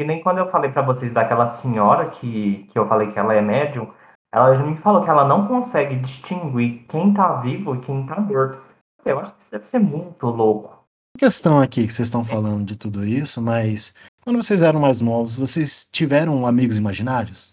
Que 0.00 0.04
nem 0.06 0.22
quando 0.22 0.38
eu 0.38 0.50
falei 0.50 0.72
para 0.72 0.80
vocês 0.80 1.12
daquela 1.12 1.46
senhora 1.46 2.08
que, 2.08 2.64
que 2.70 2.78
eu 2.78 2.88
falei 2.88 3.12
que 3.12 3.18
ela 3.18 3.34
é 3.34 3.42
médium, 3.42 3.92
ela 4.32 4.54
já 4.54 4.64
me 4.64 4.78
falou 4.78 5.04
que 5.04 5.10
ela 5.10 5.28
não 5.28 5.46
consegue 5.46 5.94
distinguir 5.96 6.86
quem 6.88 7.12
tá 7.12 7.36
vivo 7.36 7.74
e 7.74 7.80
quem 7.82 8.06
tá 8.06 8.18
morto. 8.18 8.62
Eu 9.04 9.20
acho 9.20 9.34
que 9.34 9.42
isso 9.42 9.50
deve 9.50 9.66
ser 9.66 9.78
muito 9.78 10.24
louco. 10.24 10.86
questão 11.18 11.60
aqui 11.60 11.86
que 11.86 11.92
vocês 11.92 12.08
estão 12.08 12.24
falando 12.24 12.64
de 12.64 12.78
tudo 12.78 13.04
isso, 13.04 13.42
mas 13.42 13.94
quando 14.24 14.42
vocês 14.42 14.62
eram 14.62 14.80
mais 14.80 15.02
novos, 15.02 15.36
vocês 15.36 15.86
tiveram 15.92 16.46
amigos 16.46 16.78
imaginários? 16.78 17.52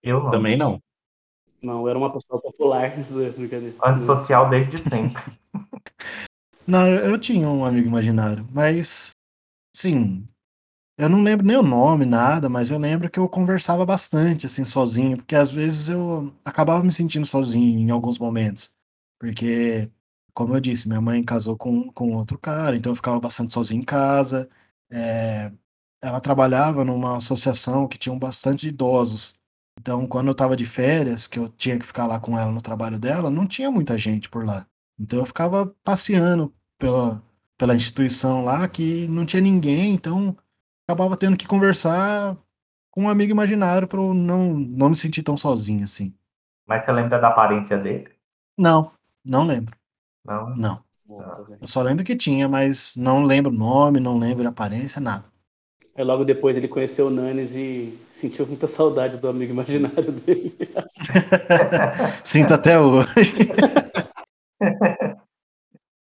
Eu 0.00 0.22
não. 0.22 0.30
Também 0.30 0.56
não. 0.56 0.78
Não, 1.60 1.80
eu 1.80 1.88
era 1.88 1.98
uma 1.98 2.12
pessoa 2.12 2.40
popular. 2.40 2.92
É. 2.94 3.90
Antissocial 3.90 4.48
desde 4.48 4.78
sempre. 4.78 5.20
Não, 6.64 6.86
eu 6.86 7.18
tinha 7.18 7.48
um 7.48 7.64
amigo 7.64 7.88
imaginário, 7.88 8.46
mas 8.52 9.12
sim, 9.74 10.26
eu 10.98 11.08
não 11.08 11.22
lembro 11.22 11.46
nem 11.46 11.56
o 11.56 11.62
nome, 11.62 12.04
nada, 12.04 12.48
mas 12.48 12.70
eu 12.70 12.78
lembro 12.78 13.10
que 13.10 13.18
eu 13.18 13.28
conversava 13.28 13.86
bastante 13.86 14.46
assim 14.46 14.64
sozinho, 14.64 15.16
porque 15.16 15.36
às 15.36 15.50
vezes 15.50 15.88
eu 15.88 16.32
acabava 16.44 16.84
me 16.84 16.92
sentindo 16.92 17.26
sozinho 17.26 17.78
em 17.80 17.90
alguns 17.90 18.18
momentos, 18.18 18.72
porque 19.18 19.90
como 20.38 20.54
eu 20.54 20.60
disse, 20.60 20.86
minha 20.86 21.00
mãe 21.00 21.22
casou 21.24 21.56
com, 21.56 21.90
com 21.92 22.14
outro 22.14 22.38
cara, 22.38 22.76
então 22.76 22.92
eu 22.92 22.96
ficava 22.96 23.18
bastante 23.18 23.52
sozinho 23.52 23.80
em 23.82 23.84
casa. 23.84 24.48
É, 24.88 25.50
ela 26.00 26.20
trabalhava 26.20 26.84
numa 26.84 27.16
associação 27.16 27.88
que 27.88 27.98
tinha 27.98 28.14
bastante 28.16 28.68
idosos. 28.68 29.34
Então, 29.80 30.06
quando 30.06 30.28
eu 30.28 30.32
estava 30.32 30.54
de 30.56 30.64
férias, 30.64 31.26
que 31.26 31.40
eu 31.40 31.48
tinha 31.48 31.76
que 31.76 31.84
ficar 31.84 32.06
lá 32.06 32.20
com 32.20 32.38
ela 32.38 32.52
no 32.52 32.62
trabalho 32.62 33.00
dela, 33.00 33.30
não 33.30 33.48
tinha 33.48 33.68
muita 33.68 33.98
gente 33.98 34.28
por 34.28 34.44
lá. 34.46 34.64
Então, 34.96 35.18
eu 35.18 35.26
ficava 35.26 35.66
passeando 35.82 36.54
pela, 36.78 37.20
pela 37.56 37.74
instituição 37.74 38.44
lá 38.44 38.68
que 38.68 39.08
não 39.08 39.26
tinha 39.26 39.42
ninguém, 39.42 39.94
então 39.94 40.36
acabava 40.88 41.18
tendo 41.18 41.36
que 41.36 41.46
conversar 41.46 42.34
com 42.90 43.02
um 43.02 43.08
amigo 43.10 43.30
imaginário 43.30 43.86
para 43.86 44.00
eu 44.00 44.14
não, 44.14 44.54
não 44.54 44.88
me 44.88 44.96
sentir 44.96 45.22
tão 45.22 45.36
sozinho 45.36 45.84
assim. 45.84 46.14
Mas 46.66 46.84
você 46.84 46.92
lembra 46.92 47.18
da 47.18 47.28
aparência 47.28 47.76
dele? 47.76 48.08
Não, 48.56 48.90
não 49.22 49.46
lembro. 49.46 49.76
Não. 50.24 50.56
Não. 50.56 50.82
Velho. 51.46 51.58
Eu 51.60 51.68
só 51.68 51.82
lembro 51.82 52.04
que 52.04 52.16
tinha, 52.16 52.48
mas 52.48 52.96
não 52.96 53.24
lembro 53.24 53.52
o 53.52 53.54
nome, 53.54 54.00
não 54.00 54.18
lembro 54.18 54.46
a 54.46 54.50
aparência, 54.50 55.00
nada. 55.00 55.24
Aí 55.94 56.04
logo 56.04 56.24
depois 56.24 56.56
ele 56.56 56.68
conheceu 56.68 57.08
o 57.08 57.10
Nanes 57.10 57.54
e 57.54 57.98
sentiu 58.10 58.46
muita 58.46 58.66
saudade 58.66 59.18
do 59.18 59.28
amigo 59.28 59.52
imaginário 59.52 60.12
dele. 60.12 60.56
Sinto 62.24 62.54
até 62.54 62.80
hoje. 62.80 63.06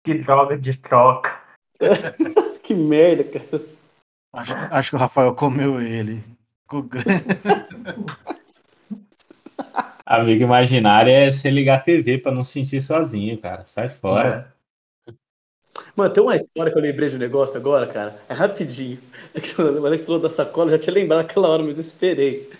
Que 0.05 0.15
droga 0.15 0.57
de 0.57 0.75
troca. 0.79 1.39
que 2.63 2.75
merda, 2.75 3.25
cara. 3.25 3.63
Acho, 4.33 4.55
acho 4.55 4.91
que 4.91 4.97
o 4.97 4.99
Rafael 4.99 5.35
comeu 5.35 5.81
ele. 5.81 6.23
Ficou 6.63 6.83
grande. 6.83 7.09
Amigo 10.05 10.43
imaginário 10.43 11.13
é 11.13 11.31
você 11.31 11.51
ligar 11.51 11.77
a 11.77 11.81
TV 11.81 12.17
pra 12.19 12.33
não 12.33 12.43
se 12.43 12.53
sentir 12.53 12.81
sozinho, 12.81 13.37
cara. 13.39 13.65
Sai 13.65 13.91
fora. 13.91 14.55
Mano, 15.95 16.13
tem 16.13 16.23
uma 16.23 16.37
história 16.37 16.73
que 16.73 16.79
eu 16.79 16.83
lembrei 16.83 17.09
de 17.09 17.17
um 17.17 17.19
negócio 17.19 17.59
agora, 17.59 17.87
cara. 17.87 18.19
É 18.29 18.33
rapidinho. 18.33 18.99
É 19.35 19.41
que 19.41 19.53
o 19.61 19.85
Alex 19.85 20.05
falou 20.05 20.21
da 20.21 20.31
sacola, 20.31 20.69
eu 20.69 20.77
já 20.77 20.79
tinha 20.79 20.95
lembrado 20.95 21.21
aquela 21.21 21.49
hora, 21.49 21.63
mas 21.63 21.77
eu 21.77 21.83
esperei. 21.83 22.51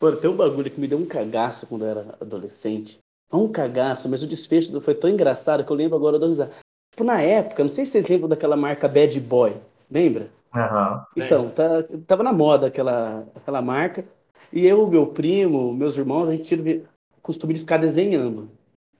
Mano, 0.00 0.16
tem 0.16 0.30
um 0.30 0.36
bagulho 0.36 0.70
que 0.70 0.80
me 0.80 0.86
deu 0.86 0.98
um 0.98 1.06
cagaço 1.06 1.66
quando 1.66 1.84
eu 1.84 1.90
era 1.90 2.14
adolescente. 2.20 2.98
Não 3.32 3.44
um 3.44 3.52
cagaço, 3.52 4.08
mas 4.08 4.22
o 4.22 4.26
desfecho 4.26 4.80
foi 4.80 4.94
tão 4.94 5.10
engraçado 5.10 5.64
que 5.64 5.72
eu 5.72 5.76
lembro 5.76 5.96
agora 5.96 6.18
da 6.18 6.26
risada. 6.26 6.52
Tipo, 6.92 7.02
na 7.02 7.20
época, 7.20 7.62
não 7.62 7.70
sei 7.70 7.84
se 7.84 7.92
vocês 7.92 8.06
lembram 8.06 8.28
daquela 8.28 8.56
marca 8.56 8.86
Bad 8.86 9.18
Boy. 9.20 9.56
Lembra? 9.90 10.28
Aham. 10.54 11.06
Então, 11.16 11.50
tá, 11.50 11.82
tava 12.06 12.22
na 12.22 12.32
moda 12.32 12.66
aquela, 12.66 13.26
aquela 13.34 13.62
marca. 13.62 14.04
E 14.52 14.66
eu, 14.66 14.86
meu 14.86 15.06
primo, 15.06 15.72
meus 15.72 15.96
irmãos, 15.96 16.28
a 16.28 16.36
gente 16.36 16.56
tinha 16.56 16.82
costume 17.22 17.54
de 17.54 17.60
ficar 17.60 17.78
desenhando 17.78 18.50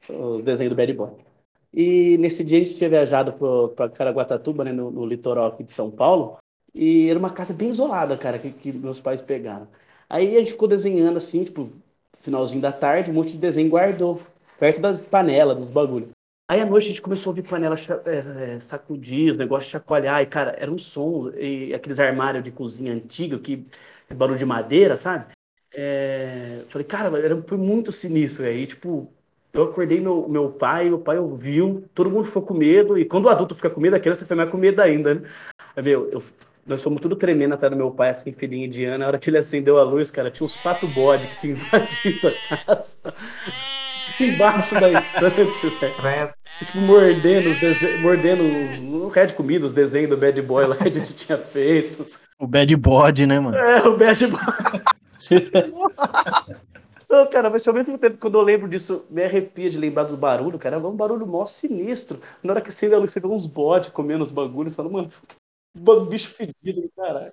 os 0.08 0.42
desenhos 0.42 0.72
do 0.72 0.76
Bad 0.76 0.92
Boy. 0.92 1.10
E 1.72 2.16
nesse 2.18 2.44
dia 2.44 2.60
a 2.60 2.64
gente 2.64 2.74
tinha 2.74 2.90
viajado 2.90 3.32
para 3.74 3.88
Caraguatatuba, 3.90 4.64
né, 4.64 4.72
no, 4.72 4.90
no 4.90 5.06
litoral 5.06 5.46
aqui 5.46 5.64
de 5.64 5.72
São 5.72 5.90
Paulo. 5.90 6.38
E 6.74 7.08
era 7.10 7.18
uma 7.18 7.30
casa 7.30 7.52
bem 7.52 7.68
isolada, 7.68 8.16
cara, 8.16 8.38
que, 8.38 8.50
que 8.50 8.72
meus 8.72 9.00
pais 9.00 9.20
pegaram. 9.20 9.68
Aí 10.08 10.36
a 10.36 10.38
gente 10.38 10.52
ficou 10.52 10.68
desenhando 10.68 11.16
assim, 11.16 11.44
tipo, 11.44 11.70
finalzinho 12.20 12.60
da 12.60 12.72
tarde, 12.72 13.10
um 13.10 13.14
monte 13.14 13.32
de 13.32 13.38
desenho 13.38 13.70
guardou, 13.70 14.20
perto 14.58 14.80
das 14.80 15.04
panelas, 15.04 15.56
dos 15.58 15.68
bagulhos. 15.68 16.10
Aí 16.48 16.60
à 16.60 16.66
noite 16.66 16.84
a 16.86 16.88
gente 16.88 17.00
começou 17.02 17.30
a 17.30 17.32
ouvir 17.32 17.48
panela 17.48 17.76
é, 18.04 18.60
sacudir, 18.60 19.32
os 19.32 19.38
negócios 19.38 19.70
chacoalhar, 19.70 20.20
e 20.22 20.26
cara, 20.26 20.54
era 20.58 20.70
um 20.70 20.76
som, 20.76 21.30
e 21.30 21.72
aqueles 21.72 21.98
armários 21.98 22.44
de 22.44 22.50
cozinha 22.52 22.92
antigo, 22.92 23.38
que 23.38 23.64
barulho 24.14 24.38
de 24.38 24.44
madeira, 24.44 24.96
sabe? 24.96 25.32
É, 25.74 26.64
falei, 26.68 26.86
cara, 26.86 27.16
era, 27.18 27.42
foi 27.42 27.56
muito 27.58 27.90
sinistro. 27.92 28.44
Aí, 28.44 28.66
tipo, 28.66 29.10
eu 29.52 29.64
acordei 29.64 30.00
meu, 30.00 30.28
meu 30.28 30.52
pai, 30.52 30.88
meu 30.90 30.98
pai 30.98 31.18
ouviu, 31.18 31.88
todo 31.94 32.10
mundo 32.10 32.26
ficou 32.26 32.42
com 32.42 32.54
medo, 32.54 32.98
e 32.98 33.04
quando 33.06 33.26
o 33.26 33.28
adulto 33.30 33.54
fica 33.54 33.70
com 33.70 33.80
medo, 33.80 33.96
a 33.96 34.00
criança 34.00 34.24
fica 34.24 34.36
mais 34.36 34.50
com 34.50 34.58
medo 34.58 34.80
ainda, 34.82 35.14
né? 35.14 35.30
Meu, 35.82 36.10
eu- 36.10 36.22
nós 36.66 36.82
fomos 36.82 37.00
tudo 37.02 37.16
tremendo 37.16 37.54
até 37.54 37.68
no 37.70 37.76
meu 37.76 37.90
pai, 37.90 38.10
assim, 38.10 38.32
filhinho 38.32 38.66
indiano. 38.66 38.98
Na 38.98 39.06
hora 39.08 39.18
que 39.18 39.28
ele 39.30 39.38
acendeu 39.38 39.78
a 39.78 39.82
luz, 39.82 40.10
cara, 40.10 40.30
tinha 40.30 40.44
uns 40.44 40.56
pato 40.56 40.86
bode 40.88 41.26
que 41.28 41.36
tinha 41.36 41.52
invadido 41.54 42.28
a 42.28 42.32
casa. 42.38 42.96
Embaixo 44.20 44.74
da 44.74 44.90
estante, 44.90 45.68
velho. 46.00 46.34
Tipo, 46.60 46.80
mordendo 46.80 47.50
os 47.50 47.58
desenhos, 47.58 48.00
mordendo 48.00 48.42
os, 48.44 48.78
o 48.78 49.26
de 49.26 49.32
comida, 49.32 49.66
os 49.66 49.72
desenhos 49.72 50.10
do 50.10 50.16
Bad 50.16 50.40
Boy 50.42 50.66
lá 50.66 50.76
que 50.76 50.88
a 50.88 50.92
gente 50.92 51.14
tinha 51.14 51.38
feito. 51.38 52.06
O 52.38 52.46
bad 52.46 52.74
body, 52.76 53.26
né, 53.26 53.38
mano? 53.38 53.56
É, 53.56 53.86
o 53.86 53.96
Bad 53.96 54.26
Boy. 54.26 54.40
Não, 57.08 57.26
cara, 57.26 57.50
mas 57.50 57.68
ao 57.68 57.74
mesmo 57.74 57.98
tempo, 57.98 58.16
quando 58.18 58.38
eu 58.38 58.42
lembro 58.42 58.66
disso, 58.66 59.04
me 59.10 59.22
arrepia 59.22 59.68
de 59.68 59.76
lembrar 59.78 60.04
do 60.04 60.16
barulho, 60.16 60.58
cara. 60.58 60.76
É 60.76 60.78
um 60.78 60.96
barulho 60.96 61.26
mó 61.26 61.44
sinistro. 61.44 62.18
Na 62.42 62.54
hora 62.54 62.60
que 62.62 62.70
acende 62.70 62.94
a 62.94 62.98
luz, 62.98 63.12
você 63.12 63.20
vê 63.20 63.26
uns 63.26 63.44
bodes 63.44 63.90
comendo 63.90 64.22
os 64.22 64.30
bagulhos, 64.30 64.74
falando, 64.74 64.92
mano, 64.94 66.06
bicho 66.06 66.30
fedido, 66.30 66.90
caralho. 66.96 67.32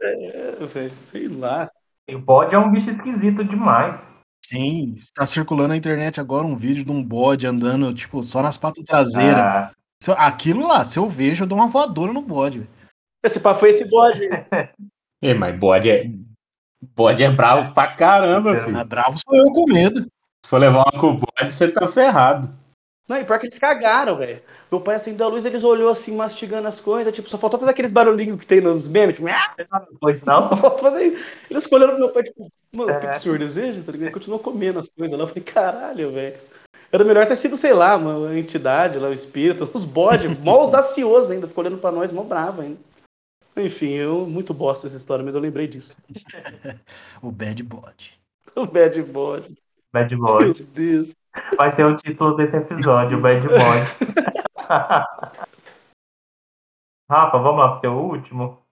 É, 0.00 0.52
velho, 0.66 0.92
sei 1.06 1.26
lá. 1.26 1.68
E 2.08 2.14
o 2.14 2.20
bode 2.20 2.54
é 2.54 2.58
um 2.58 2.70
bicho 2.70 2.88
esquisito 2.88 3.44
demais. 3.44 4.06
Sim, 4.48 4.94
tá 5.14 5.26
circulando 5.26 5.68
na 5.68 5.76
internet 5.76 6.20
agora 6.20 6.46
um 6.46 6.56
vídeo 6.56 6.84
de 6.84 6.92
um 6.92 7.02
bode 7.02 7.46
andando, 7.46 7.92
tipo, 7.92 8.22
só 8.22 8.42
nas 8.42 8.56
patas 8.56 8.84
traseiras. 8.84 9.40
Ah, 9.42 9.72
Se 10.00 10.10
eu- 10.10 10.14
Aquilo 10.18 10.68
lá, 10.68 10.84
se 10.84 10.98
eu 10.98 11.08
vejo, 11.08 11.42
eu 11.44 11.48
dou 11.48 11.58
uma 11.58 11.66
voadora 11.66 12.12
no 12.12 12.22
bode. 12.22 12.58
velho. 12.60 12.70
Esse 13.24 13.40
pá 13.40 13.54
foi 13.54 13.70
esse 13.70 13.88
bode. 13.90 14.20
Ei, 15.22 15.34
mas 15.34 15.58
bode 15.58 15.90
é. 15.90 16.08
Bode 16.94 17.24
é 17.24 17.30
bravo 17.30 17.72
pra 17.74 17.88
caramba, 17.94 18.54
é- 18.56 18.64
filho. 18.64 18.84
Bravo 18.84 19.18
sou 19.18 19.34
eu 19.36 19.50
com 19.50 19.64
medo. 19.72 20.02
Se 20.44 20.50
for 20.50 20.58
levar 20.58 20.84
uma 20.92 21.00
com 21.00 21.08
o 21.08 21.18
bode, 21.18 21.52
você 21.52 21.72
tá 21.72 21.88
ferrado. 21.88 22.54
Não, 23.08 23.16
e 23.18 23.24
pior 23.24 23.38
que 23.38 23.46
eles 23.46 23.58
cagaram, 23.58 24.16
velho. 24.16 24.40
Meu 24.70 24.80
pai 24.80 24.96
acendeu 24.96 25.26
a 25.26 25.30
luz, 25.30 25.44
eles 25.46 25.62
olhou 25.62 25.90
assim, 25.90 26.16
mastigando 26.16 26.66
as 26.66 26.80
coisas, 26.80 27.14
tipo, 27.14 27.28
só 27.28 27.38
faltou 27.38 27.58
fazer 27.60 27.70
aqueles 27.70 27.92
barulhinhos 27.92 28.38
que 28.40 28.46
tem 28.46 28.60
nos 28.60 28.88
memes, 28.88 29.14
tipo, 29.16 29.28
"Ah!" 29.28 29.54
pois 30.00 30.22
não? 30.22 30.40
só 30.48 30.56
faltou 30.56 30.90
fazer. 30.90 31.16
Eles 31.48 31.62
escolheram 31.62 31.92
pro 31.92 32.00
meu 32.00 32.08
pai, 32.10 32.24
tipo, 32.24 32.50
mano, 32.72 32.98
que 32.98 33.06
É. 33.06 33.10
absurdo, 33.10 33.38
desejo, 33.38 33.84
tá 33.84 33.92
ligado? 33.92 34.08
Ele 34.08 34.10
continuou 34.10 34.40
comendo 34.40 34.80
as 34.80 34.88
coisas 34.88 35.16
lá, 35.16 35.22
eu 35.24 35.28
falei, 35.28 35.44
caralho, 35.44 36.10
velho. 36.10 36.36
Era 36.90 37.04
melhor 37.04 37.26
ter 37.26 37.36
sido, 37.36 37.56
sei 37.56 37.72
lá, 37.72 37.96
uma 37.96 38.36
entidade 38.36 38.98
lá, 38.98 39.08
o 39.08 39.12
espírito, 39.12 39.70
os 39.74 39.84
bodes, 39.84 40.36
mó 40.40 40.62
audacioso 40.62 41.32
ainda, 41.32 41.46
ficou 41.46 41.62
olhando 41.64 41.78
pra 41.80 41.92
nós, 41.92 42.10
mó 42.10 42.22
bravo 42.24 42.62
ainda. 42.62 42.78
Enfim, 43.56 43.92
eu 43.92 44.26
muito 44.26 44.52
bosta 44.52 44.86
essa 44.86 44.96
história, 44.96 45.24
mas 45.24 45.34
eu 45.34 45.40
lembrei 45.40 45.66
disso. 45.68 45.96
O 47.22 47.30
bad 47.30 47.62
bode. 47.62 48.18
O 48.54 48.66
bad 48.66 49.00
bode. 49.02 49.56
Bad 49.92 50.14
Meu 50.14 50.24
Bode. 50.24 50.62
Deus. 50.64 51.14
Vai 51.56 51.72
ser 51.72 51.86
o 51.86 51.96
título 51.96 52.36
desse 52.36 52.56
episódio, 52.56 53.20
Bad 53.20 53.46
Bode. 53.46 53.94
Rafa, 57.08 57.38
vamos 57.38 57.58
lá 57.58 57.70
pro 57.70 57.80
seu 57.80 57.92
último? 57.92 58.62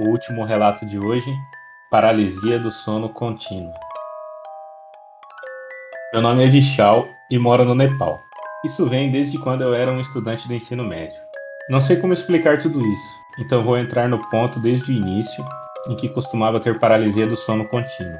O 0.00 0.08
último 0.08 0.44
relato 0.44 0.84
de 0.84 0.98
hoje: 0.98 1.32
paralisia 1.90 2.58
do 2.58 2.70
sono 2.70 3.08
contínuo. 3.08 3.72
Meu 6.12 6.20
nome 6.20 6.44
é 6.44 6.48
Vishal 6.48 7.06
e 7.30 7.38
moro 7.38 7.64
no 7.64 7.74
Nepal. 7.74 8.20
Isso 8.64 8.86
vem 8.86 9.10
desde 9.10 9.38
quando 9.38 9.62
eu 9.62 9.74
era 9.74 9.92
um 9.92 10.00
estudante 10.00 10.48
do 10.48 10.54
ensino 10.54 10.84
médio. 10.84 11.20
Não 11.68 11.80
sei 11.80 11.96
como 11.96 12.12
explicar 12.12 12.58
tudo 12.58 12.84
isso, 12.84 13.20
então 13.38 13.62
vou 13.62 13.78
entrar 13.78 14.08
no 14.08 14.18
ponto 14.28 14.60
desde 14.60 14.92
o 14.92 14.94
início 14.94 15.44
em 15.88 15.96
que 15.96 16.08
costumava 16.08 16.60
ter 16.60 16.78
paralisia 16.78 17.26
do 17.26 17.36
sono 17.36 17.66
contínuo. 17.66 18.18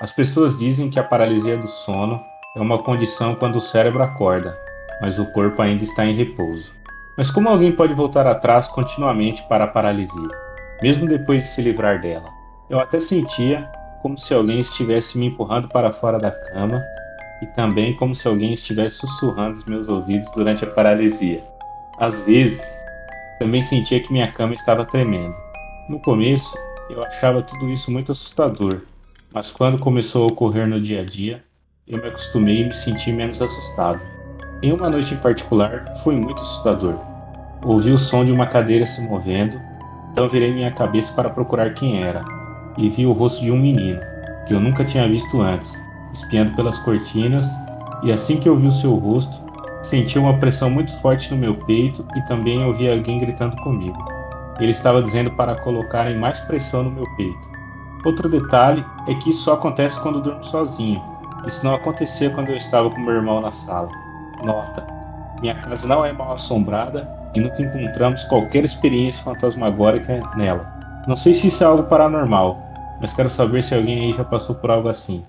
As 0.00 0.12
pessoas 0.12 0.56
dizem 0.56 0.88
que 0.88 0.98
a 0.98 1.04
paralisia 1.04 1.58
do 1.58 1.68
sono 1.68 2.24
é 2.56 2.60
uma 2.60 2.82
condição 2.82 3.34
quando 3.34 3.56
o 3.56 3.60
cérebro 3.60 4.02
acorda, 4.02 4.58
mas 5.00 5.18
o 5.18 5.32
corpo 5.32 5.60
ainda 5.62 5.82
está 5.82 6.04
em 6.04 6.14
repouso. 6.14 6.74
Mas 7.16 7.30
como 7.30 7.48
alguém 7.48 7.72
pode 7.72 7.94
voltar 7.94 8.26
atrás 8.26 8.68
continuamente 8.68 9.42
para 9.48 9.64
a 9.64 9.68
paralisia? 9.68 10.50
mesmo 10.82 11.06
depois 11.06 11.42
de 11.42 11.48
se 11.48 11.62
livrar 11.62 12.00
dela. 12.00 12.28
Eu 12.68 12.78
até 12.78 13.00
sentia 13.00 13.70
como 14.02 14.16
se 14.16 14.32
alguém 14.32 14.60
estivesse 14.60 15.18
me 15.18 15.26
empurrando 15.26 15.68
para 15.68 15.92
fora 15.92 16.18
da 16.18 16.30
cama 16.30 16.82
e 17.42 17.46
também 17.46 17.94
como 17.96 18.14
se 18.14 18.26
alguém 18.26 18.52
estivesse 18.52 18.96
sussurrando 18.96 19.50
nos 19.50 19.64
meus 19.64 19.88
ouvidos 19.88 20.30
durante 20.34 20.64
a 20.64 20.70
paralisia. 20.70 21.44
Às 21.98 22.22
vezes, 22.22 22.62
também 23.38 23.62
sentia 23.62 24.00
que 24.00 24.12
minha 24.12 24.30
cama 24.30 24.54
estava 24.54 24.84
tremendo. 24.84 25.34
No 25.88 26.00
começo, 26.00 26.56
eu 26.88 27.02
achava 27.02 27.42
tudo 27.42 27.68
isso 27.68 27.90
muito 27.90 28.12
assustador, 28.12 28.82
mas 29.32 29.52
quando 29.52 29.78
começou 29.78 30.24
a 30.24 30.32
ocorrer 30.32 30.68
no 30.68 30.80
dia 30.80 31.00
a 31.00 31.04
dia, 31.04 31.44
eu 31.90 32.00
me 32.00 32.08
acostumei 32.08 32.62
e 32.62 32.64
me 32.64 32.72
senti 32.72 33.12
menos 33.12 33.42
assustado. 33.42 34.00
Em 34.62 34.72
uma 34.72 34.88
noite 34.88 35.14
em 35.14 35.16
particular, 35.16 35.84
foi 36.02 36.14
muito 36.14 36.40
assustador. 36.40 36.96
Ouvi 37.64 37.90
o 37.90 37.98
som 37.98 38.24
de 38.24 38.32
uma 38.32 38.46
cadeira 38.46 38.86
se 38.86 39.00
movendo, 39.02 39.60
então 40.12 40.28
virei 40.28 40.52
minha 40.52 40.70
cabeça 40.70 41.12
para 41.14 41.30
procurar 41.30 41.74
quem 41.74 42.02
era, 42.02 42.20
e 42.78 42.88
vi 42.88 43.06
o 43.06 43.12
rosto 43.12 43.42
de 43.42 43.50
um 43.50 43.58
menino, 43.58 44.00
que 44.46 44.54
eu 44.54 44.60
nunca 44.60 44.84
tinha 44.84 45.08
visto 45.08 45.40
antes, 45.40 45.82
espiando 46.12 46.52
pelas 46.52 46.78
cortinas, 46.78 47.46
e 48.02 48.12
assim 48.12 48.38
que 48.38 48.48
eu 48.48 48.56
vi 48.56 48.68
o 48.68 48.72
seu 48.72 48.94
rosto, 48.94 49.44
senti 49.82 50.18
uma 50.18 50.38
pressão 50.38 50.70
muito 50.70 50.96
forte 51.00 51.32
no 51.32 51.40
meu 51.40 51.54
peito 51.54 52.06
e 52.16 52.22
também 52.22 52.64
ouvi 52.64 52.90
alguém 52.90 53.18
gritando 53.18 53.56
comigo. 53.56 53.98
Ele 54.58 54.70
estava 54.70 55.02
dizendo 55.02 55.30
para 55.32 55.56
colocarem 55.56 56.18
mais 56.18 56.40
pressão 56.40 56.84
no 56.84 56.90
meu 56.90 57.04
peito. 57.16 57.50
Outro 58.04 58.28
detalhe 58.28 58.84
é 59.08 59.14
que 59.14 59.30
isso 59.30 59.42
só 59.42 59.54
acontece 59.54 60.00
quando 60.00 60.22
durmo 60.22 60.42
sozinho. 60.42 61.09
Isso 61.46 61.64
não 61.64 61.74
acontecia 61.74 62.30
quando 62.30 62.50
eu 62.50 62.56
estava 62.56 62.90
com 62.90 63.00
meu 63.00 63.14
irmão 63.14 63.40
na 63.40 63.52
sala. 63.52 63.88
Nota: 64.44 64.86
minha 65.40 65.54
casa 65.60 65.86
não 65.88 66.04
é 66.04 66.12
mal 66.12 66.32
assombrada 66.32 67.08
e 67.34 67.40
nunca 67.40 67.62
encontramos 67.62 68.24
qualquer 68.24 68.64
experiência 68.64 69.24
fantasmagórica 69.24 70.20
nela. 70.36 70.78
Não 71.06 71.16
sei 71.16 71.32
se 71.32 71.48
isso 71.48 71.64
é 71.64 71.66
algo 71.66 71.84
paranormal, 71.84 72.58
mas 73.00 73.12
quero 73.12 73.30
saber 73.30 73.62
se 73.62 73.74
alguém 73.74 74.06
aí 74.06 74.12
já 74.12 74.24
passou 74.24 74.54
por 74.54 74.70
algo 74.70 74.88
assim. 74.88 75.24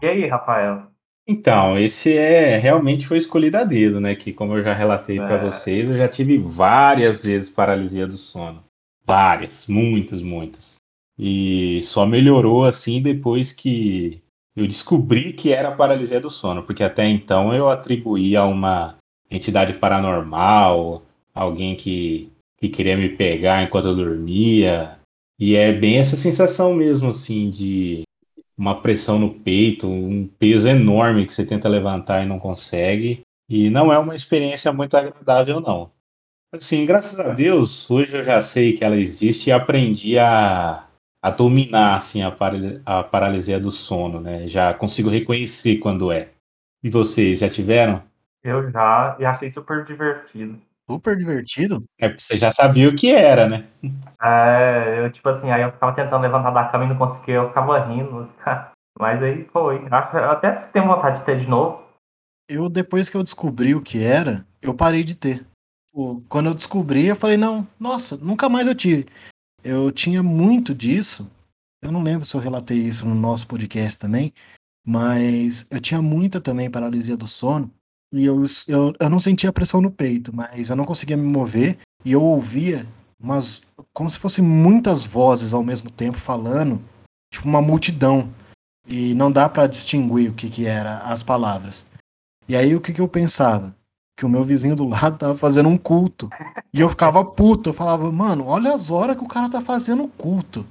E 0.00 0.06
aí, 0.06 0.28
Rafael? 0.28 0.82
Então, 1.28 1.76
esse 1.76 2.16
é 2.16 2.56
realmente 2.56 3.06
foi 3.06 3.18
escolhido 3.18 3.56
a 3.56 3.64
dedo, 3.64 4.00
né? 4.00 4.14
Que 4.14 4.32
como 4.32 4.54
eu 4.54 4.62
já 4.62 4.72
relatei 4.72 5.18
para 5.18 5.34
É. 5.34 5.42
vocês, 5.42 5.88
eu 5.90 5.96
já 5.96 6.06
tive 6.06 6.38
várias 6.38 7.24
vezes 7.24 7.50
paralisia 7.50 8.06
do 8.06 8.16
sono. 8.16 8.62
Várias, 9.04 9.66
muitas, 9.66 10.22
muitas. 10.22 10.76
E 11.18 11.80
só 11.82 12.06
melhorou 12.06 12.64
assim 12.64 13.02
depois 13.02 13.52
que 13.52 14.22
eu 14.56 14.66
descobri 14.66 15.34
que 15.34 15.52
era 15.52 15.70
paralisia 15.70 16.18
do 16.18 16.30
sono, 16.30 16.62
porque 16.62 16.82
até 16.82 17.06
então 17.06 17.52
eu 17.54 17.68
atribuía 17.68 18.40
a 18.40 18.46
uma 18.46 18.96
entidade 19.30 19.74
paranormal, 19.74 21.02
alguém 21.34 21.76
que, 21.76 22.32
que 22.58 22.68
queria 22.70 22.96
me 22.96 23.10
pegar 23.10 23.62
enquanto 23.62 23.88
eu 23.88 23.94
dormia. 23.94 24.98
E 25.38 25.54
é 25.54 25.72
bem 25.72 25.98
essa 25.98 26.16
sensação 26.16 26.72
mesmo, 26.72 27.10
assim, 27.10 27.50
de 27.50 28.04
uma 28.56 28.80
pressão 28.80 29.18
no 29.18 29.34
peito, 29.34 29.86
um 29.86 30.26
peso 30.26 30.66
enorme 30.66 31.26
que 31.26 31.32
você 31.34 31.44
tenta 31.44 31.68
levantar 31.68 32.22
e 32.22 32.26
não 32.26 32.38
consegue. 32.38 33.20
E 33.48 33.68
não 33.68 33.92
é 33.92 33.98
uma 33.98 34.14
experiência 34.14 34.72
muito 34.72 34.96
agradável, 34.96 35.60
não. 35.60 35.90
Assim, 36.50 36.86
graças 36.86 37.20
a 37.20 37.34
Deus, 37.34 37.90
hoje 37.90 38.16
eu 38.16 38.24
já 38.24 38.40
sei 38.40 38.72
que 38.72 38.82
ela 38.82 38.96
existe 38.96 39.50
e 39.50 39.52
aprendi 39.52 40.18
a, 40.18 40.85
a 41.26 41.30
dominar 41.30 41.96
assim, 41.96 42.22
a, 42.22 42.32
a 42.86 43.02
paralisia 43.02 43.58
do 43.58 43.72
sono, 43.72 44.20
né? 44.20 44.46
Já 44.46 44.72
consigo 44.72 45.10
reconhecer 45.10 45.78
quando 45.78 46.12
é. 46.12 46.28
E 46.84 46.88
vocês, 46.88 47.40
já 47.40 47.50
tiveram? 47.50 48.00
Eu 48.44 48.70
já 48.70 49.16
e 49.18 49.24
achei 49.24 49.50
super 49.50 49.84
divertido. 49.84 50.56
Super 50.88 51.16
divertido. 51.16 51.82
É, 51.98 52.08
porque 52.08 52.22
você 52.22 52.36
já 52.36 52.52
sabia 52.52 52.88
o 52.88 52.94
que 52.94 53.12
era, 53.12 53.48
né? 53.48 53.66
É, 54.22 55.00
eu, 55.04 55.10
tipo 55.10 55.28
assim, 55.28 55.50
aí 55.50 55.62
eu 55.62 55.72
ficava 55.72 55.92
tentando 55.96 56.22
levantar 56.22 56.52
da 56.52 56.68
cama 56.68 56.84
e 56.84 56.88
não 56.90 56.96
conseguia, 56.96 57.34
eu 57.34 57.48
ficava 57.48 57.84
rindo. 57.84 58.32
Mas 58.96 59.20
aí 59.20 59.48
foi. 59.52 59.84
Eu 59.84 60.30
até 60.30 60.52
tenho 60.52 60.86
vontade 60.86 61.18
de 61.18 61.24
ter 61.24 61.40
de 61.40 61.48
novo. 61.48 61.82
Eu, 62.48 62.68
depois 62.68 63.10
que 63.10 63.16
eu 63.16 63.24
descobri 63.24 63.74
o 63.74 63.82
que 63.82 64.00
era, 64.00 64.46
eu 64.62 64.72
parei 64.72 65.02
de 65.02 65.18
ter. 65.18 65.44
Tipo, 65.88 66.22
Quando 66.28 66.46
eu 66.46 66.54
descobri, 66.54 67.06
eu 67.06 67.16
falei, 67.16 67.36
não, 67.36 67.66
nossa, 67.80 68.16
nunca 68.16 68.48
mais 68.48 68.68
eu 68.68 68.76
tive. 68.76 69.06
Eu 69.68 69.90
tinha 69.90 70.22
muito 70.22 70.72
disso. 70.72 71.28
Eu 71.82 71.90
não 71.90 72.00
lembro 72.00 72.24
se 72.24 72.36
eu 72.36 72.40
relatei 72.40 72.78
isso 72.78 73.04
no 73.04 73.16
nosso 73.16 73.48
podcast 73.48 73.98
também, 73.98 74.32
mas 74.86 75.66
eu 75.68 75.80
tinha 75.80 76.00
muita 76.00 76.40
também 76.40 76.70
paralisia 76.70 77.16
do 77.16 77.26
sono. 77.26 77.68
E 78.12 78.24
eu, 78.24 78.44
eu, 78.68 78.94
eu 79.00 79.10
não 79.10 79.18
sentia 79.18 79.52
pressão 79.52 79.80
no 79.80 79.90
peito, 79.90 80.32
mas 80.32 80.70
eu 80.70 80.76
não 80.76 80.84
conseguia 80.84 81.16
me 81.16 81.26
mover. 81.26 81.78
E 82.04 82.12
eu 82.12 82.22
ouvia 82.22 82.86
umas. 83.20 83.60
como 83.92 84.08
se 84.08 84.20
fossem 84.20 84.44
muitas 84.44 85.04
vozes 85.04 85.52
ao 85.52 85.64
mesmo 85.64 85.90
tempo 85.90 86.16
falando, 86.16 86.80
tipo 87.28 87.48
uma 87.48 87.60
multidão. 87.60 88.32
E 88.86 89.14
não 89.14 89.32
dá 89.32 89.48
pra 89.48 89.66
distinguir 89.66 90.30
o 90.30 90.34
que, 90.34 90.48
que 90.48 90.64
era 90.64 90.98
as 90.98 91.24
palavras. 91.24 91.84
E 92.48 92.54
aí 92.54 92.72
o 92.76 92.80
que, 92.80 92.92
que 92.92 93.00
eu 93.00 93.08
pensava? 93.08 93.74
Que 94.16 94.24
o 94.24 94.28
meu 94.28 94.42
vizinho 94.42 94.74
do 94.74 94.88
lado 94.88 95.18
tava 95.18 95.36
fazendo 95.36 95.68
um 95.68 95.76
culto. 95.76 96.30
E 96.72 96.80
eu 96.80 96.88
ficava 96.88 97.24
puto. 97.24 97.70
Eu 97.70 97.74
falava, 97.74 98.10
mano, 98.10 98.46
olha 98.46 98.72
as 98.72 98.90
horas 98.90 99.16
que 99.16 99.24
o 99.24 99.28
cara 99.28 99.48
tá 99.48 99.60
fazendo 99.60 100.08
culto. 100.08 100.66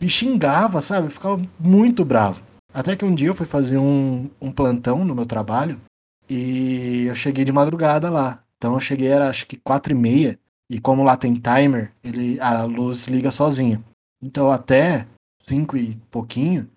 E 0.00 0.08
xingava, 0.08 0.80
sabe? 0.80 1.06
Eu 1.06 1.10
ficava 1.10 1.40
muito 1.58 2.04
bravo. 2.04 2.42
Até 2.72 2.96
que 2.96 3.04
um 3.04 3.14
dia 3.14 3.28
eu 3.28 3.34
fui 3.34 3.46
fazer 3.46 3.76
um, 3.76 4.30
um 4.40 4.50
plantão 4.50 5.04
no 5.04 5.14
meu 5.14 5.26
trabalho. 5.26 5.80
E 6.28 7.06
eu 7.06 7.14
cheguei 7.14 7.44
de 7.44 7.52
madrugada 7.52 8.08
lá. 8.08 8.42
Então 8.56 8.74
eu 8.74 8.80
cheguei, 8.80 9.08
era 9.08 9.28
acho 9.28 9.46
que 9.46 9.56
quatro 9.56 9.92
e 9.92 9.96
meia. 9.96 10.38
E 10.70 10.78
como 10.80 11.02
lá 11.02 11.16
tem 11.16 11.34
timer, 11.34 11.92
ele, 12.02 12.38
a 12.40 12.62
luz 12.62 13.08
liga 13.08 13.30
sozinha. 13.30 13.82
Então 14.22 14.50
até 14.50 15.06
cinco 15.42 15.76
e 15.76 15.96
pouquinho, 16.10 16.70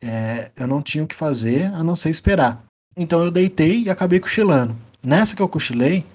é, 0.00 0.50
eu 0.56 0.66
não 0.66 0.80
tinha 0.80 1.04
o 1.04 1.06
que 1.06 1.14
fazer 1.14 1.66
a 1.74 1.84
não 1.84 1.94
ser 1.94 2.10
esperar. 2.10 2.64
Então 2.96 3.22
eu 3.22 3.30
deitei 3.30 3.82
e 3.82 3.90
acabei 3.90 4.20
cochilando. 4.20 4.76
Nessa 5.04 5.36
que 5.36 5.42
eu 5.42 5.48
cochilei, 5.48 6.06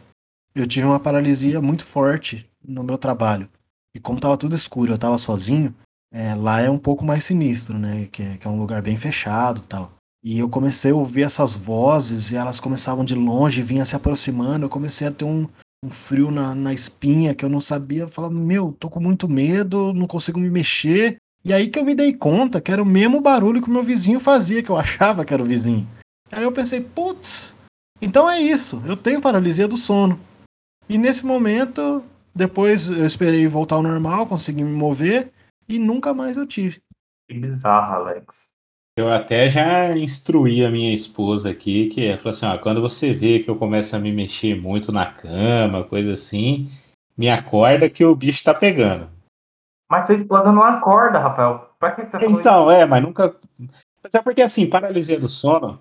eu 0.55 0.65
tive 0.65 0.87
uma 0.87 0.99
paralisia 0.99 1.61
muito 1.61 1.85
forte 1.85 2.49
no 2.67 2.83
meu 2.83 2.97
trabalho. 2.97 3.47
E 3.93 3.99
como 3.99 4.19
tava 4.19 4.35
tudo 4.35 4.55
escuro, 4.55 4.93
eu 4.93 4.97
tava 4.97 5.17
sozinho, 5.19 5.75
é, 6.11 6.33
lá 6.33 6.59
é 6.59 6.71
um 6.71 6.77
pouco 6.77 7.05
mais 7.05 7.23
sinistro, 7.23 7.77
né? 7.77 8.07
Que 8.11 8.23
é, 8.23 8.37
que 8.37 8.47
é 8.47 8.49
um 8.49 8.59
lugar 8.59 8.81
bem 8.81 8.97
fechado 8.97 9.61
tal. 9.61 9.93
E 10.23 10.39
eu 10.39 10.49
comecei 10.49 10.91
a 10.91 10.95
ouvir 10.95 11.21
essas 11.21 11.55
vozes 11.55 12.31
e 12.31 12.35
elas 12.35 12.59
começavam 12.59 13.05
de 13.05 13.13
longe, 13.13 13.61
vinham 13.61 13.85
se 13.85 13.95
aproximando. 13.95 14.65
Eu 14.65 14.69
comecei 14.69 15.07
a 15.07 15.11
ter 15.11 15.23
um, 15.23 15.47
um 15.85 15.91
frio 15.91 16.31
na, 16.31 16.55
na 16.55 16.73
espinha 16.73 17.35
que 17.35 17.45
eu 17.45 17.49
não 17.49 17.61
sabia. 17.61 18.01
Eu 18.01 18.09
falava, 18.09 18.33
meu, 18.33 18.75
tô 18.79 18.89
com 18.89 18.99
muito 18.99 19.29
medo, 19.29 19.93
não 19.93 20.07
consigo 20.07 20.39
me 20.39 20.49
mexer. 20.49 21.17
E 21.45 21.53
aí 21.53 21.69
que 21.69 21.77
eu 21.77 21.85
me 21.85 21.93
dei 21.93 22.11
conta 22.11 22.59
que 22.59 22.71
era 22.71 22.81
o 22.81 22.85
mesmo 22.85 23.21
barulho 23.21 23.61
que 23.61 23.69
o 23.69 23.73
meu 23.73 23.83
vizinho 23.83 24.19
fazia, 24.19 24.63
que 24.63 24.69
eu 24.71 24.77
achava 24.81 25.23
que 25.23 25.33
era 25.33 25.43
o 25.43 25.45
vizinho. 25.45 25.87
Aí 26.31 26.43
eu 26.43 26.51
pensei, 26.51 26.81
putz, 26.81 27.53
então 28.01 28.29
é 28.29 28.39
isso, 28.39 28.81
eu 28.85 28.95
tenho 28.95 29.21
paralisia 29.21 29.67
do 29.67 29.77
sono. 29.77 30.19
E 30.87 30.97
nesse 30.97 31.25
momento, 31.25 32.03
depois 32.33 32.89
eu 32.89 33.05
esperei 33.05 33.45
voltar 33.47 33.75
ao 33.75 33.83
normal, 33.83 34.25
consegui 34.25 34.63
me 34.63 34.71
mover 34.71 35.31
e 35.67 35.77
nunca 35.77 36.13
mais 36.13 36.37
eu 36.37 36.47
tive. 36.47 36.81
Que 37.27 37.37
bizarro, 37.37 37.95
Alex. 37.95 38.49
Eu 38.97 39.13
até 39.13 39.47
já 39.47 39.95
instruí 39.97 40.65
a 40.65 40.69
minha 40.69 40.93
esposa 40.93 41.51
aqui, 41.51 41.87
que 41.87 42.07
é, 42.07 42.17
falou 42.17 42.31
assim, 42.31 42.45
ó, 42.45 42.57
quando 42.57 42.81
você 42.81 43.13
vê 43.13 43.39
que 43.39 43.49
eu 43.49 43.55
começo 43.55 43.95
a 43.95 43.99
me 43.99 44.11
mexer 44.11 44.59
muito 44.59 44.91
na 44.91 45.05
cama, 45.05 45.83
coisa 45.83 46.13
assim, 46.13 46.69
me 47.17 47.29
acorda 47.29 47.89
que 47.89 48.03
o 48.03 48.15
bicho 48.15 48.43
tá 48.43 48.53
pegando. 48.53 49.07
Mas 49.89 50.05
tua 50.05 50.15
esposa 50.15 50.51
não 50.51 50.63
acorda, 50.63 51.19
Rafael. 51.19 51.69
Pra 51.79 51.91
que 51.91 52.01
você 52.01 52.19
falou 52.19 52.39
Então, 52.39 52.71
é, 52.71 52.85
mas 52.85 53.01
nunca. 53.01 53.35
Mas 54.03 54.13
é 54.13 54.21
porque 54.21 54.41
assim, 54.41 54.69
paralisia 54.69 55.19
do 55.19 55.29
sono, 55.29 55.79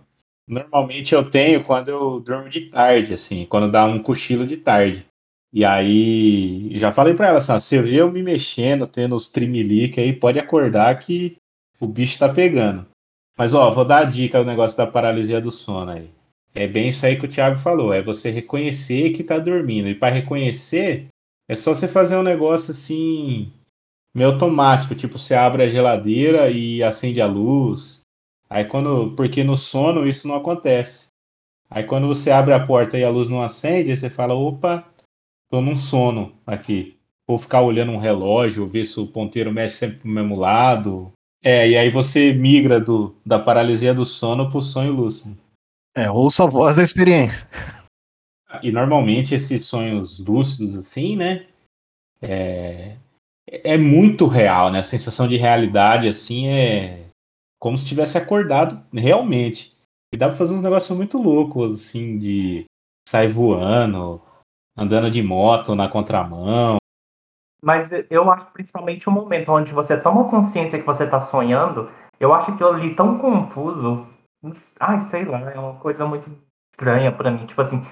normalmente 0.48 1.14
eu 1.14 1.28
tenho 1.30 1.62
quando 1.62 1.88
eu 1.88 2.20
durmo 2.20 2.48
de 2.48 2.62
tarde, 2.70 3.14
assim, 3.14 3.46
quando 3.46 3.70
dá 3.70 3.84
um 3.84 4.02
cochilo 4.02 4.46
de 4.46 4.56
tarde. 4.56 5.06
E 5.52 5.64
aí, 5.64 6.76
já 6.78 6.92
falei 6.92 7.14
pra 7.14 7.28
ela 7.28 7.38
assim, 7.38 7.52
você 7.52 7.82
vê 7.82 7.96
eu 7.96 8.10
me 8.10 8.22
mexendo, 8.22 8.86
tendo 8.86 9.14
os 9.14 9.28
trimelique 9.28 10.00
aí, 10.00 10.12
pode 10.12 10.38
acordar 10.38 10.98
que 10.98 11.36
o 11.80 11.86
bicho 11.86 12.18
tá 12.18 12.28
pegando. 12.28 12.86
Mas 13.36 13.54
ó, 13.54 13.70
vou 13.70 13.84
dar 13.84 13.98
a 13.98 14.04
dica 14.04 14.40
do 14.40 14.46
negócio 14.46 14.76
da 14.76 14.86
paralisia 14.86 15.40
do 15.40 15.52
sono 15.52 15.92
aí. 15.92 16.10
É 16.54 16.66
bem 16.66 16.88
isso 16.88 17.06
aí 17.06 17.16
que 17.16 17.24
o 17.24 17.28
Thiago 17.28 17.56
falou, 17.56 17.92
é 17.92 18.02
você 18.02 18.30
reconhecer 18.30 19.10
que 19.10 19.22
tá 19.22 19.38
dormindo. 19.38 19.88
E 19.88 19.94
para 19.94 20.12
reconhecer, 20.12 21.08
é 21.48 21.54
só 21.54 21.72
você 21.72 21.86
fazer 21.86 22.16
um 22.16 22.22
negócio 22.22 22.72
assim, 22.72 23.52
meio 24.14 24.30
automático, 24.30 24.94
tipo 24.94 25.18
você 25.18 25.34
abre 25.34 25.62
a 25.62 25.68
geladeira 25.68 26.50
e 26.50 26.82
acende 26.82 27.20
a 27.20 27.26
luz. 27.26 27.97
Aí 28.50 28.64
quando, 28.64 29.14
porque 29.14 29.44
no 29.44 29.56
sono 29.56 30.06
isso 30.06 30.26
não 30.26 30.36
acontece. 30.36 31.08
Aí 31.70 31.84
quando 31.84 32.06
você 32.06 32.30
abre 32.30 32.54
a 32.54 32.64
porta 32.64 32.96
e 32.96 33.04
a 33.04 33.10
luz 33.10 33.28
não 33.28 33.42
acende, 33.42 33.94
você 33.94 34.08
fala, 34.08 34.34
opa, 34.34 34.88
tô 35.50 35.60
num 35.60 35.76
sono 35.76 36.32
aqui. 36.46 36.96
Vou 37.26 37.38
ficar 37.38 37.60
olhando 37.60 37.92
um 37.92 37.98
relógio, 37.98 38.66
ver 38.66 38.86
se 38.86 38.98
o 38.98 39.06
ponteiro 39.06 39.52
mexe 39.52 39.76
sempre 39.76 39.98
pro 39.98 40.08
mesmo 40.08 40.38
lado. 40.38 41.12
É, 41.44 41.68
e 41.68 41.76
aí 41.76 41.90
você 41.90 42.32
migra 42.32 42.80
do, 42.80 43.14
da 43.24 43.38
paralisia 43.38 43.92
do 43.92 44.06
sono 44.06 44.50
pro 44.50 44.62
sonho 44.62 44.92
lúcido. 44.92 45.38
É, 45.94 46.10
ouça 46.10 46.44
a 46.44 46.46
voz 46.46 46.76
da 46.76 46.82
experiência. 46.82 47.48
E 48.62 48.72
normalmente 48.72 49.34
esses 49.34 49.66
sonhos 49.66 50.20
lúcidos, 50.20 50.74
assim, 50.74 51.16
né? 51.16 51.46
É, 52.22 52.96
é 53.46 53.76
muito 53.76 54.26
real, 54.26 54.72
né? 54.72 54.78
A 54.78 54.84
sensação 54.84 55.28
de 55.28 55.36
realidade, 55.36 56.08
assim, 56.08 56.48
é 56.48 57.07
como 57.58 57.76
se 57.76 57.86
tivesse 57.86 58.16
acordado 58.16 58.82
realmente. 58.92 59.76
E 60.12 60.16
dá 60.16 60.28
pra 60.28 60.36
fazer 60.36 60.54
uns 60.54 60.62
negócios 60.62 60.96
muito 60.96 61.20
loucos, 61.20 61.74
assim, 61.74 62.18
de 62.18 62.64
sair 63.08 63.28
voando, 63.28 64.22
andando 64.76 65.10
de 65.10 65.22
moto 65.22 65.74
na 65.74 65.88
contramão. 65.88 66.76
Mas 67.62 67.88
eu 68.08 68.30
acho 68.30 68.46
principalmente 68.52 69.08
o 69.08 69.12
momento 69.12 69.50
onde 69.50 69.72
você 69.72 70.00
toma 70.00 70.28
consciência 70.30 70.78
que 70.78 70.86
você 70.86 71.06
tá 71.06 71.20
sonhando, 71.20 71.90
eu 72.20 72.32
acho 72.32 72.52
aquilo 72.52 72.70
ali 72.70 72.94
tão 72.94 73.18
confuso. 73.18 74.06
Ai, 74.78 75.00
sei 75.00 75.24
lá, 75.24 75.50
é 75.50 75.58
uma 75.58 75.74
coisa 75.74 76.06
muito 76.06 76.30
estranha 76.72 77.10
pra 77.10 77.30
mim. 77.30 77.46
Tipo 77.46 77.60
assim, 77.60 77.84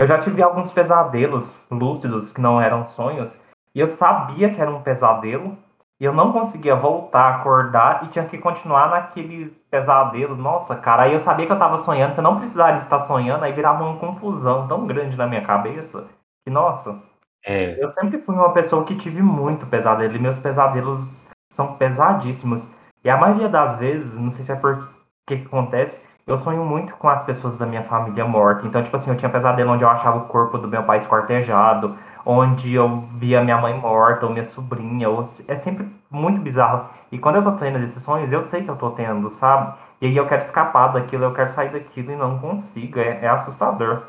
Eu 0.00 0.06
já 0.06 0.18
tive 0.18 0.42
alguns 0.42 0.70
pesadelos 0.70 1.52
lúcidos 1.70 2.32
que 2.32 2.40
não 2.40 2.58
eram 2.58 2.88
sonhos, 2.88 3.30
e 3.74 3.80
eu 3.80 3.86
sabia 3.86 4.48
que 4.48 4.58
era 4.58 4.70
um 4.70 4.82
pesadelo, 4.82 5.58
e 6.00 6.04
eu 6.04 6.12
não 6.12 6.32
conseguia 6.32 6.74
voltar 6.74 7.20
a 7.24 7.36
acordar 7.36 8.04
e 8.04 8.08
tinha 8.08 8.24
que 8.26 8.38
continuar 8.38 8.88
naquele 8.90 9.50
pesadelo. 9.70 10.36
Nossa, 10.36 10.74
cara, 10.76 11.04
aí 11.04 11.12
eu 11.12 11.20
sabia 11.20 11.46
que 11.46 11.52
eu 11.52 11.58
tava 11.58 11.78
sonhando, 11.78 12.14
que 12.14 12.20
eu 12.20 12.24
não 12.24 12.38
precisaria 12.38 12.78
estar 12.78 13.00
sonhando, 13.00 13.44
aí 13.44 13.52
virava 13.52 13.84
uma 13.84 13.98
confusão 13.98 14.66
tão 14.66 14.86
grande 14.86 15.16
na 15.16 15.26
minha 15.26 15.42
cabeça 15.44 16.08
que, 16.44 16.50
nossa, 16.50 17.00
É, 17.44 17.82
eu 17.82 17.90
sempre 17.90 18.18
fui 18.18 18.34
uma 18.34 18.52
pessoa 18.52 18.84
que 18.84 18.96
tive 18.96 19.22
muito 19.22 19.66
pesadelo, 19.66 20.14
e 20.14 20.18
meus 20.18 20.38
pesadelos 20.38 21.16
são 21.52 21.74
pesadíssimos. 21.76 22.66
E 23.02 23.10
a 23.10 23.16
maioria 23.16 23.48
das 23.48 23.78
vezes, 23.78 24.18
não 24.18 24.30
sei 24.30 24.44
se 24.44 24.52
é 24.52 24.56
por 24.56 24.90
que 25.26 25.34
acontece, 25.34 26.00
eu 26.26 26.38
sonho 26.38 26.64
muito 26.64 26.94
com 26.96 27.08
as 27.08 27.22
pessoas 27.24 27.56
da 27.56 27.66
minha 27.66 27.82
família 27.84 28.24
mortas. 28.24 28.64
Então, 28.66 28.82
tipo 28.82 28.96
assim, 28.96 29.10
eu 29.10 29.16
tinha 29.16 29.30
pesadelo 29.30 29.72
onde 29.72 29.84
eu 29.84 29.88
achava 29.88 30.18
o 30.18 30.26
corpo 30.28 30.58
do 30.58 30.68
meu 30.68 30.82
pai 30.84 30.98
esquartejado, 30.98 31.96
onde 32.24 32.72
eu 32.74 33.00
via 33.18 33.42
minha 33.42 33.58
mãe 33.58 33.78
morta, 33.78 34.26
ou 34.26 34.32
minha 34.32 34.44
sobrinha, 34.44 35.08
ou... 35.08 35.28
é 35.48 35.56
sempre 35.56 35.86
muito 36.10 36.40
bizarro. 36.40 36.88
E 37.10 37.18
quando 37.18 37.36
eu 37.36 37.42
tô 37.42 37.52
tendo 37.52 37.78
esses 37.84 38.02
sonhos, 38.02 38.32
eu 38.32 38.42
sei 38.42 38.62
que 38.62 38.70
eu 38.70 38.76
tô 38.76 38.90
tendo, 38.90 39.30
sabe? 39.30 39.76
E 40.00 40.06
aí 40.06 40.16
eu 40.16 40.26
quero 40.26 40.44
escapar 40.44 40.92
daquilo, 40.92 41.24
eu 41.24 41.34
quero 41.34 41.50
sair 41.50 41.70
daquilo 41.70 42.12
e 42.12 42.16
não 42.16 42.38
consigo. 42.38 42.98
É, 42.98 43.24
é 43.24 43.28
assustador. 43.28 44.06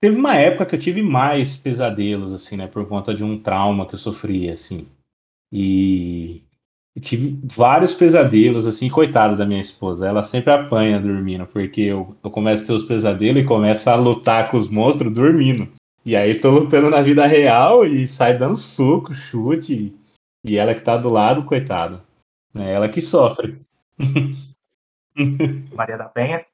Teve 0.00 0.16
uma 0.16 0.34
época 0.36 0.66
que 0.66 0.74
eu 0.74 0.78
tive 0.78 1.02
mais 1.02 1.56
pesadelos, 1.56 2.32
assim, 2.32 2.56
né? 2.56 2.66
Por 2.66 2.86
conta 2.86 3.14
de 3.14 3.24
um 3.24 3.38
trauma 3.38 3.86
que 3.86 3.94
eu 3.94 3.98
sofri, 3.98 4.50
assim. 4.50 4.86
E 5.50 6.42
eu 6.94 7.02
tive 7.02 7.40
vários 7.56 7.94
pesadelos, 7.94 8.66
assim, 8.66 8.88
coitada 8.88 9.34
da 9.34 9.46
minha 9.46 9.60
esposa. 9.60 10.06
Ela 10.06 10.22
sempre 10.22 10.52
apanha 10.52 11.00
dormindo, 11.00 11.46
porque 11.46 11.80
eu, 11.80 12.14
eu 12.22 12.30
começo 12.30 12.64
a 12.64 12.66
ter 12.66 12.72
os 12.74 12.84
pesadelos 12.84 13.42
e 13.42 13.46
começo 13.46 13.88
a 13.88 13.96
lutar 13.96 14.50
com 14.50 14.56
os 14.56 14.68
monstros 14.68 15.12
dormindo. 15.12 15.68
E 16.06 16.14
aí 16.14 16.38
tô 16.38 16.50
lutando 16.50 16.90
na 16.90 17.00
vida 17.00 17.24
real 17.24 17.86
e 17.86 18.06
sai 18.06 18.36
dando 18.36 18.56
soco, 18.56 19.14
chute. 19.14 19.96
E 20.44 20.58
ela 20.58 20.74
que 20.74 20.82
tá 20.82 20.98
do 20.98 21.08
lado, 21.08 21.44
coitado. 21.46 22.02
É 22.54 22.72
ela 22.72 22.90
que 22.90 23.00
sofre. 23.00 23.58
Maria 25.74 25.96
da 25.96 26.04
Penha. 26.04 26.44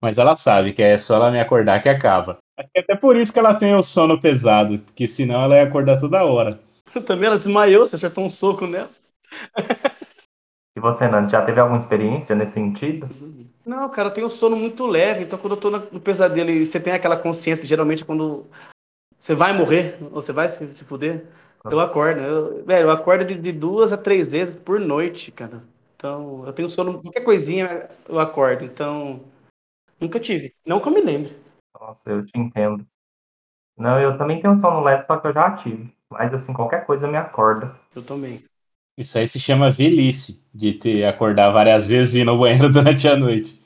Mas 0.00 0.16
ela 0.16 0.34
sabe 0.34 0.72
que 0.72 0.82
é 0.82 0.96
só 0.96 1.16
ela 1.16 1.30
me 1.30 1.38
acordar 1.38 1.82
que 1.82 1.90
acaba. 1.90 2.38
Acho 2.58 2.70
que 2.70 2.78
é 2.78 2.80
até 2.80 2.96
por 2.96 3.16
isso 3.16 3.32
que 3.32 3.38
ela 3.38 3.54
tem 3.54 3.74
o 3.74 3.82
sono 3.82 4.18
pesado, 4.18 4.78
porque 4.78 5.06
senão 5.06 5.42
ela 5.42 5.56
ia 5.56 5.64
acordar 5.64 6.00
toda 6.00 6.24
hora. 6.24 6.58
Também 7.06 7.26
ela 7.26 7.36
desmaiou, 7.36 7.86
você 7.86 7.96
acertou 7.96 8.24
um 8.24 8.30
soco 8.30 8.66
nela. 8.66 8.88
E 10.74 10.80
você, 10.80 11.06
Nando, 11.08 11.28
já 11.28 11.44
teve 11.44 11.60
alguma 11.60 11.78
experiência 11.78 12.34
nesse 12.34 12.52
sentido? 12.52 13.08
Não, 13.64 13.88
cara, 13.90 14.08
eu 14.08 14.12
tenho 14.12 14.26
um 14.26 14.30
sono 14.30 14.56
muito 14.56 14.86
leve, 14.86 15.24
então 15.24 15.38
quando 15.38 15.54
eu 15.54 15.60
tô 15.60 15.70
no 15.70 16.00
pesadelo 16.00 16.50
e 16.50 16.64
você 16.64 16.78
tem 16.78 16.92
aquela 16.92 17.16
consciência 17.16 17.62
que 17.62 17.68
geralmente 17.68 18.02
é 18.02 18.06
quando 18.06 18.46
você 19.18 19.34
vai 19.34 19.52
morrer, 19.52 19.98
ou 20.02 20.10
você 20.22 20.32
vai 20.32 20.48
se, 20.48 20.66
se 20.74 20.84
fuder, 20.84 21.26
eu 21.64 21.80
acordo. 21.80 22.20
Eu, 22.20 22.64
velho, 22.64 22.86
eu 22.86 22.90
acordo 22.90 23.24
de, 23.24 23.34
de 23.34 23.52
duas 23.52 23.92
a 23.92 23.96
três 23.96 24.28
vezes 24.28 24.54
por 24.54 24.78
noite, 24.78 25.32
cara. 25.32 25.62
Então, 25.96 26.44
eu 26.46 26.52
tenho 26.52 26.70
sono, 26.70 27.00
qualquer 27.02 27.22
coisinha 27.22 27.88
eu 28.08 28.20
acordo. 28.20 28.64
Então, 28.64 29.20
nunca 30.00 30.20
tive. 30.20 30.54
Não 30.66 30.78
que 30.78 30.88
eu 30.88 30.92
me 30.92 31.00
lembre. 31.00 31.36
Nossa, 31.78 32.10
eu 32.10 32.24
te 32.24 32.38
entendo. 32.38 32.86
Não, 33.76 34.00
eu 34.00 34.16
também 34.16 34.40
tenho 34.40 34.58
sono 34.58 34.80
leve, 34.80 35.06
só 35.06 35.16
que 35.16 35.26
eu 35.26 35.32
já 35.32 35.56
tive. 35.56 35.92
Mas 36.10 36.32
assim, 36.32 36.52
qualquer 36.52 36.86
coisa 36.86 37.08
me 37.08 37.16
acorda. 37.16 37.74
Eu 37.94 38.02
também. 38.02 38.42
Isso 38.96 39.18
aí 39.18 39.28
se 39.28 39.38
chama 39.38 39.70
velhice, 39.70 40.42
de 40.54 40.72
ter 40.72 41.04
acordar 41.04 41.50
várias 41.50 41.88
vezes 41.88 42.14
e 42.14 42.20
ir 42.20 42.24
no 42.24 42.38
banheiro 42.38 42.70
durante 42.72 43.06
a 43.06 43.16
noite. 43.16 43.62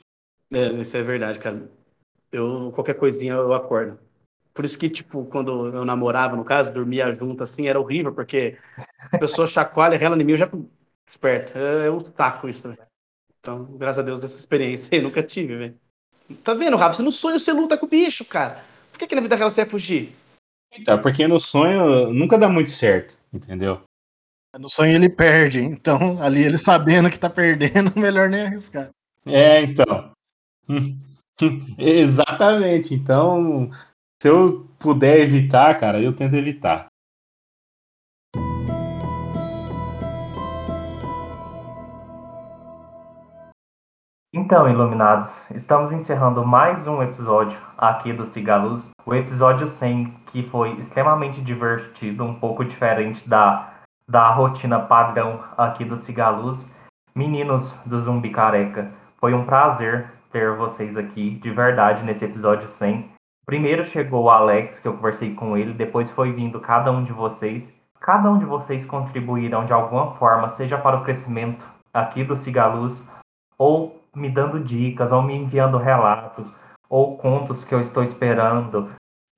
É, 0.51 0.67
isso 0.73 0.97
é 0.97 1.01
verdade, 1.01 1.39
cara. 1.39 1.69
Eu, 2.31 2.71
qualquer 2.73 2.95
coisinha 2.95 3.33
eu 3.33 3.53
acordo. 3.53 3.97
Por 4.53 4.65
isso 4.65 4.77
que, 4.77 4.89
tipo, 4.89 5.25
quando 5.25 5.67
eu 5.67 5.85
namorava, 5.85 6.35
no 6.35 6.43
caso, 6.43 6.71
dormia 6.71 7.13
junto 7.15 7.41
assim, 7.41 7.67
era 7.67 7.79
horrível, 7.79 8.13
porque 8.13 8.57
a 9.11 9.17
pessoa 9.17 9.47
chacoalha, 9.47 9.97
rela 9.97 10.21
em 10.21 10.25
mim, 10.25 10.33
eu 10.33 10.37
já 10.37 10.49
esperto. 11.09 11.53
Um 11.57 12.13
saco 12.15 12.49
isso, 12.49 12.67
velho. 12.67 12.81
Então, 13.39 13.65
graças 13.77 13.99
a 13.99 14.03
Deus, 14.03 14.23
essa 14.23 14.37
experiência 14.37 14.95
aí 14.95 15.01
nunca 15.01 15.23
tive, 15.23 15.57
velho. 15.57 15.79
Tá 16.43 16.53
vendo, 16.53 16.77
Rafa? 16.77 16.95
Você 16.95 17.03
no 17.03 17.11
sonho 17.11 17.39
você 17.39 17.51
luta 17.51 17.77
com 17.77 17.85
o 17.85 17.89
bicho, 17.89 18.23
cara. 18.25 18.63
Por 18.91 18.99
que, 18.99 19.07
que 19.07 19.15
na 19.15 19.21
vida 19.21 19.35
real 19.35 19.49
você 19.49 19.61
ia 19.61 19.69
fugir? 19.69 20.13
Então, 20.73 21.01
porque 21.01 21.27
no 21.27 21.39
sonho 21.39 22.13
nunca 22.13 22.37
dá 22.37 22.47
muito 22.47 22.71
certo, 22.71 23.17
entendeu? 23.33 23.81
No 24.57 24.69
sonho 24.69 24.93
ele 24.93 25.09
perde, 25.09 25.61
então 25.61 26.21
ali 26.21 26.43
ele 26.43 26.57
sabendo 26.57 27.09
que 27.09 27.19
tá 27.19 27.29
perdendo, 27.29 27.91
melhor 27.99 28.29
nem 28.29 28.43
arriscar. 28.43 28.89
É, 29.25 29.61
então. 29.61 30.11
Exatamente. 31.77 32.93
Então, 32.93 33.69
se 34.21 34.27
eu 34.27 34.67
puder 34.77 35.19
evitar, 35.19 35.79
cara, 35.79 35.99
eu 35.99 36.15
tento 36.15 36.35
evitar. 36.35 36.85
Então, 44.31 44.69
iluminados, 44.69 45.33
estamos 45.55 45.91
encerrando 45.91 46.45
mais 46.45 46.87
um 46.87 47.01
episódio 47.01 47.57
aqui 47.75 48.13
do 48.13 48.27
Cigaluz, 48.27 48.91
o 49.07 49.15
episódio 49.15 49.67
100, 49.67 50.11
que 50.27 50.43
foi 50.43 50.73
extremamente 50.73 51.41
divertido, 51.41 52.23
um 52.23 52.35
pouco 52.35 52.63
diferente 52.63 53.27
da, 53.27 53.73
da 54.07 54.29
rotina 54.29 54.79
padrão 54.79 55.43
aqui 55.57 55.83
do 55.83 55.97
Cigaluz. 55.97 56.69
Meninos 57.15 57.73
do 57.87 57.99
Zumbi 57.99 58.29
Careca, 58.29 58.91
foi 59.19 59.33
um 59.33 59.45
prazer 59.45 60.11
ter 60.31 60.55
vocês 60.55 60.95
aqui, 60.95 61.31
de 61.31 61.49
verdade, 61.49 62.03
nesse 62.03 62.23
episódio 62.23 62.69
100. 62.69 63.10
Primeiro 63.45 63.83
chegou 63.85 64.23
o 64.23 64.29
Alex, 64.29 64.79
que 64.79 64.87
eu 64.87 64.93
conversei 64.93 65.33
com 65.33 65.57
ele, 65.57 65.73
depois 65.73 66.11
foi 66.11 66.31
vindo 66.31 66.59
cada 66.59 66.91
um 66.91 67.03
de 67.03 67.11
vocês. 67.11 67.79
Cada 67.99 68.29
um 68.31 68.37
de 68.37 68.45
vocês 68.45 68.85
contribuíram 68.85 69.65
de 69.65 69.73
alguma 69.73 70.11
forma, 70.11 70.49
seja 70.49 70.77
para 70.77 70.97
o 70.97 71.03
crescimento 71.03 71.63
aqui 71.93 72.23
do 72.23 72.35
Cigaluz, 72.35 73.07
ou 73.57 74.01
me 74.15 74.29
dando 74.29 74.59
dicas, 74.59 75.11
ou 75.11 75.21
me 75.21 75.35
enviando 75.35 75.77
relatos, 75.77 76.53
ou 76.89 77.17
contos 77.17 77.63
que 77.63 77.73
eu 77.73 77.79
estou 77.79 78.03
esperando. 78.03 78.91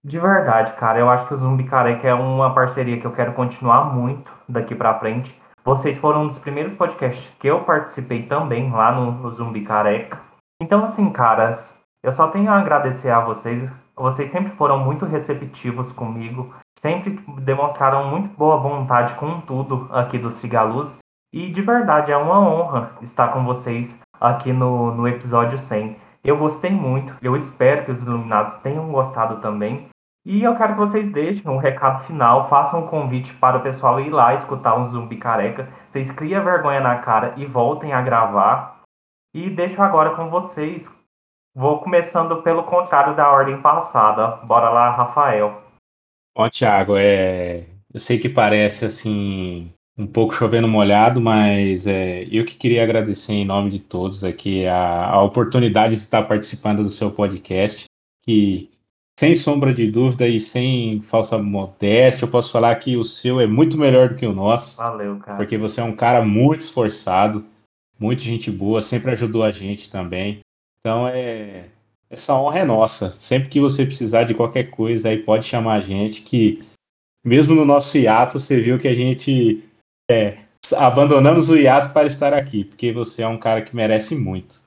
De 0.05 0.19
verdade, 0.19 0.73
cara, 0.73 0.99
eu 0.99 1.09
acho 1.09 1.27
que 1.27 1.33
o 1.33 1.37
Zumbi 1.37 1.63
Careca 1.63 2.07
é 2.07 2.13
uma 2.13 2.53
parceria 2.53 2.99
que 2.99 3.05
eu 3.05 3.13
quero 3.13 3.33
continuar 3.33 3.93
muito 3.93 4.31
daqui 4.47 4.75
pra 4.75 4.99
frente. 4.99 5.37
Vocês 5.63 5.97
foram 5.97 6.23
um 6.23 6.27
dos 6.27 6.37
primeiros 6.37 6.73
podcasts 6.73 7.33
que 7.39 7.47
eu 7.47 7.63
participei 7.63 8.23
também 8.23 8.69
lá 8.69 8.91
no, 8.91 9.11
no 9.11 9.31
Zumbi 9.31 9.63
Careca. 9.63 10.19
Então, 10.61 10.83
assim, 10.83 11.09
caras, 11.09 11.79
eu 12.03 12.11
só 12.11 12.27
tenho 12.27 12.51
a 12.51 12.59
agradecer 12.59 13.09
a 13.09 13.21
vocês. 13.21 13.69
Vocês 13.95 14.29
sempre 14.31 14.51
foram 14.53 14.79
muito 14.79 15.05
receptivos 15.05 15.91
comigo, 15.91 16.53
sempre 16.77 17.19
demonstraram 17.41 18.09
muito 18.09 18.35
boa 18.35 18.57
vontade 18.57 19.13
com 19.15 19.39
tudo 19.41 19.87
aqui 19.91 20.17
do 20.17 20.31
Cigaluz. 20.31 20.97
E 21.31 21.49
de 21.49 21.61
verdade, 21.61 22.11
é 22.11 22.17
uma 22.17 22.39
honra 22.39 22.91
estar 23.01 23.29
com 23.29 23.43
vocês 23.43 23.99
aqui 24.19 24.51
no, 24.51 24.93
no 24.93 25.07
episódio 25.07 25.57
100. 25.57 25.95
Eu 26.23 26.37
gostei 26.37 26.71
muito, 26.71 27.15
eu 27.21 27.35
espero 27.35 27.85
que 27.85 27.91
os 27.91 28.01
iluminados 28.01 28.55
tenham 28.57 28.91
gostado 28.91 29.41
também. 29.41 29.87
E 30.25 30.41
eu 30.41 30.55
quero 30.55 30.73
que 30.73 30.79
vocês 30.79 31.11
deixem 31.11 31.51
um 31.51 31.57
recado 31.57 32.03
final, 32.05 32.47
façam 32.47 32.83
um 32.83 32.87
convite 32.87 33.33
para 33.33 33.57
o 33.57 33.61
pessoal 33.61 33.99
ir 33.99 34.09
lá 34.09 34.33
escutar 34.33 34.75
um 34.75 34.85
zumbi 34.85 35.17
careca. 35.17 35.67
Vocês 35.89 36.09
criem 36.11 36.41
vergonha 36.41 36.79
na 36.79 36.97
cara 36.99 37.33
e 37.35 37.45
voltem 37.45 37.91
a 37.91 38.01
gravar. 38.01 38.81
E 39.35 39.49
deixo 39.49 39.81
agora 39.81 40.15
com 40.15 40.29
vocês. 40.29 40.89
Vou 41.55 41.79
começando 41.79 42.41
pelo 42.41 42.63
contrário 42.63 43.15
da 43.15 43.31
ordem 43.31 43.61
passada. 43.61 44.37
Bora 44.45 44.69
lá, 44.69 44.89
Rafael. 44.89 45.61
Ó, 46.35 46.49
Thiago, 46.49 46.95
é... 46.97 47.65
eu 47.93 47.99
sei 47.99 48.17
que 48.17 48.27
parece 48.27 48.85
assim 48.85 49.71
um 49.97 50.07
pouco 50.07 50.33
chovendo 50.33 50.67
molhado, 50.67 51.21
mas 51.21 51.85
é, 51.85 52.23
eu 52.31 52.43
que 52.45 52.57
queria 52.57 52.83
agradecer 52.83 53.33
em 53.33 53.45
nome 53.45 53.69
de 53.69 53.79
todos 53.79 54.23
aqui 54.23 54.65
a, 54.65 55.05
a 55.09 55.23
oportunidade 55.23 55.95
de 55.95 56.01
estar 56.01 56.23
participando 56.23 56.81
do 56.81 56.89
seu 56.89 57.11
podcast, 57.11 57.85
que 58.23 58.71
sem 59.19 59.35
sombra 59.35 59.71
de 59.71 59.89
dúvida 59.91 60.27
e 60.27 60.39
sem 60.39 60.99
falsa 61.01 61.37
modéstia, 61.37 62.25
eu 62.25 62.29
posso 62.31 62.51
falar 62.51 62.75
que 62.77 62.97
o 62.97 63.03
seu 63.03 63.39
é 63.39 63.45
muito 63.45 63.77
melhor 63.77 64.09
do 64.09 64.15
que 64.15 64.25
o 64.25 64.33
nosso, 64.33 64.77
Valeu, 64.77 65.19
cara. 65.19 65.37
porque 65.37 65.57
você 65.57 65.79
é 65.79 65.83
um 65.83 65.95
cara 65.95 66.25
muito 66.25 66.61
esforçado, 66.61 67.45
muito 67.99 68.23
gente 68.23 68.49
boa, 68.49 68.81
sempre 68.81 69.11
ajudou 69.11 69.43
a 69.43 69.51
gente 69.51 69.91
também. 69.91 70.39
Então 70.83 71.07
é 71.07 71.69
essa 72.09 72.35
honra 72.35 72.59
é 72.59 72.65
nossa. 72.65 73.11
Sempre 73.11 73.49
que 73.49 73.59
você 73.59 73.85
precisar 73.85 74.23
de 74.23 74.33
qualquer 74.35 74.65
coisa, 74.65 75.09
aí 75.09 75.17
pode 75.17 75.45
chamar 75.45 75.75
a 75.75 75.81
gente 75.81 76.21
que 76.21 76.61
mesmo 77.25 77.55
no 77.55 77.65
nosso 77.65 77.97
hiato, 77.97 78.39
você 78.39 78.59
viu 78.59 78.77
que 78.77 78.87
a 78.87 78.93
gente 78.93 79.63
é, 80.11 80.37
abandonamos 80.75 81.49
o 81.49 81.55
hiato 81.55 81.93
para 81.93 82.05
estar 82.05 82.33
aqui, 82.33 82.65
porque 82.65 82.91
você 82.91 83.23
é 83.23 83.27
um 83.27 83.39
cara 83.39 83.61
que 83.61 83.75
merece 83.75 84.13
muito. 84.15 84.62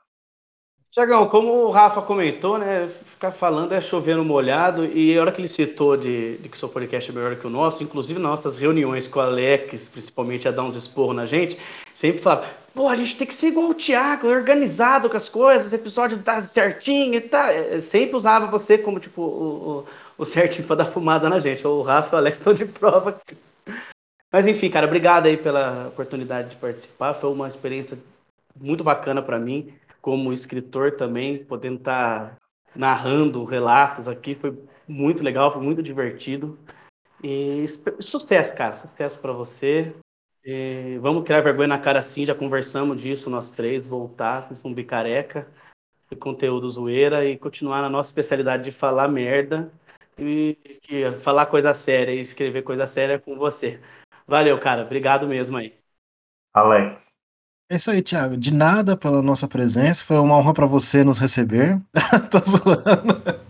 Tiagão, 0.97 1.27
como 1.27 1.65
o 1.65 1.69
Rafa 1.69 2.01
comentou, 2.01 2.57
né? 2.57 2.89
Ficar 3.05 3.31
falando 3.31 3.71
é 3.71 3.79
chovendo 3.79 4.25
molhado, 4.25 4.83
e 4.83 5.15
a 5.15 5.21
hora 5.21 5.31
que 5.31 5.39
ele 5.39 5.47
citou 5.47 5.95
de, 5.95 6.37
de 6.37 6.49
que 6.49 6.57
o 6.57 6.59
seu 6.59 6.67
podcast 6.67 7.11
é 7.11 7.13
melhor 7.13 7.35
que 7.35 7.45
o 7.45 7.51
nosso, 7.51 7.83
inclusive 7.83 8.19
nossas 8.19 8.57
reuniões 8.57 9.07
com 9.07 9.19
o 9.19 9.21
Alex, 9.21 9.87
principalmente 9.89 10.47
a 10.47 10.51
dar 10.51 10.63
uns 10.63 10.75
esporros 10.75 11.15
na 11.15 11.27
gente, 11.27 11.59
sempre 11.93 12.19
falava, 12.19 12.47
pô, 12.73 12.87
a 12.87 12.95
gente 12.95 13.15
tem 13.15 13.27
que 13.27 13.35
ser 13.35 13.49
igual 13.49 13.69
o 13.69 13.75
Thiago, 13.75 14.27
organizado 14.27 15.07
com 15.07 15.15
as 15.15 15.29
coisas, 15.29 15.71
episódio 15.71 16.17
tá 16.17 16.41
certinho 16.41 17.13
e 17.13 17.21
tá. 17.21 17.47
Sempre 17.83 18.15
usava 18.15 18.47
você 18.47 18.75
como, 18.75 18.99
tipo, 18.99 19.21
o, 19.21 19.85
o, 20.17 20.23
o 20.23 20.25
certinho 20.25 20.65
para 20.65 20.77
dar 20.77 20.85
fumada 20.85 21.29
na 21.29 21.37
gente. 21.37 21.67
O 21.67 21.83
Rafa 21.83 22.09
e 22.09 22.15
o 22.15 22.17
Alex 22.17 22.39
estão 22.39 22.55
de 22.55 22.65
prova. 22.65 23.21
Mas 24.31 24.47
enfim, 24.47 24.67
cara, 24.67 24.87
obrigado 24.87 25.27
aí 25.27 25.37
pela 25.37 25.89
oportunidade 25.89 26.49
de 26.49 26.55
participar. 26.55 27.13
Foi 27.13 27.31
uma 27.31 27.47
experiência 27.47 27.99
muito 28.59 28.83
bacana 28.83 29.21
para 29.21 29.37
mim 29.37 29.71
como 30.07 30.31
escritor 30.31 30.93
também, 30.93 31.43
podendo 31.43 31.79
estar 31.79 32.29
tá 32.29 32.37
narrando 32.73 33.43
relatos 33.43 34.07
aqui, 34.07 34.35
foi 34.35 34.57
muito 34.87 35.21
legal, 35.21 35.51
foi 35.51 35.61
muito 35.61 35.83
divertido. 35.83 36.57
E 37.21 37.65
sucesso, 37.99 38.55
cara, 38.55 38.77
sucesso 38.77 39.19
para 39.19 39.33
você. 39.33 39.93
E 40.45 40.97
vamos 41.01 41.25
criar 41.25 41.41
vergonha 41.41 41.67
na 41.67 41.77
cara 41.77 42.01
sim, 42.01 42.25
já 42.25 42.33
conversamos 42.33 43.01
disso 43.01 43.29
nós 43.29 43.51
três, 43.51 43.85
voltar 43.85 44.49
um 44.63 44.73
bicareca, 44.73 45.45
conteúdo 46.21 46.69
zoeira 46.69 47.25
e 47.25 47.37
continuar 47.37 47.81
na 47.81 47.89
nossa 47.89 48.09
especialidade 48.09 48.63
de 48.63 48.71
falar 48.71 49.09
merda 49.09 49.69
e, 50.17 50.57
e 50.89 51.11
falar 51.19 51.47
coisa 51.47 51.73
séria 51.73 52.13
e 52.13 52.21
escrever 52.21 52.61
coisa 52.61 52.87
séria 52.87 53.19
com 53.19 53.35
você. 53.35 53.81
Valeu, 54.25 54.57
cara, 54.57 54.83
obrigado 54.83 55.27
mesmo 55.27 55.57
aí. 55.57 55.75
Alex, 56.53 57.16
é 57.69 57.75
isso 57.75 57.91
aí, 57.91 58.01
Thiago. 58.01 58.37
De 58.37 58.53
nada 58.53 58.95
pela 58.95 59.21
nossa 59.21 59.47
presença. 59.47 60.03
Foi 60.03 60.17
uma 60.17 60.35
honra 60.37 60.53
para 60.53 60.65
você 60.65 61.03
nos 61.03 61.19
receber. 61.19 61.81
Tô 62.31 62.39
zoando. 62.39 63.47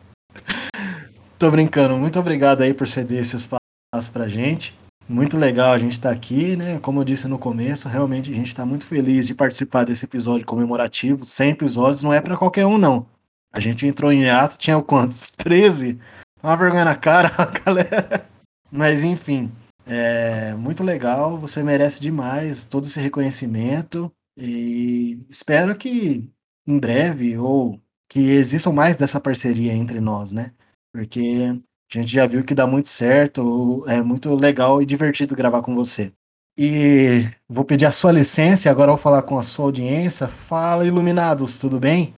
Tô 1.37 1.51
brincando. 1.51 1.95
Muito 1.97 2.19
obrigado 2.19 2.61
aí 2.61 2.73
por 2.73 2.87
ceder 2.87 3.21
esse 3.21 3.35
espaço 3.35 4.11
pra 4.11 4.27
gente. 4.27 4.75
Muito 5.07 5.37
legal 5.37 5.71
a 5.71 5.77
gente 5.77 5.93
estar 5.93 6.09
tá 6.09 6.15
aqui, 6.15 6.55
né? 6.57 6.79
Como 6.79 6.99
eu 6.99 7.05
disse 7.05 7.27
no 7.27 7.39
começo, 7.39 7.87
realmente 7.87 8.31
a 8.31 8.33
gente 8.35 8.47
está 8.47 8.65
muito 8.65 8.85
feliz 8.85 9.25
de 9.25 9.33
participar 9.33 9.85
desse 9.85 10.03
episódio 10.03 10.45
comemorativo. 10.45 11.23
100 11.23 11.51
episódios 11.51 12.03
não 12.03 12.11
é 12.11 12.19
para 12.19 12.35
qualquer 12.35 12.65
um, 12.65 12.77
não. 12.77 13.05
A 13.53 13.59
gente 13.59 13.87
entrou 13.87 14.11
em 14.11 14.29
ato, 14.29 14.57
tinha 14.57 14.81
quantos? 14.81 15.29
13? 15.37 15.97
Uma 16.43 16.57
vergonha 16.57 16.85
na 16.85 16.95
cara, 16.95 17.31
galera. 17.65 18.27
Mas 18.69 19.03
enfim, 19.03 19.49
é 19.87 20.53
muito 20.55 20.83
legal, 20.83 21.37
você 21.37 21.63
merece 21.63 22.01
demais 22.01 22.65
todo 22.65 22.85
esse 22.85 22.99
reconhecimento 22.99 24.11
e 24.37 25.19
espero 25.29 25.75
que 25.75 26.29
em 26.67 26.77
breve 26.79 27.37
ou 27.37 27.81
que 28.09 28.19
existam 28.31 28.71
mais 28.71 28.95
dessa 28.97 29.19
parceria 29.19 29.73
entre 29.73 29.99
nós, 30.01 30.31
né? 30.31 30.51
Porque 30.93 31.57
a 31.93 31.99
gente 31.99 32.13
já 32.13 32.25
viu 32.25 32.43
que 32.43 32.53
dá 32.53 32.67
muito 32.67 32.89
certo, 32.89 33.83
é 33.87 34.01
muito 34.01 34.35
legal 34.35 34.81
e 34.81 34.85
divertido 34.85 35.35
gravar 35.35 35.61
com 35.61 35.73
você. 35.73 36.11
E 36.59 37.23
vou 37.47 37.63
pedir 37.63 37.85
a 37.85 37.91
sua 37.91 38.11
licença, 38.11 38.69
agora 38.69 38.91
vou 38.91 38.97
falar 38.97 39.21
com 39.21 39.37
a 39.37 39.43
sua 39.43 39.65
audiência. 39.65 40.27
Fala, 40.27 40.85
iluminados, 40.85 41.59
tudo 41.59 41.79
bem? 41.79 42.13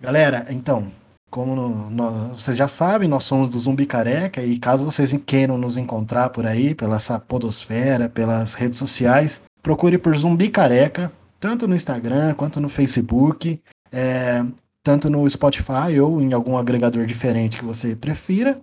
Galera, 0.00 0.46
então, 0.50 0.90
como 1.32 1.56
no, 1.56 1.90
no, 1.90 2.28
vocês 2.34 2.54
já 2.54 2.68
sabem, 2.68 3.08
nós 3.08 3.24
somos 3.24 3.48
do 3.48 3.58
Zumbi 3.58 3.86
Careca 3.86 4.42
e 4.44 4.58
caso 4.58 4.84
vocês 4.84 5.18
queiram 5.24 5.56
nos 5.56 5.78
encontrar 5.78 6.28
por 6.28 6.44
aí, 6.44 6.74
pela 6.74 6.96
essa 6.96 7.18
podosfera, 7.18 8.06
pelas 8.06 8.52
redes 8.52 8.76
sociais, 8.76 9.40
procure 9.62 9.96
por 9.96 10.14
Zumbi 10.14 10.50
Careca, 10.50 11.10
tanto 11.40 11.66
no 11.66 11.74
Instagram 11.74 12.34
quanto 12.34 12.60
no 12.60 12.68
Facebook, 12.68 13.58
é, 13.90 14.44
tanto 14.84 15.08
no 15.08 15.28
Spotify 15.28 15.98
ou 15.98 16.20
em 16.20 16.34
algum 16.34 16.58
agregador 16.58 17.06
diferente 17.06 17.56
que 17.56 17.64
você 17.64 17.96
prefira, 17.96 18.60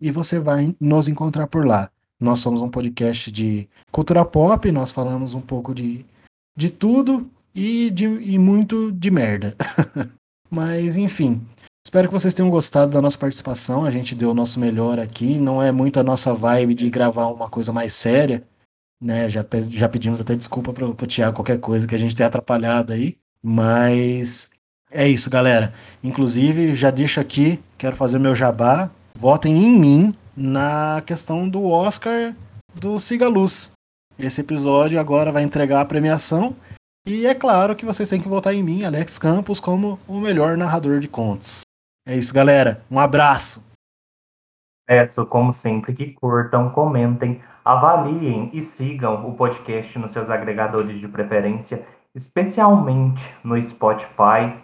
e 0.00 0.10
você 0.10 0.40
vai 0.40 0.74
nos 0.80 1.06
encontrar 1.06 1.46
por 1.46 1.64
lá. 1.64 1.88
Nós 2.20 2.40
somos 2.40 2.62
um 2.62 2.68
podcast 2.68 3.30
de 3.30 3.68
cultura 3.92 4.24
pop, 4.24 4.72
nós 4.72 4.90
falamos 4.90 5.34
um 5.34 5.40
pouco 5.40 5.72
de, 5.72 6.04
de 6.56 6.68
tudo 6.68 7.30
e, 7.54 7.90
de, 7.90 8.06
e 8.06 8.36
muito 8.38 8.90
de 8.90 9.08
merda. 9.08 9.54
Mas 10.50 10.96
enfim, 10.96 11.46
Espero 11.88 12.06
que 12.06 12.12
vocês 12.12 12.34
tenham 12.34 12.50
gostado 12.50 12.92
da 12.92 13.00
nossa 13.00 13.16
participação. 13.16 13.82
A 13.82 13.88
gente 13.88 14.14
deu 14.14 14.32
o 14.32 14.34
nosso 14.34 14.60
melhor 14.60 15.00
aqui. 15.00 15.38
Não 15.38 15.62
é 15.62 15.72
muito 15.72 15.98
a 15.98 16.04
nossa 16.04 16.34
vibe 16.34 16.74
de 16.74 16.90
gravar 16.90 17.28
uma 17.28 17.48
coisa 17.48 17.72
mais 17.72 17.94
séria. 17.94 18.46
Né? 19.02 19.26
Já, 19.26 19.42
já 19.70 19.88
pedimos 19.88 20.20
até 20.20 20.36
desculpa 20.36 20.70
pro, 20.70 20.94
pro 20.94 21.06
Thiago 21.06 21.36
qualquer 21.36 21.58
coisa 21.58 21.86
que 21.86 21.94
a 21.94 21.98
gente 21.98 22.14
tenha 22.14 22.26
atrapalhado 22.26 22.92
aí. 22.92 23.16
Mas 23.42 24.50
é 24.90 25.08
isso, 25.08 25.30
galera. 25.30 25.72
Inclusive, 26.04 26.74
já 26.74 26.90
deixo 26.90 27.20
aqui, 27.20 27.58
quero 27.78 27.96
fazer 27.96 28.18
meu 28.18 28.34
jabá. 28.34 28.90
Votem 29.14 29.56
em 29.56 29.80
mim 29.80 30.14
na 30.36 31.02
questão 31.06 31.48
do 31.48 31.64
Oscar 31.70 32.36
do 32.74 33.00
Siga 33.00 33.28
Luz. 33.28 33.72
Esse 34.18 34.42
episódio 34.42 35.00
agora 35.00 35.32
vai 35.32 35.42
entregar 35.42 35.80
a 35.80 35.86
premiação. 35.86 36.54
E 37.06 37.26
é 37.26 37.34
claro 37.34 37.74
que 37.74 37.86
vocês 37.86 38.10
têm 38.10 38.20
que 38.20 38.28
votar 38.28 38.54
em 38.54 38.62
mim, 38.62 38.84
Alex 38.84 39.16
Campos, 39.16 39.58
como 39.58 39.98
o 40.06 40.20
melhor 40.20 40.58
narrador 40.58 41.00
de 41.00 41.08
contos. 41.08 41.62
É 42.08 42.16
isso, 42.16 42.32
galera. 42.32 42.82
Um 42.90 42.98
abraço. 42.98 43.62
Peço, 44.86 45.26
como 45.26 45.52
sempre, 45.52 45.92
que 45.92 46.14
curtam, 46.14 46.70
comentem, 46.70 47.42
avaliem 47.62 48.48
e 48.54 48.62
sigam 48.62 49.28
o 49.28 49.34
podcast 49.34 49.98
nos 49.98 50.12
seus 50.12 50.30
agregadores 50.30 50.98
de 50.98 51.06
preferência, 51.06 51.86
especialmente 52.14 53.22
no 53.44 53.60
Spotify. 53.60 54.56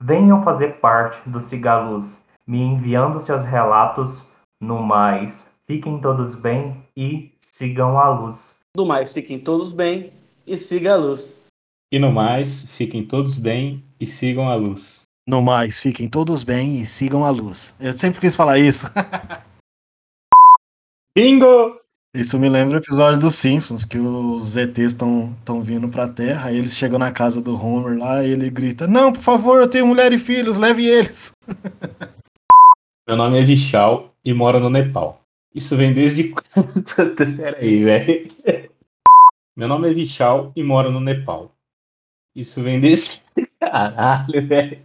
Venham 0.00 0.44
fazer 0.44 0.78
parte 0.78 1.28
do 1.28 1.40
Cigaluz, 1.40 2.22
me 2.46 2.60
enviando 2.60 3.20
seus 3.20 3.42
relatos. 3.42 4.22
No 4.60 4.80
mais, 4.80 5.50
fiquem 5.66 6.00
todos 6.00 6.36
bem 6.36 6.86
e 6.96 7.32
sigam 7.40 7.98
a 7.98 8.10
luz. 8.10 8.60
No 8.76 8.86
mais, 8.86 9.12
fiquem 9.12 9.40
todos 9.40 9.72
bem 9.72 10.12
e 10.46 10.56
sigam 10.56 10.92
a 10.92 10.94
luz. 10.94 11.42
E 11.92 11.98
no 11.98 12.12
mais, 12.12 12.70
fiquem 12.70 13.04
todos 13.04 13.36
bem 13.36 13.82
e 13.98 14.06
sigam 14.06 14.48
a 14.48 14.54
luz. 14.54 15.02
No 15.26 15.40
mais, 15.40 15.80
fiquem 15.80 16.08
todos 16.08 16.42
bem 16.42 16.80
e 16.80 16.86
sigam 16.86 17.24
a 17.24 17.30
luz. 17.30 17.74
Eu 17.78 17.92
sempre 17.92 18.20
quis 18.20 18.34
falar 18.34 18.58
isso. 18.58 18.86
Bingo! 21.16 21.80
Isso 22.14 22.38
me 22.38 22.48
lembra 22.48 22.74
o 22.74 22.78
episódio 22.78 23.18
dos 23.20 23.36
Simpsons, 23.36 23.86
que 23.86 23.98
os 23.98 24.54
ETs 24.54 24.92
estão 24.92 25.62
vindo 25.62 25.88
pra 25.88 26.08
Terra, 26.08 26.50
aí 26.50 26.58
eles 26.58 26.76
chegam 26.76 26.98
na 26.98 27.10
casa 27.10 27.40
do 27.40 27.54
Homer 27.54 27.98
lá 27.98 28.22
e 28.22 28.32
ele 28.32 28.50
grita: 28.50 28.86
Não, 28.86 29.10
por 29.12 29.22
favor, 29.22 29.60
eu 29.60 29.68
tenho 29.68 29.86
mulher 29.86 30.12
e 30.12 30.18
filhos, 30.18 30.58
leve 30.58 30.84
eles. 30.84 31.32
Meu 33.08 33.16
nome 33.16 33.40
é 33.40 33.44
Vishal 33.44 34.14
e 34.24 34.34
moro 34.34 34.60
no 34.60 34.68
Nepal. 34.68 35.24
Isso 35.54 35.76
vem 35.76 35.92
desde 35.92 36.28
quando? 36.28 36.82
Peraí, 37.36 37.82
velho. 37.82 38.28
Meu 39.56 39.68
nome 39.68 39.90
é 39.90 39.94
Vishal 39.94 40.52
e 40.54 40.62
moro 40.62 40.90
no 40.90 41.00
Nepal. 41.00 41.54
Isso 42.34 42.62
vem 42.62 42.80
desde. 42.80 43.22
Caralho, 43.60 44.46
velho. 44.46 44.80